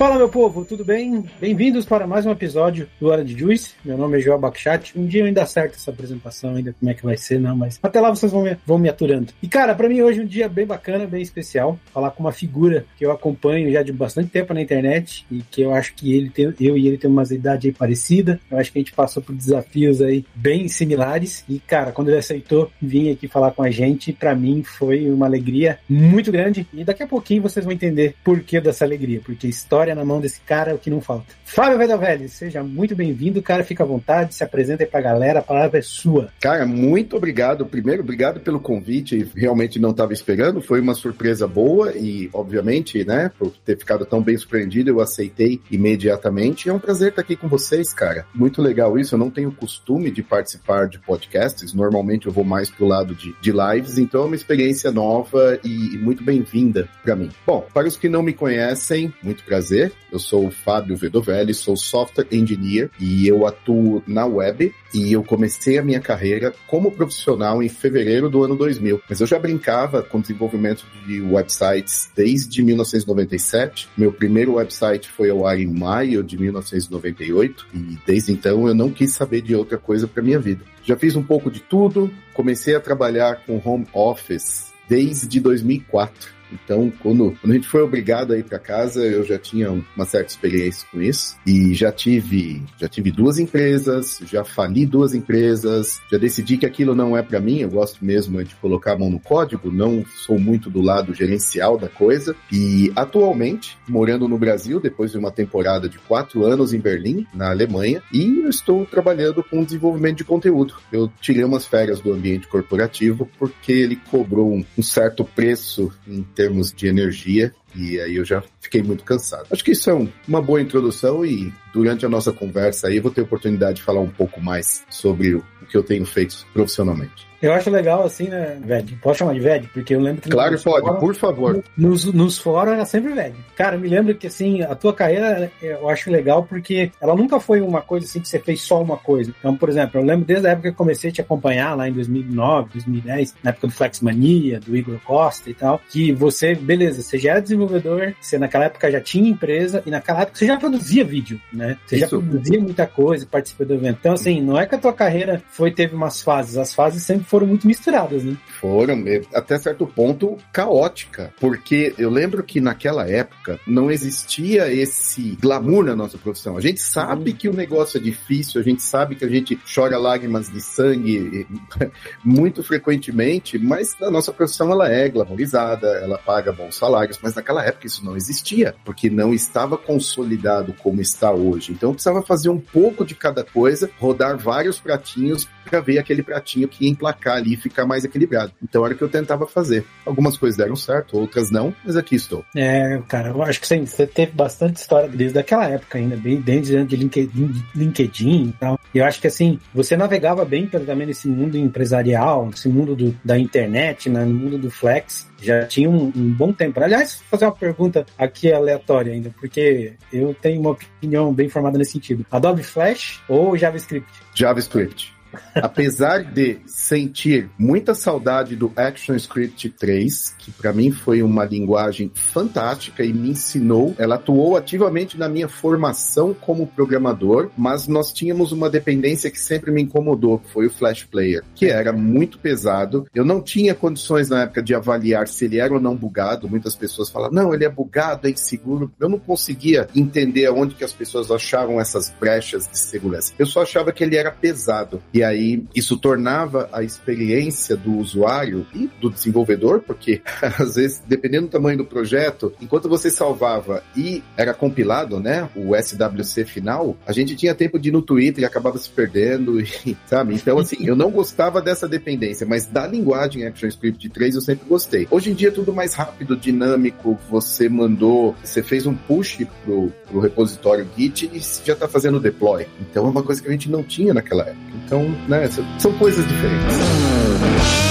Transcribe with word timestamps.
Fala, 0.00 0.16
meu 0.16 0.30
povo, 0.30 0.64
tudo 0.64 0.82
bem? 0.82 1.26
Bem-vindos 1.38 1.84
para 1.84 2.06
mais 2.06 2.24
um 2.24 2.30
episódio 2.30 2.88
do 2.98 3.08
Hora 3.08 3.22
de 3.22 3.38
Juice. 3.38 3.74
Meu 3.84 3.98
nome 3.98 4.16
é 4.16 4.20
João 4.22 4.40
Bakchat. 4.40 4.98
Um 4.98 5.04
dia 5.04 5.26
ainda 5.26 5.42
acerto 5.42 5.76
essa 5.76 5.90
apresentação, 5.90 6.54
ainda 6.54 6.72
como 6.72 6.90
é 6.90 6.94
que 6.94 7.04
vai 7.04 7.18
ser, 7.18 7.38
não, 7.38 7.54
mas 7.54 7.78
até 7.82 8.00
lá 8.00 8.08
vocês 8.08 8.32
vão 8.32 8.44
me, 8.44 8.56
vão 8.64 8.78
me 8.78 8.88
aturando. 8.88 9.30
E, 9.42 9.46
cara, 9.46 9.74
para 9.74 9.90
mim 9.90 10.00
hoje 10.00 10.20
é 10.20 10.22
um 10.22 10.26
dia 10.26 10.48
bem 10.48 10.64
bacana, 10.64 11.06
bem 11.06 11.20
especial. 11.20 11.78
Falar 11.92 12.12
com 12.12 12.22
uma 12.22 12.32
figura 12.32 12.86
que 12.96 13.04
eu 13.04 13.12
acompanho 13.12 13.70
já 13.70 13.82
de 13.82 13.92
bastante 13.92 14.30
tempo 14.30 14.54
na 14.54 14.62
internet 14.62 15.26
e 15.30 15.42
que 15.42 15.60
eu 15.60 15.74
acho 15.74 15.92
que 15.92 16.16
ele 16.16 16.30
tem, 16.30 16.46
eu 16.58 16.78
e 16.78 16.88
ele 16.88 16.96
temos 16.96 17.28
uma 17.28 17.36
idade 17.36 17.68
aí 17.68 17.74
parecida. 17.74 18.40
Eu 18.50 18.56
acho 18.56 18.72
que 18.72 18.78
a 18.78 18.80
gente 18.80 18.94
passou 18.94 19.22
por 19.22 19.34
desafios 19.34 20.00
aí 20.00 20.24
bem 20.34 20.66
similares. 20.66 21.44
E, 21.46 21.58
cara, 21.58 21.92
quando 21.92 22.08
ele 22.08 22.16
aceitou 22.16 22.72
vir 22.80 23.12
aqui 23.12 23.28
falar 23.28 23.50
com 23.50 23.62
a 23.62 23.70
gente, 23.70 24.14
para 24.14 24.34
mim 24.34 24.62
foi 24.62 25.10
uma 25.10 25.26
alegria 25.26 25.78
muito 25.86 26.32
grande. 26.32 26.66
E 26.72 26.84
daqui 26.84 27.02
a 27.02 27.06
pouquinho 27.06 27.42
vocês 27.42 27.66
vão 27.66 27.74
entender 27.74 28.14
por 28.24 28.40
que 28.40 28.58
dessa 28.62 28.86
alegria, 28.86 29.20
porque 29.22 29.46
história 29.46 29.89
na 29.94 30.04
mão 30.04 30.20
desse 30.20 30.40
cara 30.40 30.74
o 30.74 30.78
que 30.78 30.90
não 30.90 31.00
falta. 31.00 31.40
Fábio 31.44 31.78
Vedavelli, 31.78 32.28
seja 32.28 32.62
muito 32.62 32.94
bem-vindo, 32.94 33.42
cara, 33.42 33.64
fica 33.64 33.82
à 33.82 33.86
vontade, 33.86 34.36
se 34.36 34.44
apresenta 34.44 34.84
aí 34.84 34.88
pra 34.88 35.00
galera, 35.00 35.40
a 35.40 35.42
palavra 35.42 35.80
é 35.80 35.82
sua. 35.82 36.28
Cara, 36.40 36.64
muito 36.64 37.16
obrigado. 37.16 37.66
Primeiro, 37.66 38.02
obrigado 38.02 38.38
pelo 38.38 38.60
convite, 38.60 39.28
realmente 39.34 39.78
não 39.78 39.90
estava 39.90 40.12
esperando, 40.12 40.62
foi 40.62 40.80
uma 40.80 40.94
surpresa 40.94 41.48
boa 41.48 41.92
e, 41.92 42.30
obviamente, 42.32 43.04
né, 43.04 43.32
por 43.36 43.50
ter 43.64 43.76
ficado 43.76 44.06
tão 44.06 44.22
bem 44.22 44.36
surpreendido, 44.36 44.90
eu 44.90 45.00
aceitei 45.00 45.60
imediatamente. 45.70 46.68
É 46.68 46.72
um 46.72 46.78
prazer 46.78 47.08
estar 47.08 47.22
aqui 47.22 47.34
com 47.34 47.48
vocês, 47.48 47.92
cara. 47.92 48.24
Muito 48.32 48.62
legal 48.62 48.96
isso, 48.96 49.16
eu 49.16 49.18
não 49.18 49.28
tenho 49.28 49.50
costume 49.50 50.10
de 50.10 50.22
participar 50.22 50.86
de 50.86 51.00
podcasts, 51.00 51.74
normalmente 51.74 52.28
eu 52.28 52.32
vou 52.32 52.44
mais 52.44 52.70
pro 52.70 52.86
lado 52.86 53.12
de, 53.12 53.34
de 53.40 53.52
lives, 53.52 53.98
então 53.98 54.22
é 54.22 54.26
uma 54.26 54.36
experiência 54.36 54.92
nova 54.92 55.58
e, 55.64 55.96
e 55.96 55.98
muito 55.98 56.22
bem-vinda 56.22 56.88
para 57.02 57.16
mim. 57.16 57.30
Bom, 57.44 57.66
para 57.74 57.88
os 57.88 57.96
que 57.96 58.08
não 58.08 58.22
me 58.22 58.32
conhecem, 58.32 59.12
muito 59.20 59.42
prazer 59.42 59.79
prazer. 59.80 59.92
Eu 60.12 60.18
sou 60.18 60.46
o 60.46 60.50
Fábio 60.50 60.96
Vedovelli, 60.96 61.54
sou 61.54 61.76
software 61.76 62.26
engineer 62.32 62.90
e 62.98 63.26
eu 63.26 63.46
atuo 63.46 64.02
na 64.06 64.26
web 64.26 64.74
e 64.92 65.12
eu 65.12 65.22
comecei 65.22 65.78
a 65.78 65.82
minha 65.82 66.00
carreira 66.00 66.52
como 66.66 66.90
profissional 66.90 67.62
em 67.62 67.68
fevereiro 67.68 68.28
do 68.28 68.42
ano 68.42 68.56
2000. 68.56 69.00
Mas 69.08 69.20
eu 69.20 69.26
já 69.26 69.38
brincava 69.38 70.02
com 70.02 70.20
desenvolvimento 70.20 70.84
de 71.06 71.20
websites 71.20 72.10
desde 72.14 72.62
1997. 72.62 73.88
Meu 73.96 74.12
primeiro 74.12 74.54
website 74.54 75.08
foi 75.08 75.30
ao 75.30 75.46
ar 75.46 75.58
em 75.58 75.68
maio 75.68 76.22
de 76.22 76.38
1998 76.38 77.66
e 77.72 77.98
desde 78.04 78.32
então 78.32 78.66
eu 78.66 78.74
não 78.74 78.90
quis 78.90 79.12
saber 79.12 79.40
de 79.40 79.54
outra 79.54 79.78
coisa 79.78 80.06
para 80.06 80.22
minha 80.22 80.38
vida. 80.38 80.64
Já 80.82 80.96
fiz 80.96 81.14
um 81.14 81.22
pouco 81.22 81.50
de 81.50 81.60
tudo, 81.60 82.10
comecei 82.34 82.74
a 82.74 82.80
trabalhar 82.80 83.44
com 83.46 83.60
home 83.64 83.86
office 83.92 84.70
desde 84.88 85.38
2004. 85.38 86.39
Então, 86.52 86.92
quando, 87.02 87.36
quando 87.40 87.52
a 87.52 87.54
gente 87.54 87.68
foi 87.68 87.82
obrigado 87.82 88.32
a 88.32 88.38
ir 88.38 88.44
para 88.44 88.58
casa, 88.58 89.04
eu 89.04 89.24
já 89.24 89.38
tinha 89.38 89.70
uma 89.70 90.04
certa 90.04 90.30
experiência 90.30 90.86
com 90.90 91.00
isso 91.00 91.36
e 91.46 91.74
já 91.74 91.92
tive, 91.92 92.62
já 92.78 92.88
tive 92.88 93.10
duas 93.10 93.38
empresas, 93.38 94.20
já 94.24 94.44
fali 94.44 94.86
duas 94.86 95.14
empresas, 95.14 96.00
já 96.10 96.18
decidi 96.18 96.56
que 96.56 96.66
aquilo 96.66 96.94
não 96.94 97.16
é 97.16 97.22
para 97.22 97.40
mim. 97.40 97.58
Eu 97.58 97.70
gosto 97.70 98.04
mesmo 98.04 98.42
de 98.44 98.54
colocar 98.56 98.92
a 98.92 98.98
mão 98.98 99.10
no 99.10 99.20
código, 99.20 99.70
não 99.70 100.04
sou 100.04 100.38
muito 100.38 100.70
do 100.70 100.80
lado 100.80 101.14
gerencial 101.14 101.78
da 101.78 101.88
coisa. 101.88 102.34
E 102.52 102.92
atualmente, 102.96 103.78
morando 103.88 104.28
no 104.28 104.38
Brasil, 104.38 104.80
depois 104.80 105.12
de 105.12 105.18
uma 105.18 105.30
temporada 105.30 105.88
de 105.88 105.98
quatro 105.98 106.44
anos 106.44 106.72
em 106.72 106.80
Berlim, 106.80 107.26
na 107.34 107.50
Alemanha, 107.50 108.02
e 108.12 108.46
estou 108.48 108.84
trabalhando 108.86 109.42
com 109.42 109.64
desenvolvimento 109.64 110.18
de 110.18 110.24
conteúdo. 110.24 110.74
Eu 110.92 111.10
tirei 111.20 111.44
umas 111.44 111.66
férias 111.66 112.00
do 112.00 112.12
ambiente 112.12 112.48
corporativo 112.48 113.28
porque 113.38 113.72
ele 113.72 113.96
cobrou 113.96 114.52
um, 114.52 114.64
um 114.76 114.82
certo 114.82 115.24
preço 115.24 115.92
em 116.06 116.22
termos 116.40 116.72
de 116.72 116.88
energia, 116.88 117.54
e 117.74 118.00
aí 118.00 118.16
eu 118.16 118.24
já 118.24 118.42
fiquei 118.60 118.82
muito 118.82 119.04
cansado. 119.04 119.46
Acho 119.50 119.64
que 119.64 119.72
isso 119.72 119.90
é 119.90 119.94
um, 119.94 120.08
uma 120.26 120.40
boa 120.40 120.60
introdução 120.60 121.24
e 121.24 121.52
durante 121.72 122.04
a 122.04 122.08
nossa 122.08 122.32
conversa 122.32 122.88
aí 122.88 122.96
eu 122.96 123.02
vou 123.02 123.12
ter 123.12 123.22
oportunidade 123.22 123.76
de 123.76 123.82
falar 123.82 124.00
um 124.00 124.10
pouco 124.10 124.40
mais 124.40 124.84
sobre 124.90 125.34
o, 125.34 125.44
que 125.70 125.76
eu 125.76 125.82
tenho 125.82 126.04
feito 126.04 126.44
profissionalmente. 126.52 127.30
Eu 127.40 127.54
acho 127.54 127.70
legal 127.70 128.04
assim, 128.04 128.28
né, 128.28 128.58
Ved? 128.62 128.96
Pode 128.96 129.16
chamar 129.16 129.32
de 129.32 129.40
Ved? 129.40 129.66
Porque 129.72 129.94
eu 129.94 130.00
lembro 130.00 130.20
que. 130.20 130.28
Claro, 130.28 130.50
pode, 130.60 130.62
fórum, 130.62 131.00
por 131.00 131.14
favor. 131.14 131.64
Nos, 131.74 132.04
nos 132.04 132.36
fóruns 132.36 132.74
era 132.74 132.84
sempre 132.84 133.14
Ved. 133.14 133.34
Cara, 133.56 133.78
me 133.78 133.88
lembro 133.88 134.14
que 134.14 134.26
assim, 134.26 134.60
a 134.60 134.74
tua 134.74 134.92
carreira 134.92 135.50
eu 135.62 135.88
acho 135.88 136.10
legal 136.10 136.42
porque 136.42 136.92
ela 137.00 137.16
nunca 137.16 137.40
foi 137.40 137.62
uma 137.62 137.80
coisa 137.80 138.04
assim 138.04 138.20
que 138.20 138.28
você 138.28 138.38
fez 138.38 138.60
só 138.60 138.82
uma 138.82 138.98
coisa. 138.98 139.32
Então, 139.38 139.56
por 139.56 139.70
exemplo, 139.70 139.98
eu 139.98 140.04
lembro 140.04 140.26
desde 140.26 140.48
a 140.48 140.50
época 140.50 140.68
que 140.68 140.74
eu 140.74 140.76
comecei 140.76 141.08
a 141.08 141.12
te 141.14 141.20
acompanhar 141.22 141.74
lá 141.74 141.88
em 141.88 141.92
2009, 141.92 142.72
2010, 142.74 143.34
na 143.42 143.50
época 143.50 143.68
do 143.68 143.72
Flexmania, 143.72 144.60
do 144.60 144.76
Igor 144.76 144.98
Costa 145.02 145.48
e 145.48 145.54
tal, 145.54 145.80
que 145.90 146.12
você, 146.12 146.54
beleza, 146.54 147.00
você 147.00 147.16
já 147.16 147.30
era 147.30 147.40
desenvolvedor, 147.40 147.59
você 147.66 148.38
naquela 148.38 148.64
época 148.64 148.90
já 148.90 149.00
tinha 149.00 149.30
empresa 149.30 149.82
e 149.86 149.90
naquela 149.90 150.22
época 150.22 150.38
você 150.38 150.46
já 150.46 150.56
produzia 150.56 151.04
vídeo, 151.04 151.40
né? 151.52 151.76
Você 151.86 151.96
Isso. 151.96 152.04
já 152.04 152.08
produzia 152.08 152.60
muita 152.60 152.86
coisa, 152.86 153.26
participou 153.26 153.66
do 153.66 153.74
evento. 153.74 153.98
Então, 154.00 154.12
assim, 154.12 154.40
não 154.40 154.58
é 154.58 154.66
que 154.66 154.74
a 154.74 154.78
tua 154.78 154.92
carreira 154.92 155.42
foi, 155.50 155.70
teve 155.70 155.94
umas 155.94 156.22
fases, 156.22 156.56
as 156.56 156.74
fases 156.74 157.02
sempre 157.02 157.24
foram 157.24 157.46
muito 157.46 157.66
misturadas, 157.66 158.24
né? 158.24 158.36
Foram, 158.60 159.04
até 159.34 159.58
certo 159.58 159.86
ponto, 159.86 160.36
caótica. 160.52 161.32
Porque 161.40 161.94
eu 161.98 162.10
lembro 162.10 162.42
que 162.42 162.60
naquela 162.60 163.08
época 163.08 163.58
não 163.66 163.90
existia 163.90 164.72
esse 164.72 165.36
glamour 165.40 165.84
na 165.84 165.96
nossa 165.96 166.18
profissão. 166.18 166.56
A 166.56 166.60
gente 166.60 166.80
sabe 166.80 167.32
que 167.32 167.48
o 167.48 167.52
negócio 167.52 167.98
é 167.98 168.00
difícil, 168.00 168.60
a 168.60 168.64
gente 168.64 168.82
sabe 168.82 169.14
que 169.14 169.24
a 169.24 169.28
gente 169.28 169.58
chora 169.72 169.98
lágrimas 169.98 170.50
de 170.50 170.60
sangue 170.60 171.46
muito 172.24 172.62
frequentemente, 172.62 173.58
mas 173.58 173.96
a 174.00 174.10
nossa 174.10 174.32
profissão 174.32 174.70
ela 174.70 174.90
é 174.90 175.08
glamourizada, 175.08 175.88
ela 176.02 176.18
paga 176.18 176.52
bons 176.52 176.76
salários, 176.76 177.18
mas 177.22 177.34
naquela 177.34 177.49
época 177.58 177.86
isso 177.86 178.04
não 178.04 178.16
existia, 178.16 178.74
porque 178.84 179.10
não 179.10 179.34
estava 179.34 179.76
consolidado 179.76 180.72
como 180.74 181.00
está 181.00 181.32
hoje. 181.32 181.72
Então 181.72 181.92
precisava 181.92 182.22
fazer 182.22 182.48
um 182.48 182.60
pouco 182.60 183.04
de 183.04 183.14
cada 183.14 183.44
coisa, 183.44 183.90
rodar 183.98 184.38
vários 184.38 184.78
pratinhos 184.78 185.48
para 185.64 185.80
ver 185.80 185.98
aquele 185.98 186.22
pratinho 186.22 186.68
que 186.68 186.84
ia 186.84 186.90
emplacar 186.90 187.36
ali 187.36 187.54
e 187.54 187.56
ficar 187.56 187.86
mais 187.86 188.04
equilibrado. 188.04 188.52
Então 188.62 188.84
era 188.84 188.94
o 188.94 188.96
que 188.96 189.02
eu 189.02 189.08
tentava 189.08 189.46
fazer. 189.46 189.84
Algumas 190.04 190.36
coisas 190.36 190.56
deram 190.56 190.76
certo, 190.76 191.18
outras 191.18 191.50
não, 191.50 191.74
mas 191.84 191.96
aqui 191.96 192.16
estou. 192.16 192.44
É, 192.54 193.00
cara, 193.08 193.28
eu 193.28 193.42
acho 193.42 193.60
que 193.60 193.66
sim, 193.66 193.84
você 193.86 194.06
teve 194.06 194.32
bastante 194.32 194.76
história 194.76 195.08
desde 195.08 195.38
aquela 195.38 195.68
época 195.68 195.98
ainda, 195.98 196.16
bem 196.16 196.40
desde 196.40 196.84
de 196.84 196.96
LinkedIn, 196.96 197.64
LinkedIn 197.74 198.48
e 198.48 198.52
tal. 198.52 198.78
Eu 198.94 199.04
acho 199.04 199.20
que 199.20 199.26
assim, 199.26 199.58
você 199.74 199.96
navegava 199.96 200.44
bem 200.44 200.66
também 200.66 201.06
nesse 201.06 201.28
mundo 201.28 201.56
empresarial, 201.56 202.46
nesse 202.46 202.68
mundo 202.68 202.94
do, 202.96 203.16
da 203.24 203.38
internet, 203.38 204.08
né, 204.08 204.24
no 204.24 204.34
mundo 204.34 204.58
do 204.58 204.70
flex, 204.70 205.28
já 205.40 205.64
tinha 205.66 205.88
um, 205.88 206.12
um, 206.14 206.32
bom 206.32 206.52
tempo. 206.52 206.80
Aliás, 206.80 207.22
fazer 207.30 207.46
uma 207.46 207.52
pergunta 207.52 208.04
aqui 208.18 208.52
aleatória 208.52 209.12
ainda, 209.12 209.30
porque 209.38 209.94
eu 210.12 210.34
tenho 210.34 210.60
uma 210.60 210.70
opinião 210.70 211.32
bem 211.32 211.48
formada 211.48 211.78
nesse 211.78 211.92
sentido. 211.92 212.26
Adobe 212.30 212.62
Flash 212.62 213.22
ou 213.28 213.56
JavaScript? 213.56 214.10
JavaScript. 214.34 215.19
Apesar 215.54 216.24
de 216.24 216.58
sentir 216.66 217.50
muita 217.58 217.94
saudade 217.94 218.56
do 218.56 218.72
ActionScript 218.76 219.70
3, 219.70 220.34
que 220.38 220.50
para 220.50 220.72
mim 220.72 220.90
foi 220.90 221.22
uma 221.22 221.44
linguagem 221.44 222.10
fantástica 222.14 223.04
e 223.04 223.12
me 223.12 223.30
ensinou, 223.30 223.94
ela 223.98 224.16
atuou 224.16 224.56
ativamente 224.56 225.18
na 225.18 225.28
minha 225.28 225.48
formação 225.48 226.34
como 226.34 226.66
programador, 226.66 227.50
mas 227.56 227.86
nós 227.86 228.12
tínhamos 228.12 228.52
uma 228.52 228.70
dependência 228.70 229.30
que 229.30 229.38
sempre 229.38 229.70
me 229.70 229.82
incomodou, 229.82 230.40
foi 230.52 230.66
o 230.66 230.70
Flash 230.70 231.04
Player, 231.04 231.42
que 231.54 231.66
era 231.66 231.92
muito 231.92 232.38
pesado. 232.38 233.06
Eu 233.14 233.24
não 233.24 233.40
tinha 233.40 233.74
condições 233.74 234.28
na 234.28 234.42
época 234.42 234.62
de 234.62 234.74
avaliar 234.74 235.28
se 235.28 235.44
ele 235.44 235.58
era 235.58 235.74
ou 235.74 235.80
não 235.80 235.96
bugado. 235.96 236.48
Muitas 236.48 236.74
pessoas 236.74 237.10
falam, 237.10 237.30
não, 237.30 237.54
ele 237.54 237.64
é 237.64 237.68
bugado, 237.68 238.26
é 238.26 238.30
inseguro. 238.30 238.90
Eu 238.98 239.08
não 239.08 239.18
conseguia 239.18 239.88
entender 239.94 240.46
aonde 240.46 240.74
que 240.74 240.84
as 240.84 240.92
pessoas 240.92 241.30
achavam 241.30 241.80
essas 241.80 242.12
brechas 242.18 242.66
de 242.66 242.78
segurança. 242.78 243.32
Eu 243.38 243.46
só 243.46 243.62
achava 243.62 243.92
que 243.92 244.02
ele 244.02 244.16
era 244.16 244.30
pesado. 244.30 245.02
E 245.12 245.19
aí 245.22 245.64
isso 245.74 245.96
tornava 245.96 246.68
a 246.72 246.82
experiência 246.82 247.76
do 247.76 247.96
usuário 247.96 248.66
e 248.74 248.88
do 249.00 249.10
desenvolvedor, 249.10 249.80
porque 249.80 250.22
às 250.58 250.74
vezes, 250.74 251.02
dependendo 251.06 251.46
do 251.46 251.50
tamanho 251.50 251.78
do 251.78 251.84
projeto, 251.84 252.52
enquanto 252.60 252.88
você 252.88 253.10
salvava 253.10 253.82
e 253.96 254.22
era 254.36 254.54
compilado, 254.54 255.20
né, 255.20 255.48
o 255.54 255.74
SWC 255.76 256.44
final, 256.44 256.96
a 257.06 257.12
gente 257.12 257.36
tinha 257.36 257.54
tempo 257.54 257.78
de 257.78 257.88
ir 257.88 257.92
no 257.92 258.02
Twitter 258.02 258.42
e 258.42 258.46
acabava 258.46 258.78
se 258.78 258.88
perdendo, 258.88 259.60
e, 259.60 259.96
sabe? 260.06 260.34
Então, 260.34 260.58
assim, 260.58 260.76
eu 260.80 260.96
não 260.96 261.10
gostava 261.10 261.60
dessa 261.60 261.88
dependência, 261.88 262.46
mas 262.46 262.66
da 262.66 262.86
linguagem 262.86 263.46
ActionScript 263.46 264.08
3 264.08 264.34
eu 264.34 264.40
sempre 264.40 264.68
gostei. 264.68 265.06
Hoje 265.10 265.30
em 265.30 265.34
dia 265.34 265.48
é 265.48 265.52
tudo 265.52 265.72
mais 265.72 265.94
rápido, 265.94 266.36
dinâmico, 266.36 267.18
você 267.28 267.68
mandou, 267.68 268.34
você 268.42 268.62
fez 268.62 268.86
um 268.86 268.94
push 268.94 269.46
pro, 269.64 269.92
pro 270.08 270.20
repositório 270.20 270.86
Git 270.96 271.30
e 271.32 271.40
já 271.64 271.74
está 271.74 271.88
fazendo 271.88 272.20
deploy. 272.20 272.66
Então 272.80 273.06
é 273.06 273.08
uma 273.10 273.22
coisa 273.22 273.42
que 273.42 273.48
a 273.48 273.52
gente 273.52 273.70
não 273.70 273.82
tinha 273.82 274.14
naquela 274.14 274.42
época. 274.42 274.60
Então, 274.84 275.09
né, 275.28 275.48
são 275.78 275.92
coisas 275.94 276.26
diferentes. 276.26 277.89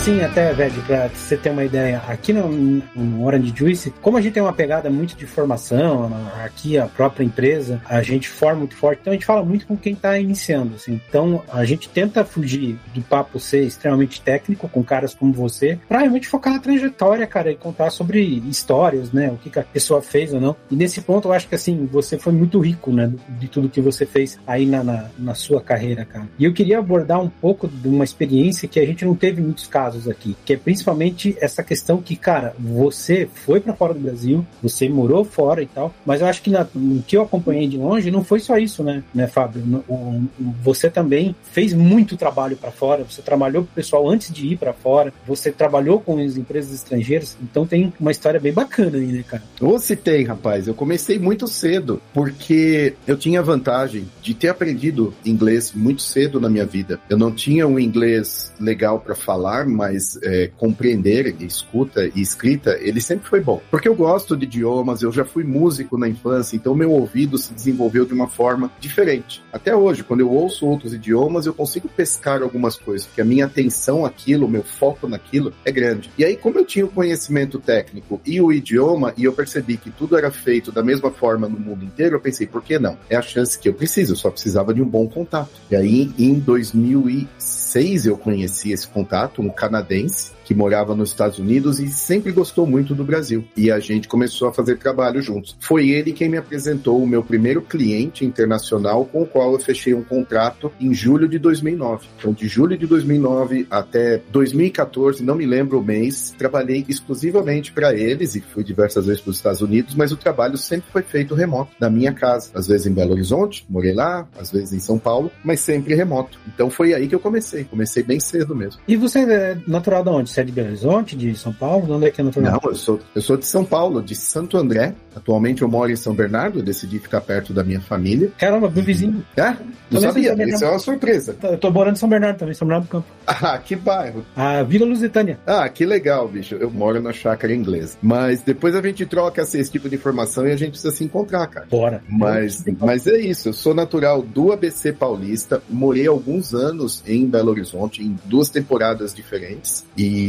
Assim, 0.00 0.22
até, 0.22 0.50
velho, 0.54 0.82
pra 0.84 1.08
você 1.08 1.36
ter 1.36 1.50
uma 1.50 1.62
ideia, 1.62 1.98
aqui 2.08 2.32
no, 2.32 2.48
no 2.96 3.22
Orange 3.22 3.52
Juice, 3.54 3.92
como 4.00 4.16
a 4.16 4.20
gente 4.22 4.32
tem 4.32 4.42
uma 4.42 4.50
pegada 4.50 4.88
muito 4.88 5.14
de 5.14 5.26
formação, 5.26 6.10
aqui 6.42 6.78
a 6.78 6.86
própria 6.86 7.22
empresa, 7.22 7.82
a 7.84 8.00
gente 8.02 8.26
forma 8.26 8.60
muito 8.60 8.74
forte, 8.74 9.00
então 9.02 9.10
a 9.10 9.14
gente 9.14 9.26
fala 9.26 9.44
muito 9.44 9.66
com 9.66 9.76
quem 9.76 9.92
está 9.92 10.18
iniciando, 10.18 10.76
assim. 10.76 10.98
Então, 11.06 11.42
a 11.52 11.66
gente 11.66 11.86
tenta 11.86 12.24
fugir 12.24 12.78
do 12.94 13.02
papo 13.02 13.38
ser 13.38 13.64
extremamente 13.64 14.22
técnico, 14.22 14.70
com 14.70 14.82
caras 14.82 15.12
como 15.12 15.34
você, 15.34 15.78
pra 15.86 15.98
realmente 15.98 16.28
focar 16.28 16.54
na 16.54 16.60
trajetória, 16.60 17.26
cara, 17.26 17.52
e 17.52 17.56
contar 17.56 17.90
sobre 17.90 18.22
histórias, 18.48 19.12
né, 19.12 19.30
o 19.30 19.36
que, 19.36 19.50
que 19.50 19.58
a 19.58 19.64
pessoa 19.64 20.00
fez 20.00 20.32
ou 20.32 20.40
não. 20.40 20.56
E 20.70 20.76
nesse 20.76 21.02
ponto, 21.02 21.28
eu 21.28 21.34
acho 21.34 21.46
que, 21.46 21.54
assim, 21.54 21.86
você 21.92 22.16
foi 22.16 22.32
muito 22.32 22.58
rico, 22.58 22.90
né, 22.90 23.12
de 23.38 23.48
tudo 23.48 23.68
que 23.68 23.82
você 23.82 24.06
fez 24.06 24.40
aí 24.46 24.64
na, 24.64 24.82
na, 24.82 25.10
na 25.18 25.34
sua 25.34 25.60
carreira, 25.60 26.06
cara. 26.06 26.26
E 26.38 26.46
eu 26.46 26.54
queria 26.54 26.78
abordar 26.78 27.20
um 27.20 27.28
pouco 27.28 27.68
de 27.68 27.86
uma 27.86 28.02
experiência 28.02 28.66
que 28.66 28.80
a 28.80 28.86
gente 28.86 29.04
não 29.04 29.14
teve 29.14 29.42
muitos 29.42 29.66
casos 29.66 29.90
aqui, 30.08 30.36
que 30.44 30.52
é 30.52 30.56
principalmente 30.56 31.36
essa 31.40 31.62
questão 31.62 32.00
que, 32.00 32.16
cara, 32.16 32.54
você 32.58 33.28
foi 33.32 33.60
para 33.60 33.74
fora 33.74 33.94
do 33.94 34.00
Brasil, 34.00 34.46
você 34.62 34.88
morou 34.88 35.24
fora 35.24 35.62
e 35.62 35.66
tal, 35.66 35.94
mas 36.04 36.20
eu 36.20 36.26
acho 36.26 36.42
que 36.42 36.50
na, 36.50 36.66
no 36.74 37.02
que 37.02 37.16
eu 37.16 37.22
acompanhei 37.22 37.66
de 37.66 37.76
longe 37.76 38.10
não 38.10 38.24
foi 38.24 38.40
só 38.40 38.56
isso, 38.58 38.82
né, 38.82 39.02
né 39.14 39.26
Fábio? 39.26 39.62
No, 39.64 39.78
o, 39.88 40.28
você 40.62 40.90
também 40.90 41.34
fez 41.52 41.72
muito 41.72 42.16
trabalho 42.16 42.56
para 42.56 42.70
fora, 42.70 43.04
você 43.04 43.22
trabalhou 43.22 43.64
com 43.64 43.70
o 43.70 43.74
pessoal 43.74 44.08
antes 44.08 44.32
de 44.32 44.48
ir 44.48 44.56
para 44.56 44.72
fora, 44.72 45.12
você 45.26 45.50
trabalhou 45.50 46.00
com 46.00 46.18
as 46.18 46.36
empresas 46.36 46.72
estrangeiras, 46.72 47.36
então 47.42 47.66
tem 47.66 47.92
uma 47.98 48.10
história 48.10 48.40
bem 48.40 48.52
bacana 48.52 48.96
aí, 48.96 49.06
né, 49.06 49.24
cara? 49.26 49.42
Ou 49.60 49.78
se 49.78 49.96
tem, 49.96 50.24
rapaz. 50.24 50.66
Eu 50.66 50.74
comecei 50.74 51.18
muito 51.18 51.46
cedo, 51.46 52.00
porque 52.12 52.94
eu 53.06 53.16
tinha 53.16 53.40
a 53.40 53.42
vantagem 53.42 54.08
de 54.22 54.34
ter 54.34 54.48
aprendido 54.48 55.14
inglês 55.24 55.72
muito 55.74 56.02
cedo 56.02 56.40
na 56.40 56.48
minha 56.48 56.66
vida. 56.66 57.00
Eu 57.08 57.18
não 57.18 57.30
tinha 57.30 57.66
um 57.66 57.78
inglês 57.78 58.52
legal 58.58 59.00
para 59.00 59.14
falar, 59.14 59.66
mas 59.80 60.18
é, 60.22 60.50
compreender, 60.58 61.34
escuta 61.40 62.06
e 62.14 62.20
escrita, 62.20 62.76
ele 62.82 63.00
sempre 63.00 63.26
foi 63.26 63.40
bom. 63.40 63.62
Porque 63.70 63.88
eu 63.88 63.94
gosto 63.94 64.36
de 64.36 64.44
idiomas, 64.44 65.00
eu 65.00 65.10
já 65.10 65.24
fui 65.24 65.42
músico 65.42 65.96
na 65.96 66.06
infância, 66.06 66.54
então 66.54 66.74
meu 66.74 66.92
ouvido 66.92 67.38
se 67.38 67.54
desenvolveu 67.54 68.04
de 68.04 68.12
uma 68.12 68.28
forma 68.28 68.70
diferente. 68.78 69.42
Até 69.50 69.74
hoje, 69.74 70.04
quando 70.04 70.20
eu 70.20 70.30
ouço 70.30 70.66
outros 70.66 70.92
idiomas, 70.92 71.46
eu 71.46 71.54
consigo 71.54 71.88
pescar 71.88 72.42
algumas 72.42 72.76
coisas, 72.76 73.06
porque 73.06 73.22
a 73.22 73.24
minha 73.24 73.46
atenção 73.46 74.04
àquilo, 74.04 74.46
meu 74.46 74.62
foco 74.62 75.08
naquilo 75.08 75.50
é 75.64 75.72
grande. 75.72 76.10
E 76.18 76.26
aí, 76.26 76.36
como 76.36 76.58
eu 76.58 76.66
tinha 76.66 76.84
o 76.84 76.90
conhecimento 76.90 77.58
técnico 77.58 78.20
e 78.26 78.38
o 78.38 78.52
idioma, 78.52 79.14
e 79.16 79.24
eu 79.24 79.32
percebi 79.32 79.78
que 79.78 79.90
tudo 79.90 80.14
era 80.14 80.30
feito 80.30 80.70
da 80.70 80.82
mesma 80.82 81.10
forma 81.10 81.48
no 81.48 81.58
mundo 81.58 81.86
inteiro, 81.86 82.16
eu 82.16 82.20
pensei, 82.20 82.46
por 82.46 82.62
que 82.62 82.78
não? 82.78 82.98
É 83.08 83.16
a 83.16 83.22
chance 83.22 83.58
que 83.58 83.66
eu 83.66 83.72
preciso, 83.72 84.12
eu 84.12 84.16
só 84.16 84.30
precisava 84.30 84.74
de 84.74 84.82
um 84.82 84.86
bom 84.86 85.08
contato. 85.08 85.50
E 85.70 85.74
aí, 85.74 86.12
em 86.18 86.38
2006, 86.38 88.04
eu 88.04 88.18
conheci 88.18 88.72
esse 88.72 88.86
contato, 88.86 89.40
um 89.40 89.48
canadense, 89.70 90.32
que 90.50 90.54
morava 90.54 90.96
nos 90.96 91.10
Estados 91.10 91.38
Unidos 91.38 91.78
e 91.78 91.88
sempre 91.88 92.32
gostou 92.32 92.66
muito 92.66 92.92
do 92.92 93.04
Brasil. 93.04 93.44
E 93.56 93.70
a 93.70 93.78
gente 93.78 94.08
começou 94.08 94.48
a 94.48 94.52
fazer 94.52 94.78
trabalho 94.78 95.22
juntos. 95.22 95.56
Foi 95.60 95.90
ele 95.90 96.12
quem 96.12 96.28
me 96.28 96.36
apresentou 96.36 97.00
o 97.00 97.06
meu 97.06 97.22
primeiro 97.22 97.62
cliente 97.62 98.24
internacional 98.24 99.04
com 99.04 99.22
o 99.22 99.26
qual 99.26 99.52
eu 99.52 99.60
fechei 99.60 99.94
um 99.94 100.02
contrato 100.02 100.72
em 100.80 100.92
julho 100.92 101.28
de 101.28 101.38
2009. 101.38 102.08
Então, 102.18 102.32
de 102.32 102.48
julho 102.48 102.76
de 102.76 102.84
2009 102.84 103.68
até 103.70 104.20
2014, 104.32 105.22
não 105.22 105.36
me 105.36 105.46
lembro 105.46 105.78
o 105.78 105.84
mês, 105.84 106.34
trabalhei 106.36 106.84
exclusivamente 106.88 107.70
para 107.70 107.94
eles 107.94 108.34
e 108.34 108.40
fui 108.40 108.64
diversas 108.64 109.06
vezes 109.06 109.20
para 109.20 109.30
os 109.30 109.36
Estados 109.36 109.60
Unidos, 109.60 109.94
mas 109.94 110.10
o 110.10 110.16
trabalho 110.16 110.58
sempre 110.58 110.90
foi 110.90 111.02
feito 111.02 111.32
remoto, 111.32 111.70
na 111.78 111.88
minha 111.88 112.12
casa. 112.12 112.50
Às 112.54 112.66
vezes 112.66 112.88
em 112.88 112.92
Belo 112.92 113.12
Horizonte, 113.12 113.64
morei 113.70 113.94
lá, 113.94 114.26
às 114.36 114.50
vezes 114.50 114.72
em 114.72 114.80
São 114.80 114.98
Paulo, 114.98 115.30
mas 115.44 115.60
sempre 115.60 115.94
remoto. 115.94 116.40
Então 116.52 116.68
foi 116.68 116.92
aí 116.92 117.06
que 117.06 117.14
eu 117.14 117.20
comecei. 117.20 117.62
Comecei 117.62 118.02
bem 118.02 118.18
cedo 118.18 118.52
mesmo. 118.52 118.80
E 118.88 118.96
você 118.96 119.20
é 119.20 119.56
natural 119.64 120.02
de 120.02 120.10
onde? 120.10 120.39
Você 120.40 120.42
é 120.42 120.44
de 120.44 120.52
Belo 120.52 120.68
Horizonte, 120.68 121.16
de 121.16 121.34
São 121.36 121.52
Paulo? 121.52 121.86
De 121.86 121.92
onde 121.92 122.06
é 122.06 122.10
que 122.10 122.20
é 122.20 122.24
natural? 122.24 122.52
Não, 122.52 122.70
eu 122.70 122.74
sou, 122.74 123.00
eu 123.14 123.20
sou 123.20 123.36
de 123.36 123.46
São 123.46 123.64
Paulo, 123.64 124.02
de 124.02 124.14
Santo 124.14 124.56
André. 124.56 124.94
Atualmente 125.14 125.62
eu 125.62 125.68
moro 125.68 125.90
em 125.90 125.96
São 125.96 126.14
Bernardo, 126.14 126.60
eu 126.60 126.62
decidi 126.62 126.98
ficar 126.98 127.20
perto 127.20 127.52
da 127.52 127.62
minha 127.64 127.80
família. 127.80 128.30
Caramba, 128.38 128.70
meu 128.70 128.82
vizinho. 128.82 129.24
É? 129.36 129.54
Não 129.90 130.00
sabia, 130.00 130.32
isso 130.48 130.64
é 130.64 130.70
uma 130.70 130.78
surpresa. 130.78 131.36
Eu 131.42 131.58
tô 131.58 131.70
morando 131.70 131.96
em 131.96 131.98
São 131.98 132.08
Bernardo 132.08 132.38
também, 132.38 132.54
São 132.54 132.66
Bernardo 132.66 132.86
do 132.86 132.90
Campo. 132.90 133.06
Ah, 133.42 133.56
que 133.58 133.74
bairro? 133.74 134.24
A 134.36 134.62
Vila 134.62 134.84
Lusitânia. 134.84 135.38
Ah, 135.46 135.66
que 135.68 135.86
legal, 135.86 136.28
bicho. 136.28 136.56
Eu 136.56 136.70
moro 136.70 137.00
na 137.00 137.12
chácara 137.12 137.54
inglesa. 137.54 137.96
Mas 138.02 138.42
depois 138.42 138.74
a 138.74 138.82
gente 138.82 139.06
troca 139.06 139.40
esse 139.40 139.70
tipo 139.70 139.88
de 139.88 139.94
informação 139.94 140.46
e 140.46 140.52
a 140.52 140.56
gente 140.56 140.72
precisa 140.72 140.94
se 140.94 141.04
encontrar, 141.04 141.46
cara. 141.46 141.66
Bora. 141.70 142.02
Mas, 142.06 142.62
mas 142.78 143.06
é 143.06 143.18
isso, 143.18 143.48
eu 143.48 143.52
sou 143.52 143.72
natural 143.72 144.20
do 144.20 144.52
ABC 144.52 144.92
Paulista, 144.92 145.62
morei 145.68 146.06
alguns 146.06 146.54
anos 146.54 147.02
em 147.06 147.26
Belo 147.26 147.50
Horizonte, 147.50 148.02
em 148.02 148.16
duas 148.26 148.50
temporadas 148.50 149.14
diferentes. 149.14 149.86
E 149.96 150.19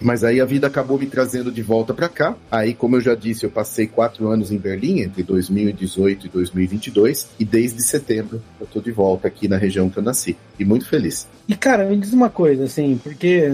mas 0.00 0.24
aí 0.24 0.40
a 0.40 0.44
vida 0.44 0.66
acabou 0.66 0.98
me 0.98 1.06
trazendo 1.06 1.52
de 1.52 1.62
volta 1.62 1.94
para 1.94 2.08
cá. 2.08 2.34
Aí, 2.50 2.74
como 2.74 2.96
eu 2.96 3.00
já 3.00 3.14
disse, 3.14 3.44
eu 3.44 3.50
passei 3.50 3.86
quatro 3.86 4.28
anos 4.28 4.50
em 4.50 4.58
Berlim 4.58 5.00
entre 5.00 5.22
2018 5.22 6.26
e 6.26 6.28
2022 6.28 7.28
e 7.38 7.44
desde 7.44 7.82
setembro 7.82 8.42
eu 8.60 8.66
tô 8.66 8.80
de 8.80 8.90
volta 8.90 9.28
aqui 9.28 9.46
na 9.46 9.56
região 9.56 9.90
que 9.90 9.98
eu 9.98 10.02
nasci 10.02 10.36
e 10.58 10.64
muito 10.64 10.86
feliz. 10.86 11.28
E 11.46 11.54
cara, 11.54 11.84
me 11.84 11.96
diz 11.96 12.12
uma 12.12 12.30
coisa, 12.30 12.64
assim, 12.64 12.98
porque 13.02 13.52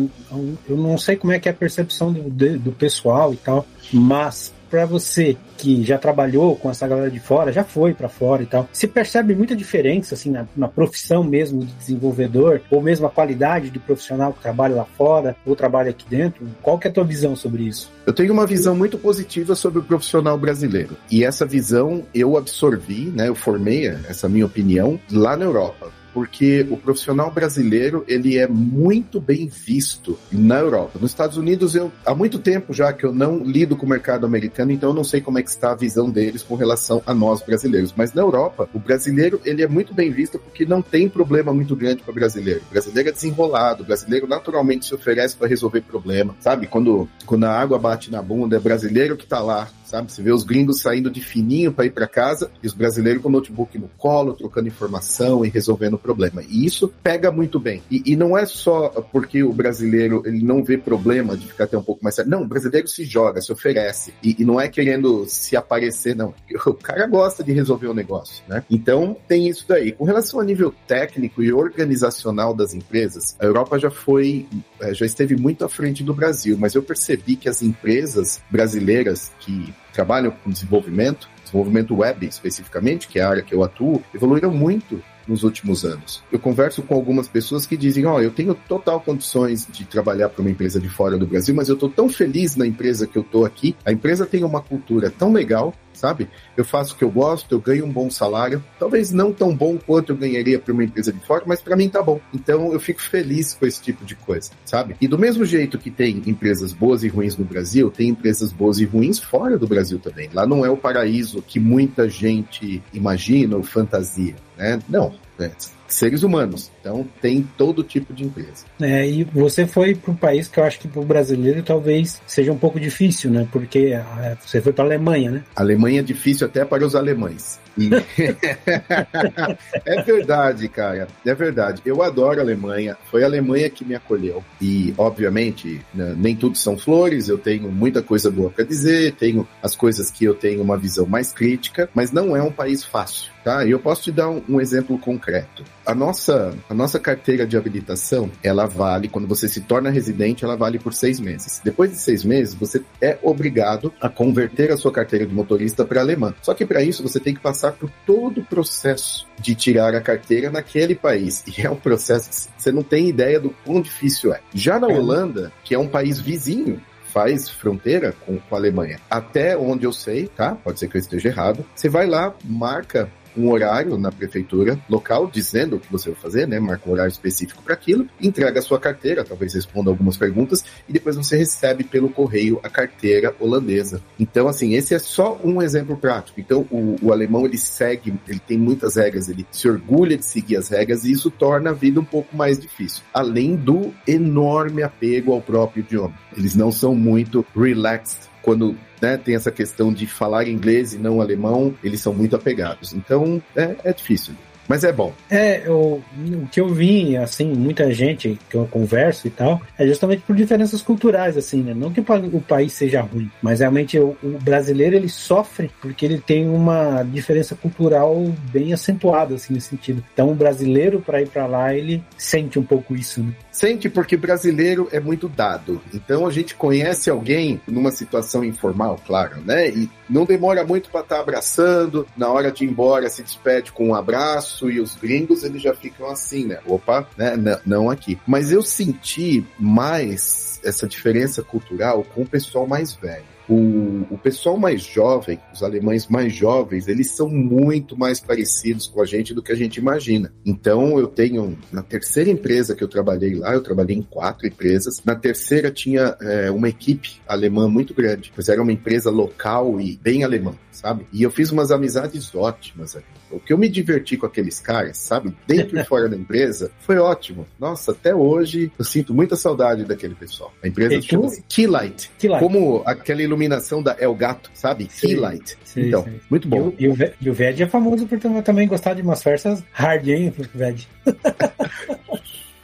eu 0.69 0.77
não 0.77 0.97
sei 0.97 1.17
como 1.17 1.33
é 1.33 1.39
que 1.39 1.49
é 1.49 1.53
a 1.53 1.55
percepção 1.55 2.13
do, 2.13 2.59
do 2.59 2.73
pessoal 2.73 3.33
e 3.33 3.37
tal, 3.37 3.67
mas 3.93 4.54
para 4.71 4.87
você 4.87 5.37
que 5.57 5.83
já 5.85 5.99
trabalhou 5.99 6.57
com 6.57 6.71
essa 6.71 6.87
galera 6.87 7.11
de 7.11 7.21
fora, 7.21 7.53
já 7.53 7.65
foi 7.65 7.95
para 7.95 8.09
fora 8.09 8.43
e 8.43 8.47
tal, 8.47 8.69
você 8.73 8.87
percebe 8.87 9.35
muita 9.35 9.55
diferença 9.55 10.15
assim 10.15 10.31
na, 10.31 10.47
na, 10.57 10.69
profissão 10.69 11.23
mesmo 11.23 11.65
de 11.65 11.73
desenvolvedor 11.73 12.61
ou 12.71 12.83
mesmo 12.83 13.07
a 13.07 13.11
qualidade 13.11 13.71
do 13.71 13.81
profissional 13.81 14.33
que 14.33 14.43
trabalha 14.43 14.75
lá 14.75 14.85
fora 14.85 15.37
ou 15.47 15.55
trabalha 15.55 15.91
aqui 15.91 16.05
dentro? 16.09 16.47
Qual 16.63 16.79
que 16.79 16.89
é 16.89 16.91
a 16.91 16.95
tua 16.95 17.05
visão 17.05 17.37
sobre 17.37 17.63
isso? 17.63 17.91
Eu 18.07 18.13
tenho 18.13 18.33
uma 18.33 18.47
visão 18.47 18.75
muito 18.75 18.99
positiva 18.99 19.55
sobre 19.55 19.79
o 19.79 19.83
profissional 19.83 20.37
brasileiro 20.37 20.97
e 21.11 21.25
essa 21.25 21.47
visão 21.47 22.03
eu 22.15 22.37
absorvi, 22.37 23.13
né? 23.15 23.29
Eu 23.29 23.35
formei 23.35 23.87
essa 24.09 24.29
minha 24.29 24.47
opinião 24.47 24.99
lá 25.11 25.37
na 25.37 25.45
Europa 25.45 26.04
porque 26.15 26.65
o 26.71 26.77
profissional 26.77 27.31
brasileiro 27.31 28.05
ele 28.07 28.39
é 28.39 28.47
muito 28.47 29.21
bem 29.21 29.49
visto 29.49 30.17
na 30.31 30.61
Europa. 30.61 30.99
Nos 31.01 31.11
Estados 31.11 31.37
Unidos 31.37 31.75
eu 31.75 31.91
há 32.07 32.15
muito 32.15 32.39
tempo 32.39 32.73
já 32.73 32.93
que 32.93 33.05
eu 33.05 33.13
não 33.13 33.43
lido 33.43 33.77
com 33.77 33.85
o 33.85 33.89
mercado 33.89 34.25
americano, 34.25 34.71
então 34.71 34.91
eu 34.91 34.95
não 34.95 35.03
sei 35.03 35.21
como 35.21 35.39
é 35.39 35.43
que 35.43 35.51
está 35.51 35.73
a 35.73 35.75
visão 35.75 36.09
deles 36.09 36.43
com 36.43 36.55
relação 36.55 37.03
a 37.05 37.13
nós 37.13 37.43
brasileiros. 37.43 37.93
Mas 37.97 38.15
na 38.15 38.23
Europa, 38.23 38.69
o 38.73 38.79
brasileiro 38.79 39.41
ele 39.45 39.63
é 39.63 39.67
muito 39.67 39.93
bem 39.93 40.13
visto 40.13 40.39
porque 40.39 40.65
não 40.65 40.81
tem 40.81 41.09
problema 41.09 41.53
muito 41.53 41.75
grande 41.75 42.03
para 42.03 42.13
o 42.13 42.15
brasileiro. 42.15 42.63
O 42.69 42.73
brasileiro 42.73 43.09
é 43.09 43.13
desenrolado, 43.13 43.83
o 43.83 43.87
brasileiro 43.87 44.29
naturalmente 44.29 44.87
se 44.87 44.95
oferece 44.95 45.37
para 45.37 45.49
resolver 45.49 45.81
problema, 45.81 46.37
sabe? 46.39 46.69
Quando 46.69 47.09
quando 47.27 47.45
a 47.45 47.51
água 47.51 47.79
bate 47.79 48.11
na 48.11 48.23
bunda, 48.23 48.57
é 48.57 48.61
brasileiro 48.61 49.17
que 49.17 49.25
está 49.25 49.41
lá 49.41 49.69
sabe? 49.95 50.13
Você 50.13 50.23
vê 50.23 50.33
os 50.33 50.43
gringos 50.43 50.81
saindo 50.81 51.11
de 51.11 51.21
fininho 51.21 51.73
para 51.73 51.87
ir 51.87 51.91
para 51.91 52.07
casa 52.07 52.51
e 52.63 52.67
os 52.67 52.73
brasileiros 52.73 53.23
com 53.23 53.29
o 53.29 53.33
notebook 53.33 53.79
no 53.79 53.89
colo, 53.97 54.35
trocando 54.35 54.69
informação 54.69 55.45
e 55.45 55.49
resolvendo 55.49 55.95
o 55.95 55.99
problema. 55.99 56.43
E 56.43 56.67
isso 56.67 56.93
pega 57.03 57.31
muito 57.31 57.61
bem. 57.61 57.83
E, 57.91 58.03
e, 58.05 58.17
não 58.17 58.37
é 58.37 58.45
só 58.45 58.89
porque 59.13 59.43
o 59.43 59.53
brasileiro 59.53 60.23
ele 60.25 60.43
não 60.43 60.65
vê 60.65 60.77
problema 60.77 61.37
de 61.37 61.47
ficar 61.47 61.65
até 61.65 61.79
um 61.79 61.83
pouco 61.83 62.03
mais. 62.03 62.17
Não, 62.27 62.43
o 62.43 62.49
brasileiro 62.49 62.89
se 62.89 63.05
joga, 63.05 63.41
se 63.41 63.53
oferece. 63.53 64.13
E, 64.23 64.37
e 64.39 64.45
não 64.45 64.61
é 64.61 64.69
querendo 64.69 65.25
se 65.27 65.57
aparecer, 65.57 66.17
não. 66.17 66.35
O 66.67 66.75
cara 66.75 67.07
gosta 67.07 67.45
de 67.45 67.53
resolver 67.53 67.87
o 67.87 67.95
negócio, 67.95 68.43
né? 68.49 68.65
Então 68.71 69.17
tem 69.29 69.49
isso 69.49 69.65
daí. 69.69 69.93
Com 69.93 70.05
relação 70.05 70.41
a 70.41 70.45
nível 70.45 70.75
técnico 70.87 71.43
e 71.43 71.53
organizacional 71.53 72.55
das 72.55 72.75
empresas, 72.75 73.37
a 73.39 73.45
Europa 73.45 73.79
já 73.79 73.91
foi, 73.91 74.47
já 74.93 75.07
esteve 75.07 75.37
muito 75.37 75.65
à 75.65 75.69
frente 75.69 76.03
do 76.03 76.13
Brasil, 76.13 76.57
mas 76.59 76.75
eu 76.75 76.83
percebi 76.83 77.37
que 77.37 77.49
as 77.49 77.63
empresas 77.63 78.43
brasileiras 78.51 79.33
que 79.41 79.73
trabalham 79.93 80.31
com 80.31 80.51
desenvolvimento, 80.51 81.29
desenvolvimento 81.43 81.95
web 81.95 82.27
especificamente, 82.27 83.09
que 83.09 83.19
é 83.19 83.23
a 83.23 83.29
área 83.29 83.43
que 83.43 83.55
eu 83.55 83.63
atuo, 83.63 84.03
evoluíram 84.15 84.51
muito 84.51 85.03
nos 85.27 85.43
últimos 85.43 85.85
anos. 85.85 86.23
Eu 86.31 86.39
converso 86.39 86.83
com 86.83 86.95
algumas 86.95 87.29
pessoas 87.29 87.67
que 87.67 87.77
dizem: 87.77 88.07
Ó, 88.07 88.17
oh, 88.17 88.21
eu 88.21 88.31
tenho 88.31 88.55
total 88.55 89.01
condições 89.01 89.67
de 89.71 89.85
trabalhar 89.85 90.29
para 90.29 90.43
uma 90.43 90.51
empresa 90.51 90.81
de 90.81 90.89
fora 90.89 91.17
do 91.17 91.27
Brasil, 91.27 91.55
mas 91.55 91.69
eu 91.69 91.75
estou 91.75 91.89
tão 91.89 92.09
feliz 92.09 92.57
na 92.57 92.67
empresa 92.67 93.07
que 93.07 93.17
eu 93.17 93.23
estou 93.23 93.45
aqui. 93.45 93.75
A 93.85 93.93
empresa 93.93 94.27
tem 94.27 94.45
uma 94.45 94.61
cultura 94.61 95.11
tão 95.11 95.33
legal 95.33 95.75
sabe? 95.95 96.29
Eu 96.57 96.65
faço 96.65 96.95
o 96.95 96.97
que 96.97 97.05
eu 97.05 97.11
gosto, 97.11 97.55
eu 97.55 97.61
ganho 97.61 97.87
um 97.87 97.93
bom 97.93 98.11
salário, 98.11 98.63
talvez 98.79 99.11
não 99.11 99.33
tão 99.33 99.55
bom 99.55 99.79
quanto 99.79 100.13
eu 100.13 100.17
ganharia 100.17 100.59
para 100.59 100.73
uma 100.73 100.85
empresa 100.85 101.13
de 101.13 101.21
fora, 101.21 101.45
mas 101.47 101.61
para 101.61 101.77
mim 101.77 101.89
tá 101.89 102.03
bom. 102.03 102.21
Então 102.33 102.73
eu 102.73 102.81
fico 102.81 103.01
feliz 103.01 103.55
com 103.55 103.67
esse 103.67 103.81
tipo 103.81 104.05
de 104.05 104.15
coisa, 104.15 104.51
sabe? 104.65 104.97
E 105.01 105.09
do 105.09 105.19
mesmo 105.19 105.45
jeito 105.45 105.79
que 105.79 105.91
tem 105.91 106.23
empresas 106.27 106.73
boas 106.73 107.03
e 107.03 107.09
ruins 107.09 107.37
no 107.37 107.45
Brasil, 107.45 107.91
tem 107.91 108.09
empresas 108.09 108.53
boas 108.53 108.79
e 108.79 108.85
ruins 108.85 109.19
fora 109.19 109.59
do 109.59 109.67
Brasil 109.67 109.99
também. 109.99 110.29
Lá 110.33 110.47
não 110.47 110.65
é 110.65 110.71
o 110.71 110.77
paraíso 110.77 111.43
que 111.43 111.59
muita 111.59 112.09
gente 112.09 112.83
imagina 112.93 113.57
ou 113.57 113.63
fantasia, 113.63 114.35
né? 114.57 114.79
Não, 114.89 115.15
é, 115.39 115.51
seres 115.87 116.23
humanos. 116.23 116.71
Então 116.81 117.07
tem 117.21 117.47
todo 117.57 117.83
tipo 117.83 118.13
de 118.13 118.25
empresa. 118.25 118.65
É, 118.81 119.07
e 119.09 119.25
você 119.25 119.67
foi 119.67 119.95
para 119.95 120.11
um 120.11 120.17
país 120.17 120.49
que 120.49 120.59
eu 120.59 120.65
acho 120.65 120.79
que 120.79 120.89
para 120.89 121.01
o 121.01 121.05
brasileiro 121.05 121.63
talvez 121.63 122.21
seja 122.27 122.53
um 122.53 122.59
pouco 122.59 122.79
difícil, 122.81 123.31
né? 123.31 123.47
Porque 123.51 123.79
é, 123.95 124.37
você 124.45 124.61
foi 124.61 124.73
para 124.73 124.85
a 124.85 124.87
Alemanha, 124.89 125.31
né? 125.31 125.45
A 125.57 125.63
Alemanha 125.63 126.01
é 126.01 126.03
difícil 126.03 126.47
até 126.47 126.65
para 126.65 126.85
os 126.85 126.95
alemães. 126.95 127.59
E... 127.77 127.91
é 129.85 130.03
verdade, 130.03 130.69
cara. 130.69 131.09
É 131.25 131.35
verdade. 131.35 131.83
Eu 131.85 132.03
adoro 132.03 132.41
a 132.41 132.43
Alemanha. 132.43 132.97
Foi 133.11 133.23
a 133.23 133.27
Alemanha 133.27 133.69
que 133.69 133.85
me 133.85 133.95
acolheu. 133.95 134.45
E, 134.61 134.95
obviamente, 134.97 135.81
né, 135.93 136.15
nem 136.17 136.37
tudo 136.37 136.57
são 136.57 136.79
flores. 136.79 137.29
Eu 137.29 137.39
tenho 137.39 137.71
muita 137.71 138.03
coisa 138.03 138.31
boa 138.31 138.51
para 138.51 138.65
dizer. 138.65 139.15
Tenho 139.15 139.47
as 139.63 139.75
coisas 139.75 140.11
que 140.11 140.25
eu 140.25 140.35
tenho 140.35 140.63
uma 140.63 140.77
visão 140.77 141.07
mais 141.07 141.33
crítica. 141.33 141.89
Mas 141.95 142.13
não 142.13 142.37
é 142.37 142.43
um 142.43 142.53
país 142.53 142.85
fácil. 142.85 143.33
Tá? 143.45 143.65
E 143.65 143.73
eu 143.73 143.79
posso 143.79 144.05
te 144.05 144.13
dar 144.13 144.31
um, 144.31 144.43
um, 144.49 144.61
exemplo 144.61 144.99
concreto. 144.99 145.65
A 145.87 145.95
nossa, 145.95 146.57
a 146.69 146.75
nossa 146.75 146.99
carteira 146.99 147.47
de 147.47 147.57
habilitação, 147.57 148.31
ela 148.43 148.67
vale, 148.67 149.09
quando 149.09 149.29
você 149.29 149.47
se 149.49 149.61
torna 149.61 149.91
residente, 149.91 150.45
ela 150.45 150.57
vale 150.57 150.79
por 150.79 150.95
seis 150.95 151.21
meses. 151.21 151.61
Depois 151.63 151.91
de 151.91 151.99
seis 151.99 152.25
meses, 152.25 152.55
você 152.55 152.83
é 153.01 153.19
obrigado 153.23 153.93
a 154.01 154.09
converter 154.09 154.73
a 154.73 154.77
sua 154.77 154.91
carteira 154.91 155.27
de 155.27 155.35
motorista 155.35 155.85
para 155.85 156.01
alemã. 156.01 156.35
Só 156.41 156.55
que 156.55 156.65
para 156.65 156.83
isso 156.83 157.03
você 157.03 157.21
tem 157.21 157.35
que 157.35 157.41
passar 157.41 157.73
por 157.73 157.91
todo 158.07 158.41
o 158.41 158.45
processo 158.45 159.27
de 159.39 159.55
tirar 159.55 159.95
a 159.95 160.01
carteira 160.01 160.51
naquele 160.51 160.95
país. 160.95 161.45
E 161.57 161.65
é 161.65 161.71
um 161.71 161.77
processo 161.77 162.49
que 162.53 162.63
você 162.63 162.73
não 162.73 162.83
tem 162.83 163.09
ideia 163.09 163.39
do 163.39 163.51
quão 163.65 163.81
difícil 163.81 164.33
é. 164.33 164.41
Já 164.53 164.79
na 164.79 164.89
Holanda, 164.89 165.53
que 165.63 165.75
é 165.75 165.79
um 165.79 165.87
país 165.87 166.19
vizinho, 166.19 166.81
faz 167.15 167.49
fronteira 167.49 168.13
com, 168.27 168.39
com, 168.39 168.55
a 168.57 168.59
Alemanha. 168.59 168.99
Até 169.09 169.57
onde 169.57 169.85
eu 169.85 169.93
sei, 169.93 170.27
tá? 170.27 170.57
Pode 170.57 170.81
ser 170.81 170.89
que 170.89 170.97
eu 170.97 171.01
esteja 171.01 171.29
errado. 171.29 171.65
Você 171.73 171.89
vai 171.89 172.09
lá, 172.09 172.35
marca 172.45 173.09
um 173.37 173.51
horário 173.51 173.97
na 173.99 174.11
prefeitura 174.11 174.79
local 174.89 175.27
dizendo 175.31 175.77
o 175.77 175.81
que 175.81 175.91
você 175.91 176.11
vai 176.11 176.21
fazer, 176.21 176.47
né? 176.47 176.59
Marca 176.59 176.89
um 176.89 176.93
horário 176.93 177.11
específico 177.11 177.63
para 177.63 177.75
aquilo, 177.75 178.09
entrega 178.21 178.59
a 178.59 178.63
sua 178.63 178.79
carteira, 178.79 179.25
talvez 179.25 179.55
responda 179.55 179.91
algumas 179.91 180.17
perguntas 180.17 180.65
e 180.89 180.93
depois 180.93 181.17
você 181.17 181.37
recebe 181.37 181.85
pelo 181.85 182.09
correio 182.09 182.61
a 182.63 182.69
carteira 182.69 183.35
holandesa. 183.39 184.01
Então, 184.19 184.49
assim, 184.49 184.75
esse 184.75 184.95
é 184.95 184.99
só 184.99 185.39
um 185.43 185.61
exemplo 185.61 185.97
prático. 185.97 186.41
Então, 186.41 186.67
o, 186.71 186.97
o 187.03 187.13
alemão 187.13 187.45
ele 187.45 187.59
segue, 187.59 188.15
ele 188.29 188.41
tem 188.41 188.59
muitas 188.59 188.97
regras, 188.97 189.29
ele 189.29 189.47
se 189.51 189.69
orgulha 189.69 190.17
de 190.17 190.25
seguir 190.25 190.57
as 190.57 190.69
regras 190.69 191.05
e 191.05 191.13
isso 191.13 191.31
torna 191.31 191.71
a 191.71 191.75
vida 191.75 192.01
um 192.01 192.05
pouco 192.05 192.37
mais 192.37 192.59
difícil. 192.59 193.03
Além 193.13 193.57
do 193.57 193.93
enorme 194.07 194.83
apego 194.83 195.33
ao 195.33 195.41
próprio 195.41 195.83
idioma. 195.83 196.15
Eles 196.37 196.55
não 196.55 196.71
são 196.71 196.95
muito 196.95 197.45
relaxed 197.55 198.34
quando 198.45 198.77
né, 199.01 199.17
tem 199.17 199.35
essa 199.35 199.51
questão 199.51 199.93
de 199.93 200.07
falar 200.07 200.47
inglês 200.47 200.93
e 200.93 200.99
não 200.99 201.21
alemão, 201.21 201.75
eles 201.83 202.01
são 202.01 202.13
muito 202.13 202.37
apegados. 202.37 202.93
Então 202.93 203.43
é, 203.57 203.75
é 203.83 203.93
difícil. 203.93 204.35
Mas 204.69 204.85
é 204.85 204.93
bom. 204.93 205.13
É, 205.31 205.67
eu, 205.67 206.03
o 206.19 206.47
que 206.51 206.61
eu 206.61 206.69
vi, 206.69 207.17
assim, 207.17 207.53
muita 207.53 207.93
gente 207.93 208.39
que 208.49 208.57
eu 208.57 208.67
converso 208.67 209.27
e 209.27 209.31
tal, 209.31 209.61
é 209.79 209.87
justamente 209.87 210.23
por 210.23 210.35
diferenças 210.35 210.83
culturais, 210.83 211.37
assim, 211.37 211.63
né? 211.63 211.75
Não 211.75 211.93
que 211.93 212.01
o 212.01 212.41
país 212.41 212.73
seja 212.73 213.03
ruim, 213.03 213.31
mas 213.43 213.61
realmente 213.61 213.99
o, 213.99 214.17
o 214.23 214.39
brasileiro 214.43 214.97
ele 214.97 215.09
sofre 215.09 215.71
porque 215.81 216.05
ele 216.05 216.19
tem 216.19 216.49
uma 216.49 217.03
diferença 217.03 217.55
cultural 217.55 218.33
bem 218.53 218.73
acentuada, 218.73 219.35
assim, 219.35 219.55
nesse 219.55 219.69
sentido. 219.69 220.05
Então, 220.13 220.31
o 220.31 220.35
brasileiro, 220.35 221.01
para 221.01 221.21
ir 221.21 221.29
para 221.29 221.47
lá, 221.47 221.75
ele 221.75 222.03
sente 222.17 222.59
um 222.59 222.63
pouco 222.63 222.95
isso, 222.95 223.23
né? 223.23 223.33
Sente 223.51 223.89
porque 223.89 224.17
brasileiro 224.17 224.89
é 224.91 224.99
muito 224.99 225.29
dado. 225.29 225.81
Então 225.93 226.27
a 226.27 226.31
gente 226.33 226.57
conhece 226.57 227.09
alguém 227.09 227.61
numa 227.69 227.93
situação 227.93 228.45
informal, 228.45 228.99
claro, 229.07 229.41
né? 229.43 229.69
E 229.69 229.89
não 230.11 230.25
demora 230.25 230.65
muito 230.65 230.91
para 230.91 231.03
estar 231.03 231.17
tá 231.17 231.21
abraçando, 231.21 232.07
na 232.17 232.29
hora 232.29 232.51
de 232.51 232.65
ir 232.65 232.69
embora 232.69 233.09
se 233.09 233.23
despede 233.23 233.71
com 233.71 233.89
um 233.89 233.95
abraço 233.95 234.54
e 234.63 234.81
os 234.81 234.95
gringos 234.95 235.45
eles 235.45 235.63
já 235.63 235.75
ficam 235.75 236.09
assim, 236.09 236.47
né? 236.47 236.59
Opa, 236.67 237.09
né? 237.17 237.35
N 237.37 237.59
não 237.67 237.91
aqui. 237.91 238.19
Mas 238.27 238.53
eu 238.53 238.63
senti 238.63 239.45
mais 239.59 240.61
essa 240.65 240.87
diferença 240.87 241.43
cultural 241.43 242.05
com 242.15 242.23
o 242.23 242.27
pessoal 242.27 242.67
mais 242.67 242.95
velho. 242.95 243.35
O, 243.47 244.07
o 244.11 244.19
pessoal 244.19 244.57
mais 244.57 244.81
jovem, 244.83 245.39
os 245.53 245.63
alemães 245.63 246.07
mais 246.09 246.33
jovens, 246.33 246.89
eles 246.89 247.11
são 247.11 247.29
muito 247.29 247.95
mais 247.95 248.19
parecidos 248.19 248.87
com 248.87 249.03
a 249.03 249.05
gente 249.05 249.35
do 249.35 249.43
que 249.43 249.53
a 249.53 249.55
gente 249.55 249.77
imagina. 249.77 250.33
Então, 250.47 250.99
eu 250.99 251.07
tenho, 251.07 251.59
na 251.71 251.83
terceira 251.83 252.31
empresa 252.31 252.75
que 252.75 252.83
eu 252.83 252.89
trabalhei 252.89 253.35
lá, 253.35 253.53
eu 253.53 253.63
trabalhei 253.63 253.97
em 253.97 254.03
quatro 254.03 254.47
empresas, 254.47 255.03
na 255.05 255.15
terceira 255.15 255.71
tinha 255.71 256.17
é, 256.23 256.51
uma 256.51 256.71
equipe 256.71 257.21
alemã 257.29 257.69
muito 257.69 257.93
grande, 257.93 258.33
pois 258.35 258.49
era 258.49 258.63
uma 258.63 258.73
empresa 258.73 259.11
local 259.11 259.79
e 259.79 259.99
bem 260.03 260.25
alemã, 260.25 260.55
sabe? 260.77 261.07
E 261.13 261.23
eu 261.23 261.31
fiz 261.31 261.51
umas 261.51 261.71
amizades 261.71 262.35
ótimas 262.35 262.97
ali. 262.97 263.05
O 263.31 263.41
que 263.41 263.53
eu 263.53 263.59
me 263.59 263.69
diverti 263.69 264.17
com 264.17 264.27
aqueles 264.27 264.61
caras, 264.61 264.99
sabe? 264.99 265.35
Dentro 265.47 265.79
e 265.79 265.85
fora 265.85 266.09
da 266.09 266.17
empresa, 266.17 266.71
foi 266.81 266.99
ótimo. 266.99 267.47
Nossa, 267.59 267.93
até 267.93 268.15
hoje 268.15 268.71
eu 268.79 268.85
sinto 268.85 269.15
muita 269.15 269.37
saudade 269.37 269.85
daquele 269.85 270.15
pessoal. 270.15 270.53
A 270.63 270.69
empresa 270.69 271.01
chama 271.03 271.31
Keylight. 271.49 272.11
Keylight. 272.19 272.43
Como 272.43 272.83
aquele 272.85 273.25
iluminação 273.25 273.83
da 273.83 273.97
El 273.99 274.15
Gato, 274.15 274.51
sabe? 274.55 274.89
Sim. 274.91 275.09
Keylight. 275.09 275.57
Sim, 275.65 275.89
então, 275.89 276.05
sim. 276.05 276.21
muito 276.31 276.49
bom. 276.49 276.73
E 276.79 276.89
o, 276.89 276.97
e 277.21 277.31
o 277.31 277.35
Ved 277.35 277.63
é 277.63 277.67
famoso 277.67 278.07
por 278.07 278.19
também 278.43 278.69
gostar 278.69 278.95
de 278.95 279.03
umas 279.03 279.23
festas 279.23 279.63
hard, 279.73 280.09
hein, 280.09 280.33
Ved? 280.55 280.89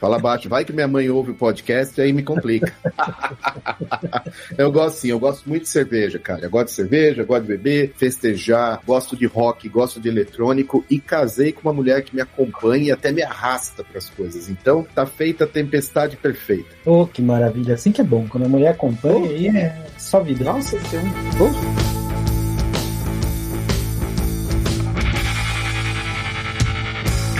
Fala 0.01 0.17
baixo, 0.17 0.49
vai 0.49 0.65
que 0.65 0.73
minha 0.73 0.87
mãe 0.87 1.07
ouve 1.11 1.29
o 1.29 1.35
podcast 1.35 2.01
e 2.01 2.03
aí 2.03 2.11
me 2.11 2.23
complica. 2.23 2.73
eu 4.57 4.71
gosto 4.71 4.97
sim, 4.97 5.09
eu 5.09 5.19
gosto 5.19 5.47
muito 5.47 5.61
de 5.61 5.69
cerveja, 5.69 6.17
cara. 6.17 6.41
Eu 6.41 6.49
gosto 6.49 6.69
de 6.69 6.71
cerveja, 6.71 7.23
gosto 7.23 7.43
de 7.43 7.49
beber, 7.49 7.93
festejar, 7.95 8.81
gosto 8.83 9.15
de 9.15 9.27
rock, 9.27 9.69
gosto 9.69 9.99
de 9.99 10.09
eletrônico 10.09 10.83
e 10.89 10.99
casei 10.99 11.51
com 11.51 11.61
uma 11.61 11.73
mulher 11.73 12.01
que 12.01 12.15
me 12.15 12.21
acompanha 12.23 12.85
e 12.85 12.91
até 12.91 13.11
me 13.11 13.21
arrasta 13.21 13.83
para 13.83 13.99
as 13.99 14.09
coisas. 14.09 14.49
Então, 14.49 14.83
tá 14.95 15.05
feita 15.05 15.43
a 15.43 15.47
tempestade 15.47 16.17
perfeita. 16.17 16.69
Oh, 16.83 17.05
que 17.05 17.21
maravilha. 17.21 17.75
Assim 17.75 17.91
que 17.91 18.01
é 18.01 18.03
bom. 18.03 18.25
Quando 18.27 18.45
a 18.45 18.49
mulher 18.49 18.69
acompanha, 18.71 19.27
oh. 19.27 19.29
aí 19.29 19.49
é 19.49 19.85
só 19.99 20.19
vida. 20.19 20.43
Nossa, 20.43 20.79
tem 20.89 20.99
um. 20.99 21.11
Oh. 21.39 21.80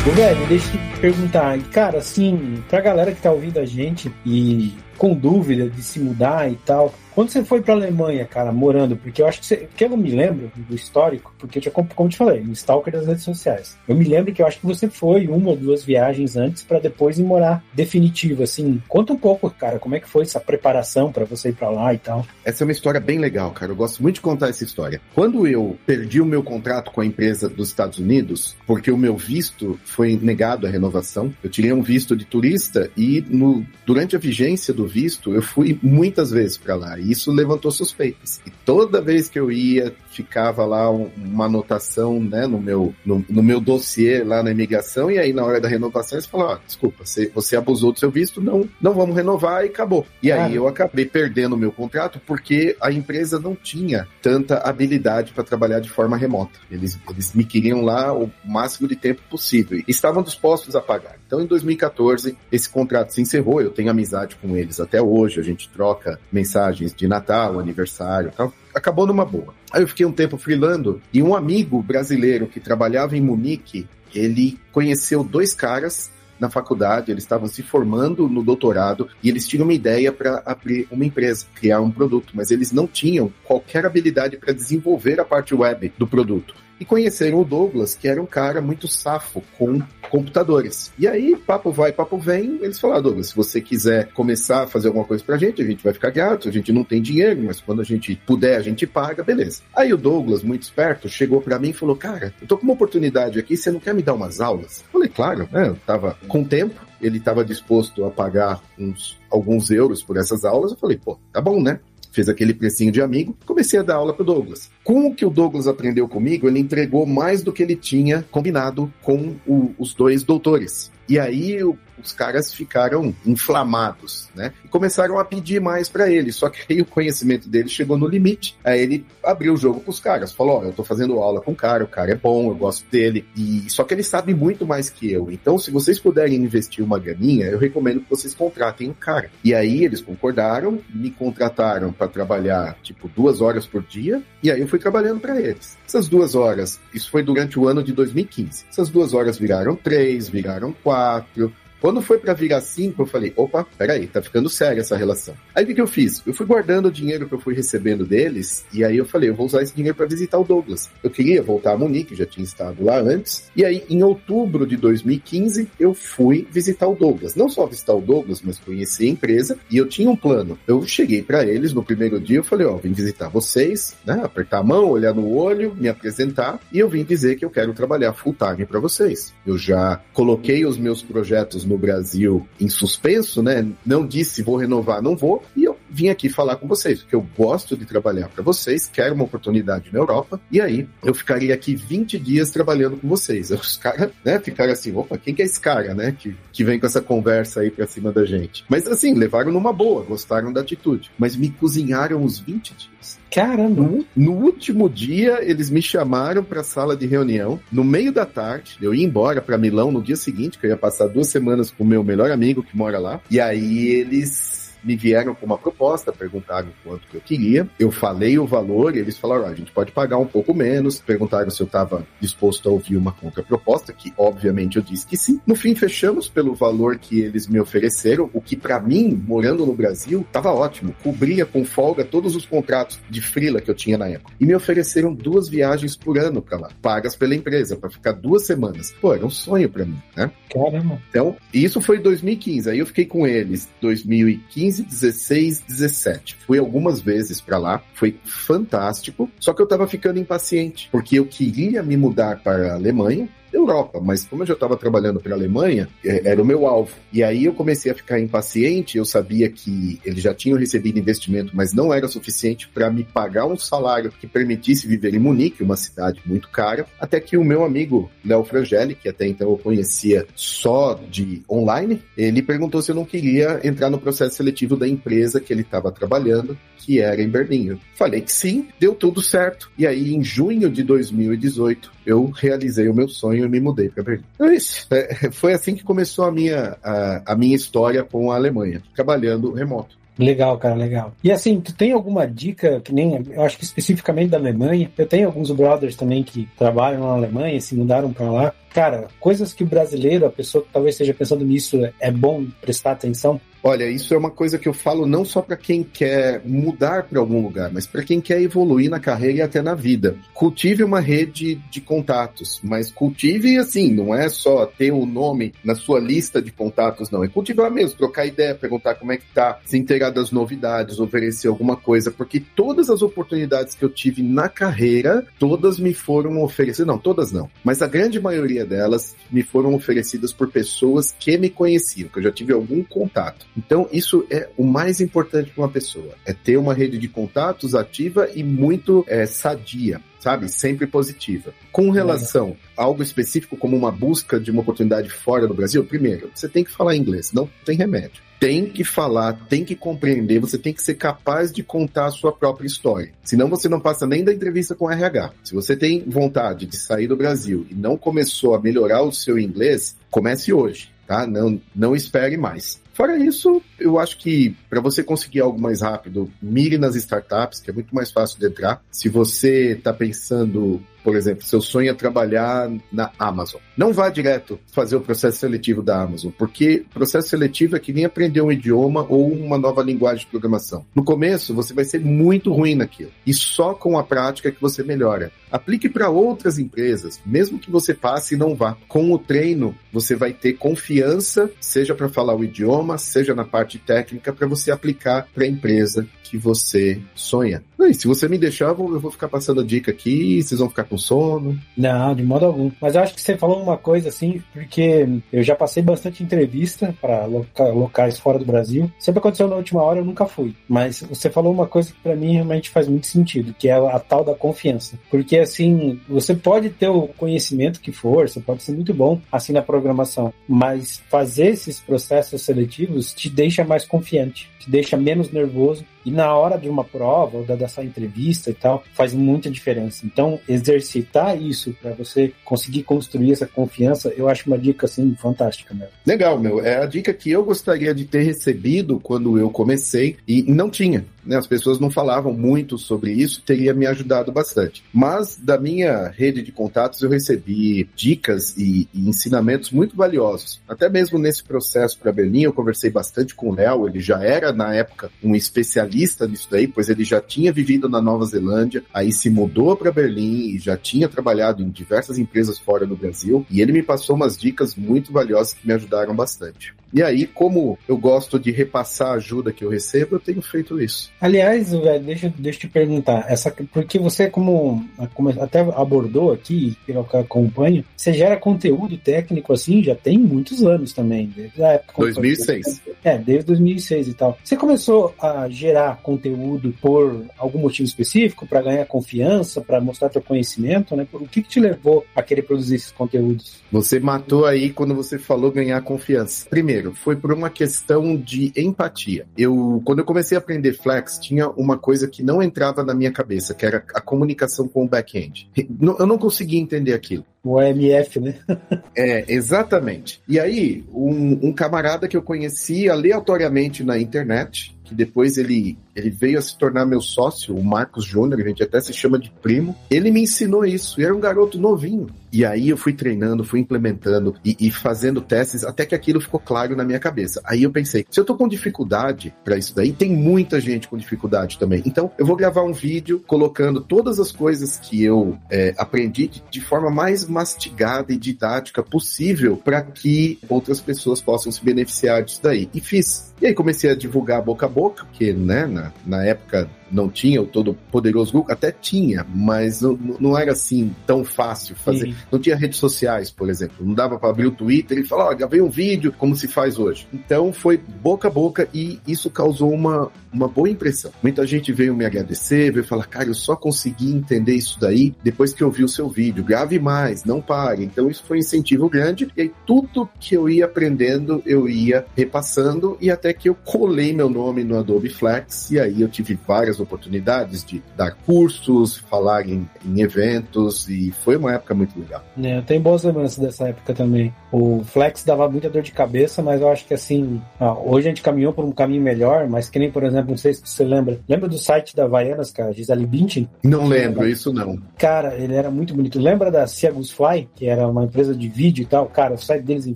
Velho, 0.03 0.47
deixa 0.47 0.65
eu 0.65 0.71
te 0.71 0.99
perguntar, 0.99 1.59
cara, 1.71 1.99
assim, 1.99 2.61
pra 2.67 2.81
galera 2.81 3.11
que 3.11 3.21
tá 3.21 3.31
ouvindo 3.31 3.59
a 3.59 3.65
gente 3.65 4.11
e 4.25 4.73
com 4.97 5.13
dúvida 5.13 5.69
de 5.69 5.81
se 5.83 5.99
mudar 5.99 6.51
e 6.51 6.55
tal, 6.65 6.93
quando 7.21 7.29
você 7.29 7.43
foi 7.43 7.61
para 7.61 7.75
a 7.75 7.77
Alemanha, 7.77 8.25
cara, 8.25 8.51
morando, 8.51 8.95
porque 8.95 9.21
eu 9.21 9.27
acho 9.27 9.41
que 9.41 9.45
você, 9.45 9.69
que 9.75 9.85
eu 9.85 9.95
me 9.95 10.09
lembro 10.09 10.51
do 10.55 10.73
histórico, 10.73 11.31
porque 11.37 11.59
eu 11.59 11.61
tinha, 11.61 11.71
como, 11.71 12.09
te 12.09 12.17
falei, 12.17 12.41
um 12.41 12.51
stalker 12.51 12.91
das 12.91 13.05
redes 13.05 13.23
sociais. 13.23 13.77
Eu 13.87 13.95
me 13.95 14.03
lembro 14.05 14.33
que 14.33 14.41
eu 14.41 14.47
acho 14.47 14.59
que 14.59 14.65
você 14.65 14.89
foi 14.89 15.27
uma 15.27 15.51
ou 15.51 15.55
duas 15.55 15.83
viagens 15.83 16.35
antes 16.35 16.63
para 16.63 16.79
depois 16.79 17.19
ir 17.19 17.23
morar 17.23 17.63
definitivo, 17.75 18.41
assim. 18.41 18.81
Conta 18.87 19.13
um 19.13 19.17
pouco, 19.17 19.51
cara, 19.51 19.77
como 19.77 19.93
é 19.93 19.99
que 19.99 20.09
foi 20.09 20.23
essa 20.23 20.39
preparação 20.39 21.11
para 21.11 21.23
você 21.23 21.49
ir 21.49 21.53
para 21.53 21.69
lá 21.69 21.93
e 21.93 21.99
tal. 21.99 22.25
Essa 22.43 22.63
é 22.63 22.65
uma 22.65 22.71
história 22.71 22.99
bem 22.99 23.19
legal, 23.19 23.51
cara. 23.51 23.71
Eu 23.71 23.75
gosto 23.75 24.01
muito 24.01 24.15
de 24.15 24.21
contar 24.21 24.49
essa 24.49 24.63
história. 24.63 24.99
Quando 25.13 25.45
eu 25.45 25.77
perdi 25.85 26.19
o 26.19 26.25
meu 26.25 26.41
contrato 26.41 26.89
com 26.89 27.01
a 27.01 27.05
empresa 27.05 27.47
dos 27.47 27.67
Estados 27.67 27.99
Unidos, 27.99 28.55
porque 28.65 28.89
o 28.89 28.97
meu 28.97 29.15
visto 29.15 29.79
foi 29.85 30.17
negado 30.19 30.65
a 30.65 30.71
renovação, 30.71 31.31
eu 31.43 31.51
tirei 31.51 31.71
um 31.71 31.83
visto 31.83 32.15
de 32.15 32.25
turista 32.25 32.89
e 32.97 33.23
no, 33.29 33.63
durante 33.85 34.15
a 34.15 34.19
vigência 34.19 34.73
do 34.73 34.87
visto 34.87 35.35
eu 35.35 35.41
fui 35.43 35.77
muitas 35.83 36.31
vezes 36.31 36.57
para 36.57 36.75
lá 36.75 36.97
isso 37.11 37.31
levantou 37.31 37.71
suspeitas. 37.71 38.41
E 38.45 38.49
toda 38.49 39.01
vez 39.01 39.29
que 39.29 39.39
eu 39.39 39.51
ia, 39.51 39.93
ficava 40.11 40.65
lá 40.65 40.89
uma 40.89 41.45
anotação 41.45 42.19
né, 42.19 42.45
no, 42.47 42.59
meu, 42.59 42.93
no, 43.05 43.25
no 43.29 43.41
meu 43.41 43.59
dossiê 43.59 44.23
lá 44.23 44.43
na 44.43 44.51
imigração, 44.51 45.09
e 45.09 45.17
aí 45.17 45.33
na 45.33 45.43
hora 45.43 45.59
da 45.59 45.69
renovação 45.69 46.17
eles 46.17 46.25
falaram: 46.25 46.53
ah, 46.53 46.59
desculpa, 46.65 47.05
você, 47.05 47.31
você 47.33 47.55
abusou 47.55 47.91
do 47.91 47.99
seu 47.99 48.11
visto, 48.11 48.41
não, 48.41 48.67
não 48.81 48.93
vamos 48.93 49.15
renovar 49.15 49.63
e 49.63 49.67
acabou. 49.67 50.05
E 50.21 50.31
aí 50.31 50.55
eu 50.55 50.67
acabei 50.67 51.05
perdendo 51.05 51.53
o 51.53 51.57
meu 51.57 51.71
contrato 51.71 52.19
porque 52.25 52.75
a 52.81 52.91
empresa 52.91 53.39
não 53.39 53.55
tinha 53.55 54.07
tanta 54.21 54.57
habilidade 54.57 55.31
para 55.33 55.43
trabalhar 55.43 55.79
de 55.79 55.89
forma 55.89 56.17
remota. 56.17 56.59
Eles, 56.69 56.99
eles 57.09 57.33
me 57.33 57.43
queriam 57.43 57.81
lá 57.81 58.13
o 58.13 58.31
máximo 58.43 58.87
de 58.87 58.95
tempo 58.95 59.21
possível. 59.29 59.79
E 59.79 59.83
estavam 59.87 60.23
dispostos 60.23 60.75
a 60.75 60.81
pagar. 60.81 61.15
Então, 61.25 61.41
em 61.41 61.45
2014, 61.45 62.37
esse 62.51 62.69
contrato 62.69 63.13
se 63.13 63.21
encerrou. 63.21 63.61
Eu 63.61 63.71
tenho 63.71 63.89
amizade 63.89 64.35
com 64.35 64.55
eles 64.55 64.79
até 64.79 65.01
hoje. 65.01 65.39
A 65.39 65.43
gente 65.43 65.69
troca 65.69 66.19
mensagens 66.31 66.93
de 66.93 67.07
Natal, 67.07 67.59
aniversário 67.59 68.31
tal. 68.35 68.53
Acabou 68.73 69.05
numa 69.05 69.25
boa. 69.25 69.53
Aí 69.71 69.81
eu 69.81 69.87
fiquei 69.87 70.05
um 70.05 70.11
tempo 70.11 70.37
freelando 70.37 71.01
e 71.13 71.21
um 71.21 71.35
amigo 71.35 71.81
brasileiro 71.81 72.47
que 72.47 72.59
trabalhava 72.59 73.17
em 73.17 73.21
Munique, 73.21 73.87
ele 74.13 74.59
conheceu 74.71 75.23
dois 75.23 75.53
caras 75.53 76.11
na 76.41 76.49
faculdade, 76.49 77.11
eles 77.11 77.23
estavam 77.23 77.47
se 77.47 77.61
formando 77.61 78.27
no 78.27 78.41
doutorado 78.41 79.07
e 79.21 79.29
eles 79.29 79.47
tinham 79.47 79.63
uma 79.63 79.73
ideia 79.73 80.11
para 80.11 80.41
abrir 80.43 80.87
uma 80.89 81.05
empresa, 81.05 81.45
criar 81.53 81.81
um 81.81 81.91
produto, 81.91 82.33
mas 82.33 82.49
eles 82.49 82.71
não 82.71 82.87
tinham 82.87 83.31
qualquer 83.43 83.85
habilidade 83.85 84.37
para 84.37 84.51
desenvolver 84.51 85.19
a 85.19 85.25
parte 85.25 85.53
web 85.53 85.93
do 85.99 86.07
produto. 86.07 86.55
E 86.81 86.85
conheceram 86.85 87.39
o 87.39 87.45
Douglas, 87.45 87.93
que 87.93 88.07
era 88.07 88.19
um 88.19 88.25
cara 88.25 88.59
muito 88.59 88.87
safo 88.87 89.43
com 89.55 89.79
computadores. 90.09 90.91
E 90.97 91.07
aí, 91.07 91.35
papo 91.35 91.71
vai, 91.71 91.91
papo 91.91 92.17
vem, 92.17 92.57
eles 92.59 92.79
falaram, 92.79 93.03
Douglas, 93.03 93.27
se 93.27 93.35
você 93.35 93.61
quiser 93.61 94.07
começar 94.13 94.63
a 94.63 94.67
fazer 94.67 94.87
alguma 94.87 95.05
coisa 95.05 95.23
pra 95.23 95.37
gente, 95.37 95.61
a 95.61 95.65
gente 95.65 95.83
vai 95.83 95.93
ficar 95.93 96.09
grato, 96.09 96.49
a 96.49 96.51
gente 96.51 96.73
não 96.73 96.83
tem 96.83 96.99
dinheiro, 96.99 97.43
mas 97.43 97.61
quando 97.61 97.81
a 97.81 97.85
gente 97.85 98.15
puder, 98.25 98.57
a 98.57 98.61
gente 98.61 98.87
paga, 98.87 99.23
beleza. 99.23 99.61
Aí 99.75 99.93
o 99.93 99.97
Douglas, 99.97 100.41
muito 100.41 100.63
esperto, 100.63 101.07
chegou 101.07 101.39
para 101.39 101.59
mim 101.59 101.69
e 101.69 101.73
falou, 101.73 101.95
cara, 101.95 102.33
eu 102.41 102.47
tô 102.47 102.57
com 102.57 102.63
uma 102.63 102.73
oportunidade 102.73 103.37
aqui, 103.37 103.55
você 103.55 103.69
não 103.69 103.79
quer 103.79 103.93
me 103.93 104.01
dar 104.01 104.15
umas 104.15 104.41
aulas? 104.41 104.79
Eu 104.79 104.91
falei, 104.91 105.09
claro, 105.09 105.47
né? 105.51 105.67
Eu 105.67 105.77
tava 105.85 106.17
com 106.27 106.43
tempo, 106.43 106.81
ele 106.99 107.19
estava 107.19 107.45
disposto 107.45 108.03
a 108.05 108.09
pagar 108.09 108.59
uns 108.75 109.19
alguns 109.29 109.69
euros 109.69 110.01
por 110.01 110.17
essas 110.17 110.43
aulas. 110.43 110.71
Eu 110.71 110.77
falei, 110.77 110.97
pô, 110.97 111.19
tá 111.31 111.39
bom, 111.39 111.61
né? 111.61 111.79
Fiz 112.11 112.27
aquele 112.27 112.53
precinho 112.53 112.91
de 112.91 113.01
amigo, 113.01 113.37
comecei 113.45 113.79
a 113.79 113.83
dar 113.83 113.95
aula 113.95 114.13
pro 114.13 114.25
Douglas. 114.25 114.69
Com 114.83 115.07
o 115.07 115.13
que 115.13 115.25
o 115.25 115.29
Douglas 115.29 115.67
aprendeu 115.67 116.07
comigo, 116.07 116.47
ele 116.47 116.59
entregou 116.59 117.05
mais 117.05 117.43
do 117.43 117.53
que 117.53 117.61
ele 117.61 117.75
tinha 117.75 118.25
combinado 118.31 118.91
com 119.01 119.35
o, 119.45 119.73
os 119.77 119.93
dois 119.93 120.23
doutores. 120.23 120.91
E 121.07 121.19
aí 121.19 121.61
o, 121.63 121.77
os 122.01 122.11
caras 122.11 122.53
ficaram 122.53 123.13
inflamados, 123.25 124.29
né? 124.35 124.53
E 124.63 124.67
começaram 124.67 125.19
a 125.19 125.25
pedir 125.25 125.59
mais 125.59 125.89
para 125.89 126.09
ele. 126.09 126.31
Só 126.31 126.49
que 126.49 126.61
aí 126.71 126.81
o 126.81 126.85
conhecimento 126.85 127.49
dele 127.49 127.69
chegou 127.69 127.97
no 127.97 128.07
limite. 128.07 128.57
Aí 128.63 128.81
ele 128.81 129.05
abriu 129.23 129.53
o 129.53 129.57
jogo 129.57 129.79
pros 129.81 129.99
caras. 129.99 130.31
Falou: 130.31 130.57
Ó, 130.57 130.59
oh, 130.61 130.63
eu 130.65 130.73
tô 130.73 130.83
fazendo 130.83 131.19
aula 131.19 131.41
com 131.41 131.51
o 131.51 131.55
cara, 131.55 131.83
o 131.83 131.87
cara 131.87 132.11
é 132.11 132.15
bom, 132.15 132.49
eu 132.49 132.55
gosto 132.55 132.89
dele. 132.89 133.25
E 133.35 133.65
só 133.69 133.83
que 133.83 133.93
ele 133.93 134.03
sabe 134.03 134.33
muito 134.33 134.65
mais 134.65 134.89
que 134.89 135.11
eu. 135.11 135.29
Então, 135.31 135.57
se 135.57 135.69
vocês 135.69 135.99
puderem 135.99 136.35
investir 136.35 136.83
uma 136.83 136.99
ganinha, 136.99 137.47
eu 137.47 137.59
recomendo 137.59 138.01
que 138.01 138.09
vocês 138.09 138.33
contratem 138.33 138.89
o 138.89 138.93
cara. 138.93 139.29
E 139.43 139.53
aí 139.53 139.83
eles 139.83 140.01
concordaram, 140.01 140.79
me 140.93 141.11
contrataram 141.11 141.91
para 141.91 142.07
trabalhar 142.07 142.77
tipo 142.81 143.07
duas 143.09 143.41
horas 143.41 143.65
por 143.65 143.83
dia. 143.83 144.21
E 144.41 144.49
aí 144.49 144.61
eu 144.61 144.67
fui 144.71 144.79
trabalhando 144.79 145.19
para 145.19 145.39
eles. 145.39 145.77
Essas 145.85 146.07
duas 146.07 146.33
horas, 146.33 146.79
isso 146.93 147.11
foi 147.11 147.21
durante 147.21 147.59
o 147.59 147.67
ano 147.67 147.83
de 147.83 147.91
2015. 147.91 148.65
Essas 148.71 148.89
duas 148.89 149.13
horas 149.13 149.37
viraram 149.37 149.75
três, 149.75 150.29
viraram 150.29 150.73
quatro, 150.81 151.53
quando 151.81 151.99
foi 151.99 152.19
para 152.19 152.33
virar 152.35 152.61
cinco, 152.61 153.01
eu 153.01 153.05
falei, 153.07 153.33
opa, 153.35 153.65
peraí, 153.75 154.05
tá 154.05 154.21
ficando 154.21 154.47
séria 154.47 154.81
essa 154.81 154.95
relação. 154.95 155.33
Aí 155.55 155.63
o 155.63 155.67
que, 155.67 155.73
que 155.73 155.81
eu 155.81 155.87
fiz? 155.87 156.21
Eu 156.27 156.33
fui 156.33 156.45
guardando 156.45 156.85
o 156.85 156.91
dinheiro 156.91 157.27
que 157.27 157.33
eu 157.33 157.39
fui 157.39 157.55
recebendo 157.55 158.05
deles, 158.05 158.63
e 158.71 158.85
aí 158.85 158.97
eu 158.97 159.05
falei, 159.05 159.29
eu 159.29 159.35
vou 159.35 159.47
usar 159.47 159.63
esse 159.63 159.73
dinheiro 159.75 159.97
para 159.97 160.05
visitar 160.05 160.37
o 160.37 160.43
Douglas. 160.43 160.91
Eu 161.03 161.09
queria 161.09 161.41
voltar 161.41 161.73
a 161.73 161.77
Munique, 161.77 162.15
já 162.15 162.25
tinha 162.25 162.43
estado 162.43 162.85
lá 162.85 162.99
antes, 162.99 163.49
e 163.55 163.65
aí 163.65 163.83
em 163.89 164.03
outubro 164.03 164.67
de 164.67 164.77
2015 164.77 165.69
eu 165.79 165.95
fui 165.95 166.47
visitar 166.51 166.87
o 166.87 166.95
Douglas. 166.95 167.33
Não 167.33 167.49
só 167.49 167.65
visitar 167.65 167.95
o 167.95 168.01
Douglas, 168.01 168.43
mas 168.43 168.59
conhecer 168.59 169.05
a 169.05 169.09
empresa, 169.09 169.57
e 169.69 169.77
eu 169.77 169.87
tinha 169.87 170.09
um 170.09 170.15
plano. 170.15 170.59
Eu 170.67 170.85
cheguei 170.85 171.23
para 171.23 171.43
eles 171.43 171.73
no 171.73 171.83
primeiro 171.83 172.19
dia, 172.19 172.37
eu 172.37 172.43
falei, 172.43 172.67
ó, 172.67 172.75
vim 172.75 172.93
visitar 172.93 173.27
vocês, 173.27 173.95
né, 174.05 174.21
apertar 174.23 174.59
a 174.59 174.63
mão, 174.63 174.87
olhar 174.87 175.15
no 175.15 175.33
olho, 175.33 175.75
me 175.75 175.89
apresentar, 175.89 176.59
e 176.71 176.77
eu 176.77 176.87
vim 176.87 177.03
dizer 177.03 177.37
que 177.37 177.43
eu 177.43 177.49
quero 177.49 177.73
trabalhar 177.73 178.13
full 178.13 178.35
time 178.35 178.67
para 178.67 178.79
vocês. 178.79 179.33
Eu 179.47 179.57
já 179.57 179.99
coloquei 180.13 180.63
os 180.63 180.77
meus 180.77 181.01
projetos 181.01 181.65
no 181.71 181.77
Brasil 181.77 182.45
em 182.59 182.67
suspenso, 182.69 183.41
né? 183.41 183.67
Não 183.85 184.05
disse 184.05 184.43
vou 184.43 184.57
renovar, 184.57 185.01
não 185.01 185.15
vou, 185.15 185.43
e 185.55 185.67
vim 185.91 186.09
aqui 186.09 186.29
falar 186.29 186.55
com 186.55 186.67
vocês, 186.67 187.01
porque 187.01 187.15
eu 187.15 187.25
gosto 187.37 187.75
de 187.75 187.85
trabalhar 187.85 188.29
para 188.29 188.43
vocês, 188.43 188.89
quero 188.91 189.13
uma 189.13 189.25
oportunidade 189.25 189.89
na 189.91 189.99
Europa, 189.99 190.39
e 190.49 190.61
aí 190.61 190.87
eu 191.03 191.13
ficaria 191.13 191.53
aqui 191.53 191.75
20 191.75 192.17
dias 192.17 192.49
trabalhando 192.49 192.97
com 192.97 193.07
vocês. 193.07 193.51
Os 193.51 193.77
caras, 193.77 194.11
né, 194.23 194.39
ficaram 194.39 194.71
assim, 194.71 194.95
opa, 194.95 195.17
quem 195.17 195.35
que 195.35 195.41
é 195.41 195.45
esse 195.45 195.59
cara, 195.59 195.93
né, 195.93 196.15
que, 196.17 196.35
que 196.51 196.63
vem 196.63 196.79
com 196.79 196.85
essa 196.85 197.01
conversa 197.01 197.61
aí 197.61 197.69
pra 197.69 197.85
cima 197.85 198.11
da 198.11 198.25
gente? 198.25 198.63
Mas 198.69 198.87
assim, 198.87 199.13
levaram 199.13 199.51
numa 199.51 199.73
boa, 199.73 200.03
gostaram 200.03 200.53
da 200.53 200.61
atitude, 200.61 201.11
mas 201.17 201.35
me 201.35 201.49
cozinharam 201.49 202.23
os 202.23 202.39
20 202.39 202.73
dias. 202.73 203.19
Caramba! 203.33 203.81
No, 203.81 204.05
no, 204.15 204.31
último 204.33 204.89
dia, 204.89 205.39
eles 205.41 205.69
me 205.69 205.81
chamaram 205.81 206.43
para 206.43 206.59
a 206.59 206.63
sala 206.63 206.97
de 206.97 207.07
reunião. 207.07 207.59
No 207.71 207.81
meio 207.81 208.11
da 208.11 208.25
tarde, 208.25 208.77
eu 208.81 208.93
ia 208.93 209.05
embora 209.05 209.41
para 209.41 209.57
Milão 209.57 209.89
no 209.89 210.01
dia 210.01 210.17
seguinte, 210.17 210.59
que 210.59 210.65
eu 210.65 210.69
ia 210.69 210.77
passar 210.77 211.07
duas 211.07 211.29
semanas 211.29 211.71
com 211.71 211.85
o 211.85 211.87
meu 211.87 212.03
melhor 212.03 212.29
amigo 212.29 212.61
que 212.61 212.75
mora 212.75 212.99
lá. 212.99 213.21
E 213.31 213.39
aí 213.39 213.87
eles 213.87 214.50
me 214.83 214.95
vieram 214.95 215.35
com 215.35 215.45
uma 215.45 215.57
proposta, 215.57 216.11
perguntaram 216.11 216.69
quanto 216.83 217.07
que 217.07 217.15
eu 217.15 217.21
queria. 217.21 217.67
Eu 217.79 217.91
falei 217.91 218.37
o 218.37 218.45
valor 218.45 218.95
e 218.95 218.99
eles 218.99 219.17
falaram: 219.17 219.45
ah, 219.45 219.49
a 219.49 219.55
gente 219.55 219.71
pode 219.71 219.91
pagar 219.91 220.17
um 220.17 220.25
pouco 220.25 220.53
menos. 220.53 220.99
Perguntaram 220.99 221.49
se 221.49 221.61
eu 221.61 221.65
estava 221.65 222.05
disposto 222.19 222.67
a 222.69 222.71
ouvir 222.71 222.95
uma 222.95 223.11
contraproposta, 223.11 223.93
que 223.93 224.13
obviamente 224.17 224.77
eu 224.77 224.83
disse 224.83 225.05
que 225.05 225.17
sim. 225.17 225.39
No 225.45 225.55
fim, 225.55 225.75
fechamos 225.75 226.27
pelo 226.27 226.53
valor 226.53 226.97
que 226.97 227.19
eles 227.19 227.47
me 227.47 227.59
ofereceram, 227.59 228.29
o 228.33 228.41
que 228.41 228.55
para 228.55 228.79
mim, 228.79 229.21
morando 229.27 229.65
no 229.65 229.73
Brasil, 229.73 230.21
estava 230.21 230.51
ótimo. 230.51 230.95
Cobria 231.03 231.45
com 231.45 231.63
folga 231.65 232.03
todos 232.03 232.35
os 232.35 232.45
contratos 232.45 232.99
de 233.09 233.21
frila 233.21 233.61
que 233.61 233.69
eu 233.69 233.75
tinha 233.75 233.97
na 233.97 234.07
época. 234.07 234.33
E 234.39 234.45
me 234.45 234.55
ofereceram 234.55 235.13
duas 235.13 235.47
viagens 235.47 235.95
por 235.95 236.17
ano 236.17 236.41
para 236.41 236.57
lá, 236.57 236.69
pagas 236.81 237.15
pela 237.15 237.35
empresa, 237.35 237.75
para 237.75 237.89
ficar 237.89 238.13
duas 238.13 238.45
semanas. 238.45 238.93
Pô, 239.01 239.13
era 239.13 239.25
um 239.25 239.29
sonho 239.29 239.69
para 239.69 239.85
mim, 239.85 240.01
né? 240.15 240.31
Caramba. 240.51 241.01
Então, 241.09 241.35
isso 241.53 241.81
foi 241.81 241.99
2015. 241.99 242.69
Aí 242.69 242.79
eu 242.79 242.85
fiquei 242.85 243.05
com 243.05 243.25
eles 243.25 243.69
2015 243.81 244.70
15, 244.71 244.83
16, 244.83 245.59
17. 245.67 246.37
Fui 246.47 246.57
algumas 246.57 247.01
vezes 247.01 247.41
para 247.41 247.57
lá, 247.57 247.83
foi 247.93 248.17
fantástico. 248.23 249.29
Só 249.39 249.53
que 249.53 249.61
eu 249.61 249.67
tava 249.67 249.87
ficando 249.87 250.19
impaciente, 250.19 250.87
porque 250.91 251.19
eu 251.19 251.25
queria 251.25 251.83
me 251.83 251.97
mudar 251.97 252.41
para 252.41 252.71
a 252.71 252.75
Alemanha, 252.75 253.27
Europa, 253.53 253.99
mas 254.01 254.25
como 254.25 254.43
eu 254.43 254.47
já 254.47 254.53
estava 254.53 254.77
trabalhando 254.77 255.19
para 255.19 255.33
a 255.33 255.35
Alemanha, 255.35 255.87
é, 256.03 256.29
era 256.29 256.41
o 256.41 256.45
meu 256.45 256.65
alvo. 256.65 256.91
E 257.11 257.23
aí 257.23 257.45
eu 257.45 257.53
comecei 257.53 257.91
a 257.91 257.95
ficar 257.95 258.19
impaciente, 258.19 258.97
eu 258.97 259.05
sabia 259.05 259.49
que 259.49 259.99
eles 260.05 260.21
já 260.21 260.33
tinham 260.33 260.57
recebido 260.57 260.99
investimento, 260.99 261.51
mas 261.55 261.73
não 261.73 261.93
era 261.93 262.07
suficiente 262.07 262.67
para 262.67 262.89
me 262.89 263.03
pagar 263.03 263.45
um 263.45 263.57
salário 263.57 264.11
que 264.11 264.27
permitisse 264.27 264.87
viver 264.87 265.13
em 265.13 265.19
Munique, 265.19 265.63
uma 265.63 265.75
cidade 265.75 266.21
muito 266.25 266.49
cara, 266.49 266.85
até 266.99 267.19
que 267.19 267.37
o 267.37 267.43
meu 267.43 267.63
amigo 267.63 268.09
Léo 268.23 268.43
Frangeli, 268.43 268.95
que 268.95 269.09
até 269.09 269.27
então 269.27 269.49
eu 269.49 269.57
conhecia 269.57 270.25
só 270.35 270.99
de 271.09 271.41
online, 271.49 272.01
ele 272.17 272.41
perguntou 272.41 272.81
se 272.81 272.91
eu 272.91 272.95
não 272.95 273.05
queria 273.05 273.59
entrar 273.63 273.89
no 273.89 273.99
processo 273.99 274.35
seletivo 274.35 274.75
da 274.75 274.87
empresa 274.87 275.39
que 275.39 275.51
ele 275.51 275.61
estava 275.61 275.91
trabalhando, 275.91 276.57
que 276.77 276.99
era 276.99 277.21
em 277.21 277.29
Berlim. 277.29 277.67
Eu 277.67 277.79
falei 277.95 278.21
que 278.21 278.31
sim, 278.31 278.67
deu 278.79 278.95
tudo 278.95 279.21
certo. 279.21 279.71
E 279.77 279.85
aí, 279.85 280.13
em 280.13 280.23
junho 280.23 280.69
de 280.69 280.83
2018, 280.83 281.91
eu 282.05 282.29
realizei 282.29 282.87
o 282.87 282.93
meu 282.93 283.07
sonho 283.07 283.40
e 283.45 283.49
me 283.49 283.59
mudei 283.59 283.89
para 283.89 284.03
Berlim. 284.03 284.23
Então 284.35 284.47
é 284.47 284.55
isso. 284.55 284.87
É, 284.91 285.31
foi 285.31 285.53
assim 285.53 285.75
que 285.75 285.83
começou 285.83 286.25
a 286.25 286.31
minha, 286.31 286.77
a, 286.83 287.33
a 287.33 287.35
minha 287.35 287.55
história 287.55 288.03
com 288.03 288.31
a 288.31 288.35
Alemanha, 288.35 288.81
trabalhando 288.95 289.53
remoto. 289.53 290.01
Legal, 290.19 290.57
cara, 290.57 290.75
legal. 290.75 291.13
E 291.23 291.31
assim, 291.31 291.59
tu 291.59 291.73
tem 291.73 291.93
alguma 291.93 292.27
dica, 292.27 292.79
que 292.81 292.93
nem, 292.93 293.23
eu 293.31 293.41
acho 293.43 293.57
que 293.57 293.63
especificamente 293.63 294.29
da 294.29 294.37
Alemanha, 294.37 294.91
eu 294.97 295.07
tenho 295.07 295.27
alguns 295.27 295.49
brothers 295.51 295.95
também 295.95 296.21
que 296.21 296.47
trabalham 296.57 297.01
na 297.01 297.13
Alemanha, 297.13 297.59
se 297.59 297.75
mudaram 297.75 298.13
para 298.13 298.29
lá. 298.29 298.53
Cara, 298.73 299.07
coisas 299.19 299.53
que 299.53 299.63
o 299.63 299.67
brasileiro, 299.67 300.25
a 300.25 300.29
pessoa 300.29 300.63
que 300.63 300.71
talvez 300.71 300.95
esteja 300.95 301.13
pensando 301.13 301.43
nisso, 301.43 301.77
é 301.99 302.11
bom 302.11 302.45
prestar 302.61 302.91
atenção. 302.91 303.39
Olha, 303.63 303.87
isso 303.87 304.13
é 304.13 304.17
uma 304.17 304.31
coisa 304.31 304.57
que 304.57 304.67
eu 304.67 304.73
falo 304.73 305.05
não 305.05 305.23
só 305.23 305.39
para 305.41 305.55
quem 305.55 305.83
quer 305.83 306.41
mudar 306.43 307.03
para 307.03 307.19
algum 307.19 307.43
lugar, 307.43 307.71
mas 307.71 307.85
para 307.85 308.03
quem 308.03 308.19
quer 308.19 308.41
evoluir 308.41 308.89
na 308.89 308.99
carreira 308.99 309.37
e 309.37 309.41
até 309.41 309.61
na 309.61 309.75
vida. 309.75 310.15
Cultive 310.33 310.83
uma 310.83 310.99
rede 310.99 311.55
de 311.69 311.79
contatos, 311.79 312.59
mas 312.63 312.91
cultive 312.91 313.57
assim, 313.57 313.91
não 313.91 314.15
é 314.15 314.27
só 314.29 314.65
ter 314.65 314.91
o 314.91 315.05
nome 315.05 315.53
na 315.63 315.75
sua 315.75 315.99
lista 315.99 316.41
de 316.41 316.51
contatos, 316.51 317.11
não. 317.11 317.23
É 317.23 317.27
cultivar 317.27 317.69
mesmo, 317.69 317.97
trocar 317.97 318.25
ideia, 318.25 318.55
perguntar 318.55 318.95
como 318.95 319.11
é 319.11 319.17
que 319.17 319.25
tá, 319.31 319.59
se 319.63 319.77
inteirar 319.77 320.09
das 320.09 320.31
novidades, 320.31 320.99
oferecer 320.99 321.47
alguma 321.47 321.75
coisa, 321.75 322.09
porque 322.09 322.39
todas 322.39 322.89
as 322.89 323.03
oportunidades 323.03 323.75
que 323.75 323.85
eu 323.85 323.89
tive 323.89 324.23
na 324.23 324.49
carreira, 324.49 325.23
todas 325.37 325.77
me 325.77 325.93
foram 325.93 326.41
oferecidas, 326.41 326.87
não, 326.87 326.97
todas 326.97 327.31
não, 327.31 327.47
mas 327.63 327.81
a 327.83 327.87
grande 327.87 328.19
maioria 328.19 328.65
delas 328.65 329.15
me 329.31 329.43
foram 329.43 329.75
oferecidas 329.75 330.33
por 330.33 330.49
pessoas 330.49 331.15
que 331.19 331.37
me 331.37 331.49
conheciam, 331.49 332.09
que 332.09 332.17
eu 332.17 332.23
já 332.23 332.31
tive 332.31 332.53
algum 332.53 332.83
contato. 332.83 333.50
Então, 333.57 333.87
isso 333.91 334.25
é 334.29 334.49
o 334.57 334.63
mais 334.63 335.01
importante 335.01 335.51
para 335.51 335.63
uma 335.63 335.71
pessoa: 335.71 336.15
é 336.25 336.33
ter 336.33 336.57
uma 336.57 336.73
rede 336.73 336.97
de 336.97 337.07
contatos 337.07 337.75
ativa 337.75 338.29
e 338.33 338.43
muito 338.43 339.03
é, 339.07 339.25
sadia 339.25 340.01
sabe? 340.21 340.47
Sempre 340.49 340.85
positiva. 340.85 341.53
Com 341.71 341.89
relação 341.89 342.55
a 342.77 342.83
algo 342.83 343.01
específico, 343.01 343.57
como 343.57 343.75
uma 343.75 343.91
busca 343.91 344.39
de 344.39 344.51
uma 344.51 344.61
oportunidade 344.61 345.09
fora 345.09 345.47
do 345.47 345.53
Brasil, 345.53 345.83
primeiro, 345.83 346.29
você 346.33 346.47
tem 346.47 346.63
que 346.63 346.71
falar 346.71 346.95
inglês, 346.95 347.31
não 347.33 347.49
tem 347.65 347.75
remédio. 347.75 348.21
Tem 348.39 348.65
que 348.65 348.83
falar, 348.83 349.33
tem 349.47 349.63
que 349.63 349.75
compreender, 349.75 350.39
você 350.39 350.57
tem 350.57 350.73
que 350.73 350.81
ser 350.81 350.95
capaz 350.95 351.51
de 351.51 351.61
contar 351.61 352.07
a 352.07 352.11
sua 352.11 352.31
própria 352.31 352.65
história. 352.65 353.11
Senão 353.23 353.47
você 353.47 353.69
não 353.69 353.79
passa 353.79 354.07
nem 354.07 354.23
da 354.23 354.33
entrevista 354.33 354.73
com 354.73 354.85
o 354.85 354.91
RH. 354.91 355.31
Se 355.43 355.53
você 355.53 355.75
tem 355.75 356.03
vontade 356.07 356.65
de 356.65 356.75
sair 356.75 357.07
do 357.07 357.15
Brasil 357.15 357.67
e 357.69 357.75
não 357.75 357.97
começou 357.97 358.55
a 358.55 358.61
melhorar 358.61 359.03
o 359.03 359.11
seu 359.11 359.37
inglês, 359.37 359.95
comece 360.09 360.51
hoje, 360.51 360.91
tá? 361.05 361.27
Não, 361.27 361.61
não 361.75 361.95
espere 361.95 362.35
mais. 362.35 362.80
Fora 362.93 363.17
isso, 363.17 363.61
eu 363.79 363.97
acho 363.97 364.17
que 364.17 364.55
para 364.69 364.81
você 364.81 365.03
conseguir 365.03 365.39
algo 365.41 365.59
mais 365.59 365.81
rápido, 365.81 366.31
mire 366.41 366.77
nas 366.77 366.95
startups, 366.95 367.61
que 367.61 367.69
é 367.69 367.73
muito 367.73 367.93
mais 367.95 368.11
fácil 368.11 368.39
de 368.39 368.45
entrar. 368.45 368.83
Se 368.91 369.07
você 369.09 369.73
está 369.73 369.93
pensando 369.93 370.81
por 371.03 371.15
exemplo, 371.15 371.45
seu 371.45 371.61
sonho 371.61 371.89
é 371.89 371.93
trabalhar 371.93 372.71
na 372.91 373.11
Amazon. 373.17 373.61
Não 373.77 373.93
vá 373.93 374.09
direto 374.09 374.59
fazer 374.71 374.95
o 374.95 375.01
processo 375.01 375.39
seletivo 375.39 375.81
da 375.81 376.01
Amazon, 376.01 376.31
porque 376.37 376.85
processo 376.93 377.29
seletivo 377.29 377.75
é 377.75 377.79
que 377.79 377.93
nem 377.93 378.05
aprender 378.05 378.41
um 378.41 378.51
idioma 378.51 379.05
ou 379.09 379.31
uma 379.31 379.57
nova 379.57 379.81
linguagem 379.81 380.25
de 380.25 380.31
programação. 380.31 380.85
No 380.95 381.03
começo, 381.03 381.53
você 381.53 381.73
vai 381.73 381.83
ser 381.83 381.99
muito 381.99 382.51
ruim 382.53 382.75
naquilo. 382.75 383.11
E 383.25 383.33
só 383.33 383.73
com 383.73 383.97
a 383.97 384.03
prática 384.03 384.51
que 384.51 384.61
você 384.61 384.83
melhora. 384.83 385.31
Aplique 385.51 385.89
para 385.89 386.09
outras 386.09 386.57
empresas, 386.57 387.19
mesmo 387.25 387.59
que 387.59 387.69
você 387.69 387.93
passe 387.93 388.35
e 388.35 388.37
não 388.37 388.55
vá. 388.55 388.77
Com 388.87 389.11
o 389.11 389.17
treino, 389.17 389.75
você 389.91 390.15
vai 390.15 390.31
ter 390.31 390.53
confiança, 390.53 391.51
seja 391.59 391.93
para 391.93 392.07
falar 392.07 392.35
o 392.35 392.43
idioma, 392.43 392.97
seja 392.97 393.35
na 393.35 393.43
parte 393.43 393.77
técnica, 393.77 394.31
para 394.31 394.47
você 394.47 394.71
aplicar 394.71 395.27
para 395.33 395.43
a 395.43 395.47
empresa 395.47 396.07
que 396.23 396.37
você 396.37 397.01
sonha. 397.13 397.61
E 397.87 397.93
se 397.93 398.07
você 398.07 398.27
me 398.27 398.37
deixar, 398.37 398.65
eu 398.65 398.75
vou, 398.75 398.93
eu 398.93 398.99
vou 398.99 399.11
ficar 399.11 399.27
passando 399.27 399.61
a 399.61 399.63
dica 399.63 399.91
aqui, 399.91 400.41
vocês 400.41 400.59
vão 400.59 400.69
ficar 400.69 400.83
com 400.83 400.97
sono. 400.97 401.57
Não, 401.75 402.15
de 402.15 402.23
modo 402.23 402.45
algum. 402.45 402.71
Mas 402.81 402.95
eu 402.95 403.01
acho 403.01 403.13
que 403.13 403.21
você 403.21 403.37
falou 403.37 403.61
uma 403.61 403.77
coisa 403.77 404.09
assim, 404.09 404.41
porque 404.53 405.07
eu 405.31 405.43
já 405.43 405.55
passei 405.55 405.81
bastante 405.83 406.23
entrevista 406.23 406.95
para 407.01 407.25
loca 407.25 407.63
locais 407.69 408.19
fora 408.19 408.39
do 408.39 408.45
Brasil. 408.45 408.91
Sempre 408.99 409.19
aconteceu 409.19 409.47
na 409.47 409.55
última 409.55 409.81
hora, 409.81 409.99
eu 409.99 410.05
nunca 410.05 410.25
fui. 410.25 410.55
Mas 410.67 411.01
você 411.01 411.29
falou 411.29 411.53
uma 411.53 411.67
coisa 411.67 411.91
que 411.91 411.99
para 411.99 412.15
mim 412.15 412.33
realmente 412.33 412.69
faz 412.69 412.87
muito 412.87 413.07
sentido, 413.07 413.53
que 413.57 413.67
é 413.67 413.73
a 413.73 413.99
tal 413.99 414.23
da 414.23 414.35
confiança. 414.35 414.99
Porque 415.09 415.37
assim, 415.37 415.99
você 416.07 416.35
pode 416.35 416.69
ter 416.69 416.89
o 416.89 417.07
conhecimento 417.07 417.81
que 417.81 417.91
for, 417.91 418.29
você 418.29 418.39
pode 418.39 418.63
ser 418.63 418.73
muito 418.73 418.93
bom 418.93 419.19
assim 419.31 419.53
na 419.53 419.61
programação, 419.61 420.33
mas 420.47 421.01
fazer 421.09 421.47
esses 421.47 421.79
processos 421.79 422.41
seletivos 422.41 423.13
te 423.13 423.29
deixa 423.29 423.63
mais 423.63 423.85
confiante 423.85 424.51
te 424.61 424.69
deixa 424.69 424.95
menos 424.95 425.31
nervoso 425.31 425.83
e 426.05 426.11
na 426.11 426.33
hora 426.35 426.57
de 426.57 426.69
uma 426.69 426.83
prova 426.83 427.37
ou 427.37 427.43
dessa 427.43 427.83
entrevista 427.83 428.49
e 428.49 428.53
tal, 428.53 428.83
faz 428.93 429.13
muita 429.13 429.49
diferença. 429.49 430.05
Então, 430.05 430.39
exercitar 430.47 431.41
isso 431.41 431.75
para 431.81 431.91
você 431.91 432.33
conseguir 432.43 432.83
construir 432.83 433.31
essa 433.31 433.47
confiança, 433.47 434.13
eu 434.15 434.27
acho 434.27 434.47
uma 434.47 434.57
dica 434.57 434.85
assim 434.85 435.15
fantástica 435.15 435.73
mesmo. 435.73 435.93
Legal, 436.05 436.39
meu. 436.39 436.63
É 436.63 436.81
a 436.81 436.85
dica 436.85 437.13
que 437.13 437.31
eu 437.31 437.43
gostaria 437.43 437.93
de 437.93 438.05
ter 438.05 438.23
recebido 438.23 438.99
quando 438.99 439.37
eu 439.37 439.49
comecei 439.49 440.17
e 440.27 440.43
não 440.43 440.69
tinha. 440.69 441.05
Né, 441.25 441.37
as 441.37 441.47
pessoas 441.47 441.79
não 441.79 441.89
falavam 441.89 442.33
muito 442.33 442.77
sobre 442.77 443.11
isso, 443.11 443.41
teria 443.41 443.73
me 443.73 443.85
ajudado 443.85 444.31
bastante. 444.31 444.83
Mas 444.93 445.37
da 445.37 445.57
minha 445.57 446.07
rede 446.07 446.41
de 446.41 446.51
contatos 446.51 447.01
eu 447.01 447.09
recebi 447.09 447.89
dicas 447.95 448.55
e, 448.57 448.87
e 448.93 449.07
ensinamentos 449.07 449.71
muito 449.71 449.95
valiosos. 449.95 450.61
Até 450.67 450.89
mesmo 450.89 451.19
nesse 451.19 451.43
processo 451.43 451.97
para 451.99 452.11
Berlim, 452.11 452.43
eu 452.43 452.53
conversei 452.53 452.89
bastante 452.89 453.35
com 453.35 453.49
o 453.49 453.55
Léo, 453.55 453.87
ele 453.87 453.99
já 453.99 454.23
era 454.23 454.51
na 454.51 454.73
época 454.73 455.11
um 455.23 455.35
especialista 455.35 456.27
nisso 456.27 456.47
daí, 456.49 456.67
pois 456.67 456.89
ele 456.89 457.03
já 457.03 457.21
tinha 457.21 457.51
vivido 457.51 457.87
na 457.87 458.01
Nova 458.01 458.25
Zelândia, 458.25 458.83
aí 458.93 459.11
se 459.11 459.29
mudou 459.29 459.75
para 459.75 459.91
Berlim 459.91 460.55
e 460.55 460.59
já 460.59 460.77
tinha 460.77 461.07
trabalhado 461.07 461.61
em 461.61 461.69
diversas 461.69 462.17
empresas 462.17 462.57
fora 462.57 462.85
do 462.85 462.95
Brasil, 462.95 463.45
e 463.49 463.61
ele 463.61 463.71
me 463.71 463.83
passou 463.83 464.15
umas 464.15 464.37
dicas 464.37 464.75
muito 464.75 465.11
valiosas 465.11 465.53
que 465.53 465.67
me 465.67 465.73
ajudaram 465.73 466.15
bastante. 466.15 466.73
E 466.93 467.01
aí, 467.01 467.25
como 467.25 467.77
eu 467.87 467.97
gosto 467.97 468.39
de 468.39 468.51
repassar 468.51 469.09
a 469.09 469.13
ajuda 469.13 469.51
que 469.51 469.63
eu 469.63 469.69
recebo, 469.69 470.15
eu 470.15 470.19
tenho 470.19 470.41
feito 470.41 470.81
isso. 470.81 471.11
Aliás, 471.19 471.71
velho, 471.71 472.03
deixa, 472.03 472.33
deixa 472.37 472.57
eu 472.57 472.61
te 472.61 472.67
perguntar, 472.67 473.25
essa, 473.29 473.51
porque 473.71 473.97
você, 473.97 474.29
como, 474.29 474.85
como 475.13 475.29
até 475.29 475.59
abordou 475.59 476.31
aqui, 476.31 476.77
pelo 476.85 477.03
que 477.03 477.17
acompanho, 477.17 477.83
você 477.95 478.13
gera 478.13 478.37
conteúdo 478.37 478.97
técnico 478.97 479.53
assim 479.53 479.83
já 479.83 479.95
tem 479.95 480.17
muitos 480.17 480.63
anos 480.63 480.93
também, 480.93 481.31
desde 481.35 481.63
a 481.63 481.73
época. 481.73 482.01
2006. 482.01 482.81
É, 483.03 483.17
desde 483.17 483.45
2006 483.45 484.07
e 484.07 484.13
tal. 484.13 484.37
Você 484.43 484.55
começou 484.55 485.13
a 485.19 485.47
gerar 485.49 486.01
conteúdo 486.01 486.73
por 486.81 487.25
algum 487.37 487.59
motivo 487.59 487.87
específico, 487.87 488.45
para 488.45 488.61
ganhar 488.61 488.85
confiança, 488.85 489.61
para 489.61 489.79
mostrar 489.79 490.11
seu 490.11 490.21
conhecimento, 490.21 490.95
né? 490.95 491.07
O 491.13 491.27
que, 491.27 491.41
que 491.41 491.49
te 491.49 491.59
levou 491.59 492.05
a 492.15 492.21
querer 492.21 492.43
produzir 492.43 492.75
esses 492.75 492.91
conteúdos? 492.91 493.61
Você 493.71 493.99
matou 493.99 494.45
aí 494.45 494.69
quando 494.71 494.95
você 494.95 495.17
falou 495.17 495.51
ganhar 495.51 495.81
confiança. 495.81 496.47
Primeiro, 496.49 496.80
foi 496.93 497.15
por 497.15 497.31
uma 497.31 497.49
questão 497.49 498.15
de 498.15 498.51
empatia. 498.55 499.25
Eu, 499.37 499.81
quando 499.85 499.99
eu 499.99 500.05
comecei 500.05 500.37
a 500.37 500.39
aprender 500.39 500.73
Flex, 500.73 501.19
tinha 501.19 501.49
uma 501.49 501.77
coisa 501.77 502.07
que 502.07 502.23
não 502.23 502.41
entrava 502.41 502.83
na 502.83 502.93
minha 502.93 503.11
cabeça, 503.11 503.53
que 503.53 503.65
era 503.65 503.83
a 503.93 504.01
comunicação 504.01 504.67
com 504.67 504.83
o 504.83 504.87
back-end. 504.87 505.49
Eu 505.55 506.07
não 506.07 506.17
conseguia 506.17 506.59
entender 506.59 506.93
aquilo. 506.93 507.25
O 507.43 507.55
OMF, 507.55 508.19
né? 508.19 508.35
é, 508.95 509.25
exatamente. 509.33 510.21
E 510.27 510.39
aí, 510.39 510.83
um, 510.93 511.47
um 511.47 511.53
camarada 511.53 512.07
que 512.07 512.15
eu 512.15 512.21
conheci 512.21 512.87
aleatoriamente 512.87 513.83
na 513.83 513.97
internet, 513.97 514.77
que 514.83 514.93
depois 514.93 515.37
ele, 515.37 515.77
ele 515.95 516.09
veio 516.09 516.39
a 516.39 516.41
se 516.41 516.57
tornar 516.57 516.85
meu 516.85 517.01
sócio, 517.01 517.55
o 517.55 517.63
Marcos 517.63 518.05
Júnior, 518.05 518.39
a 518.39 518.47
gente 518.47 518.63
até 518.63 518.79
se 518.79 518.93
chama 518.93 519.19
de 519.19 519.31
primo. 519.41 519.75
Ele 519.89 520.11
me 520.11 520.21
ensinou 520.21 520.65
isso. 520.65 520.99
E 520.99 521.03
era 521.03 521.15
um 521.15 521.19
garoto 521.19 521.59
novinho. 521.59 522.07
E 522.31 522.45
aí 522.45 522.69
eu 522.69 522.77
fui 522.77 522.93
treinando, 522.93 523.43
fui 523.43 523.59
implementando 523.59 524.35
e, 524.43 524.55
e, 524.59 524.71
fazendo 524.71 525.19
testes 525.19 525.65
até 525.65 525.85
que 525.85 525.93
aquilo 525.93 526.21
ficou 526.21 526.39
claro 526.39 526.75
na 526.77 526.83
minha 526.83 526.99
cabeça. 526.99 527.41
Aí 527.43 527.63
eu 527.63 527.71
pensei, 527.71 528.05
se 528.09 528.19
eu 528.19 528.23
tô 528.23 528.35
com 528.35 528.47
dificuldade 528.47 529.33
para 529.43 529.57
isso 529.57 529.75
daí, 529.75 529.91
tem 529.91 530.15
muita 530.15 530.61
gente 530.61 530.87
com 530.87 530.95
dificuldade 530.97 531.59
também. 531.59 531.83
Então 531.85 532.09
eu 532.17 532.25
vou 532.25 532.37
gravar 532.37 532.63
um 532.63 532.71
vídeo 532.71 533.21
colocando 533.27 533.81
todas 533.81 534.17
as 534.17 534.31
coisas 534.31 534.77
que 534.77 535.03
eu 535.03 535.37
é, 535.49 535.73
aprendi 535.77 536.27
de, 536.27 536.43
de, 536.49 536.61
forma 536.61 536.89
mais 536.89 537.27
mastigada 537.27 538.13
e 538.13 538.17
didática 538.17 538.81
possível 538.81 539.57
para 539.57 539.81
que 539.81 540.39
outras 540.47 540.79
pessoas 540.79 541.19
possam 541.19 541.51
se 541.51 541.63
beneficiar 541.63 542.23
disso 542.23 542.39
daí. 542.41 542.69
E 542.73 542.79
fiz. 542.79 543.33
E 543.41 543.47
aí 543.47 543.53
comecei 543.53 543.89
a 543.89 543.95
divulgar 543.95 544.41
boca 544.41 544.67
a 544.67 544.69
boca, 544.69 545.03
porque 545.05 545.33
né, 545.33 545.65
na, 545.65 545.80
na 546.05 546.25
época 546.25 546.67
não 546.91 547.09
tinha 547.09 547.41
o 547.41 547.45
todo 547.45 547.73
poderoso 547.91 548.31
Google, 548.31 548.51
até 548.51 548.71
tinha, 548.71 549.25
mas 549.33 549.81
não, 549.81 549.97
não 550.19 550.37
era 550.37 550.51
assim 550.51 550.93
tão 551.05 551.23
fácil 551.23 551.75
fazer. 551.75 552.07
Sim. 552.07 552.15
Não 552.31 552.39
tinha 552.39 552.55
redes 552.55 552.79
sociais, 552.79 553.29
por 553.29 553.49
exemplo. 553.49 553.85
Não 553.85 553.93
dava 553.93 554.19
para 554.19 554.29
abrir 554.29 554.47
o 554.47 554.51
Twitter 554.51 554.97
e 554.97 555.05
falar, 555.05 555.25
ó, 555.25 555.31
oh, 555.31 555.35
gravei 555.35 555.61
um 555.61 555.69
vídeo, 555.69 556.13
como 556.17 556.35
se 556.35 556.47
faz 556.47 556.77
hoje. 556.77 557.07
Então 557.13 557.53
foi 557.53 557.77
boca 557.77 558.27
a 558.27 558.31
boca 558.31 558.67
e 558.73 558.99
isso 559.07 559.29
causou 559.29 559.71
uma, 559.71 560.11
uma 560.33 560.47
boa 560.47 560.69
impressão. 560.69 561.11
Muita 561.21 561.45
gente 561.45 561.71
veio 561.71 561.95
me 561.95 562.05
agradecer, 562.05 562.71
veio 562.71 562.85
falar, 562.85 563.05
cara, 563.05 563.29
eu 563.29 563.33
só 563.33 563.55
consegui 563.55 564.11
entender 564.11 564.55
isso 564.55 564.79
daí 564.79 565.13
depois 565.23 565.53
que 565.53 565.63
eu 565.63 565.71
vi 565.71 565.83
o 565.83 565.89
seu 565.89 566.09
vídeo. 566.09 566.43
Grave 566.43 566.79
mais, 566.79 567.23
não 567.23 567.41
pare. 567.41 567.83
Então 567.83 568.09
isso 568.09 568.23
foi 568.27 568.37
um 568.37 568.39
incentivo 568.39 568.89
grande 568.89 569.31
e 569.35 569.41
aí 569.41 569.51
tudo 569.65 570.09
que 570.19 570.35
eu 570.35 570.49
ia 570.49 570.65
aprendendo, 570.65 571.41
eu 571.45 571.69
ia 571.69 572.05
repassando 572.15 572.97
e 572.99 573.09
até 573.09 573.33
que 573.33 573.49
eu 573.49 573.55
colei 573.55 574.13
meu 574.13 574.29
nome 574.29 574.63
no 574.63 574.77
Adobe 574.77 575.09
Flex 575.09 575.71
e 575.71 575.79
aí 575.79 576.01
eu 576.01 576.09
tive 576.09 576.37
várias 576.47 576.79
oportunidades 576.81 577.63
de 577.63 577.81
dar 577.95 578.11
cursos, 578.25 578.97
falar 578.97 579.47
em, 579.47 579.69
em 579.85 580.01
eventos 580.01 580.87
e 580.89 581.11
foi 581.11 581.37
uma 581.37 581.53
época 581.53 581.73
muito 581.73 581.99
legal. 581.99 582.23
É, 582.41 582.57
eu 582.57 582.63
tenho 582.63 582.81
boas 582.81 583.03
lembranças 583.03 583.37
dessa 583.37 583.69
época 583.69 583.93
também. 583.93 584.33
O 584.51 584.83
Flex 584.83 585.23
dava 585.23 585.49
muita 585.49 585.69
dor 585.69 585.81
de 585.81 585.91
cabeça, 585.91 586.41
mas 586.41 586.61
eu 586.61 586.69
acho 586.69 586.85
que 586.85 586.93
assim, 586.93 587.41
hoje 587.85 588.07
a 588.07 588.11
gente 588.11 588.21
caminhou 588.21 588.53
por 588.53 588.65
um 588.65 588.71
caminho 588.71 589.01
melhor, 589.01 589.47
mas 589.47 589.69
que 589.69 589.79
nem, 589.79 589.91
por 589.91 590.03
exemplo, 590.03 590.31
não 590.31 590.37
sei 590.37 590.53
se 590.53 590.61
você 590.65 590.83
lembra, 590.83 591.19
lembra 591.27 591.47
do 591.47 591.57
site 591.57 591.95
da 591.95 592.03
Havaianas, 592.03 592.51
cara, 592.51 592.73
Gisele 592.73 593.05
Bündchen? 593.05 593.49
Não 593.63 593.87
lembro, 593.87 594.27
isso 594.27 594.51
não. 594.53 594.77
Cara, 594.97 595.35
ele 595.35 595.55
era 595.55 595.71
muito 595.71 595.93
bonito. 595.93 596.19
Lembra 596.19 596.51
da 596.51 596.67
Ciagus 596.67 597.11
Fly, 597.11 597.49
que 597.55 597.67
era 597.67 597.87
uma 597.87 598.03
empresa 598.03 598.35
de 598.35 598.49
vídeo 598.49 598.83
e 598.83 598.85
tal? 598.85 599.07
Cara, 599.07 599.33
o 599.33 599.37
site 599.37 599.63
deles 599.63 599.87
em 599.87 599.95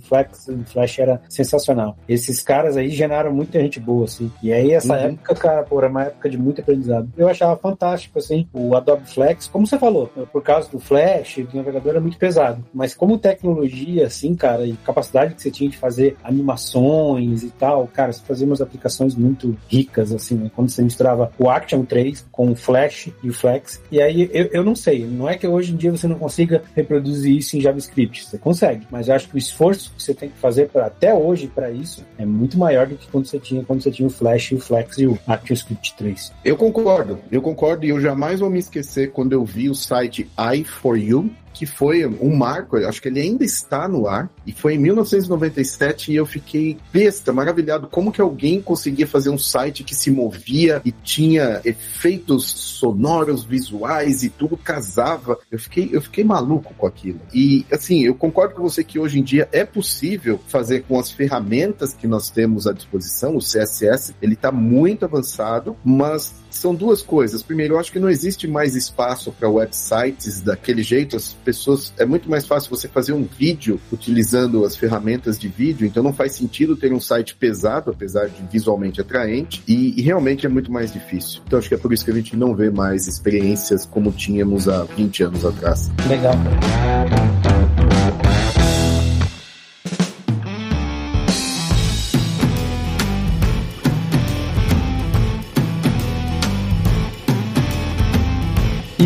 Flex, 0.00 0.48
em 0.48 0.64
Flash 0.64 0.98
era 0.98 1.20
sensacional. 1.28 1.96
Esses 2.08 2.42
caras 2.42 2.76
aí 2.76 2.88
geraram 2.88 3.32
muita 3.32 3.60
gente 3.60 3.78
boa, 3.78 4.04
assim. 4.04 4.30
E 4.42 4.52
aí, 4.52 4.72
essa 4.72 4.94
uhum. 4.94 5.00
época, 5.00 5.34
cara, 5.34 5.62
pô, 5.62 5.78
era 5.78 5.88
uma 5.88 6.04
época 6.04 6.30
de 6.30 6.38
muito 6.38 6.60
aprendizado. 6.60 7.10
Eu 7.16 7.28
achava 7.28 7.56
fantástico, 7.56 8.18
assim, 8.18 8.48
o 8.52 8.74
Adobe 8.74 9.06
Flex, 9.06 9.48
como 9.48 9.66
você 9.66 9.78
falou, 9.78 10.06
por 10.32 10.42
causa 10.42 10.70
do 10.70 10.78
Flash, 10.78 11.38
do 11.50 11.56
navegador 11.56 11.90
era 11.90 12.00
muito 12.00 12.18
pesado. 12.18 12.64
Mas 12.72 12.94
como 12.94 13.18
tecnologia, 13.18 14.06
assim, 14.06 14.34
cara, 14.34 14.45
e 14.64 14.72
capacidade 14.84 15.34
que 15.34 15.42
você 15.42 15.50
tinha 15.50 15.68
de 15.68 15.76
fazer 15.76 16.16
animações 16.22 17.42
e 17.42 17.50
tal, 17.50 17.86
cara, 17.86 18.12
você 18.12 18.22
fazia 18.22 18.46
umas 18.46 18.60
aplicações 18.60 19.14
muito 19.14 19.56
ricas, 19.68 20.12
assim, 20.12 20.36
né? 20.36 20.50
Quando 20.54 20.70
você 20.70 20.82
misturava 20.82 21.32
o 21.38 21.50
Action 21.50 21.84
3 21.84 22.26
com 22.30 22.50
o 22.50 22.56
Flash 22.56 23.10
e 23.22 23.28
o 23.28 23.32
Flex. 23.32 23.80
E 23.90 24.00
aí, 24.00 24.30
eu, 24.32 24.48
eu 24.52 24.64
não 24.64 24.74
sei, 24.74 25.06
não 25.06 25.28
é 25.28 25.36
que 25.36 25.46
hoje 25.46 25.72
em 25.72 25.76
dia 25.76 25.90
você 25.90 26.06
não 26.06 26.18
consiga 26.18 26.62
reproduzir 26.74 27.36
isso 27.36 27.56
em 27.56 27.60
JavaScript. 27.60 28.26
Você 28.26 28.38
consegue, 28.38 28.86
mas 28.90 29.08
eu 29.08 29.14
acho 29.14 29.28
que 29.28 29.34
o 29.34 29.38
esforço 29.38 29.92
que 29.96 30.02
você 30.02 30.14
tem 30.14 30.28
que 30.28 30.38
fazer 30.38 30.68
para 30.68 30.86
até 30.86 31.14
hoje 31.14 31.46
para 31.46 31.70
isso 31.70 32.04
é 32.18 32.24
muito 32.24 32.58
maior 32.58 32.86
do 32.86 32.96
que 32.96 33.08
quando 33.08 33.26
você 33.26 33.38
tinha 33.38 33.64
quando 33.64 33.82
você 33.82 33.90
tinha 33.90 34.06
o 34.06 34.10
Flash, 34.10 34.52
o 34.52 34.58
Flex 34.58 34.98
e 34.98 35.06
o 35.06 35.18
ActionScript 35.26 35.94
3. 35.96 36.32
Eu 36.44 36.56
concordo, 36.56 37.18
eu 37.30 37.42
concordo 37.42 37.84
e 37.84 37.90
eu 37.90 38.00
jamais 38.00 38.40
vou 38.40 38.50
me 38.50 38.58
esquecer 38.58 39.12
quando 39.12 39.32
eu 39.32 39.44
vi 39.44 39.68
o 39.68 39.74
site 39.74 40.30
i4u, 40.36 41.30
que 41.56 41.64
foi 41.64 42.04
um 42.04 42.36
marco, 42.36 42.76
acho 42.76 43.00
que 43.00 43.08
ele 43.08 43.18
ainda 43.18 43.42
está 43.42 43.88
no 43.88 44.06
ar, 44.06 44.30
e 44.46 44.52
foi 44.52 44.74
em 44.74 44.78
1997 44.78 46.12
e 46.12 46.16
eu 46.16 46.26
fiquei 46.26 46.76
besta, 46.92 47.32
maravilhado, 47.32 47.88
como 47.88 48.12
que 48.12 48.20
alguém 48.20 48.60
conseguia 48.60 49.06
fazer 49.06 49.30
um 49.30 49.38
site 49.38 49.82
que 49.82 49.94
se 49.94 50.10
movia 50.10 50.82
e 50.84 50.92
tinha 50.92 51.62
efeitos 51.64 52.44
sonoros, 52.44 53.42
visuais 53.42 54.22
e 54.22 54.28
tudo 54.28 54.54
casava. 54.54 55.38
Eu 55.50 55.58
fiquei, 55.58 55.88
eu 55.92 56.02
fiquei 56.02 56.22
maluco 56.22 56.74
com 56.74 56.86
aquilo. 56.86 57.20
E 57.32 57.64
assim, 57.72 58.02
eu 58.02 58.14
concordo 58.14 58.54
com 58.54 58.62
você 58.62 58.84
que 58.84 58.98
hoje 58.98 59.18
em 59.18 59.22
dia 59.22 59.48
é 59.50 59.64
possível 59.64 60.38
fazer 60.48 60.82
com 60.82 61.00
as 61.00 61.10
ferramentas 61.10 61.94
que 61.94 62.06
nós 62.06 62.28
temos 62.28 62.66
à 62.66 62.72
disposição, 62.74 63.34
o 63.34 63.38
CSS, 63.38 64.14
ele 64.20 64.34
está 64.34 64.52
muito 64.52 65.06
avançado, 65.06 65.74
mas 65.82 66.34
são 66.56 66.74
duas 66.74 67.02
coisas. 67.02 67.42
Primeiro, 67.42 67.74
eu 67.74 67.78
acho 67.78 67.92
que 67.92 67.98
não 67.98 68.08
existe 68.08 68.46
mais 68.46 68.74
espaço 68.74 69.32
para 69.32 69.48
websites 69.48 70.40
daquele 70.40 70.82
jeito. 70.82 71.16
As 71.16 71.32
pessoas 71.32 71.92
é 71.98 72.04
muito 72.04 72.28
mais 72.30 72.46
fácil 72.46 72.70
você 72.70 72.88
fazer 72.88 73.12
um 73.12 73.24
vídeo 73.24 73.80
utilizando 73.92 74.64
as 74.64 74.76
ferramentas 74.76 75.38
de 75.38 75.48
vídeo. 75.48 75.86
Então 75.86 76.02
não 76.02 76.12
faz 76.12 76.32
sentido 76.32 76.76
ter 76.76 76.92
um 76.92 77.00
site 77.00 77.34
pesado, 77.34 77.90
apesar 77.90 78.28
de 78.28 78.42
visualmente 78.50 79.00
atraente. 79.00 79.62
E, 79.66 79.98
e 79.98 80.02
realmente 80.02 80.46
é 80.46 80.48
muito 80.48 80.70
mais 80.72 80.92
difícil. 80.92 81.40
Então 81.46 81.58
acho 81.58 81.68
que 81.68 81.74
é 81.74 81.78
por 81.78 81.92
isso 81.92 82.04
que 82.04 82.10
a 82.10 82.14
gente 82.14 82.36
não 82.36 82.54
vê 82.54 82.70
mais 82.70 83.06
experiências 83.06 83.84
como 83.86 84.12
tínhamos 84.12 84.68
há 84.68 84.84
20 84.84 85.22
anos 85.24 85.44
atrás. 85.44 85.90
Legal. 86.08 86.34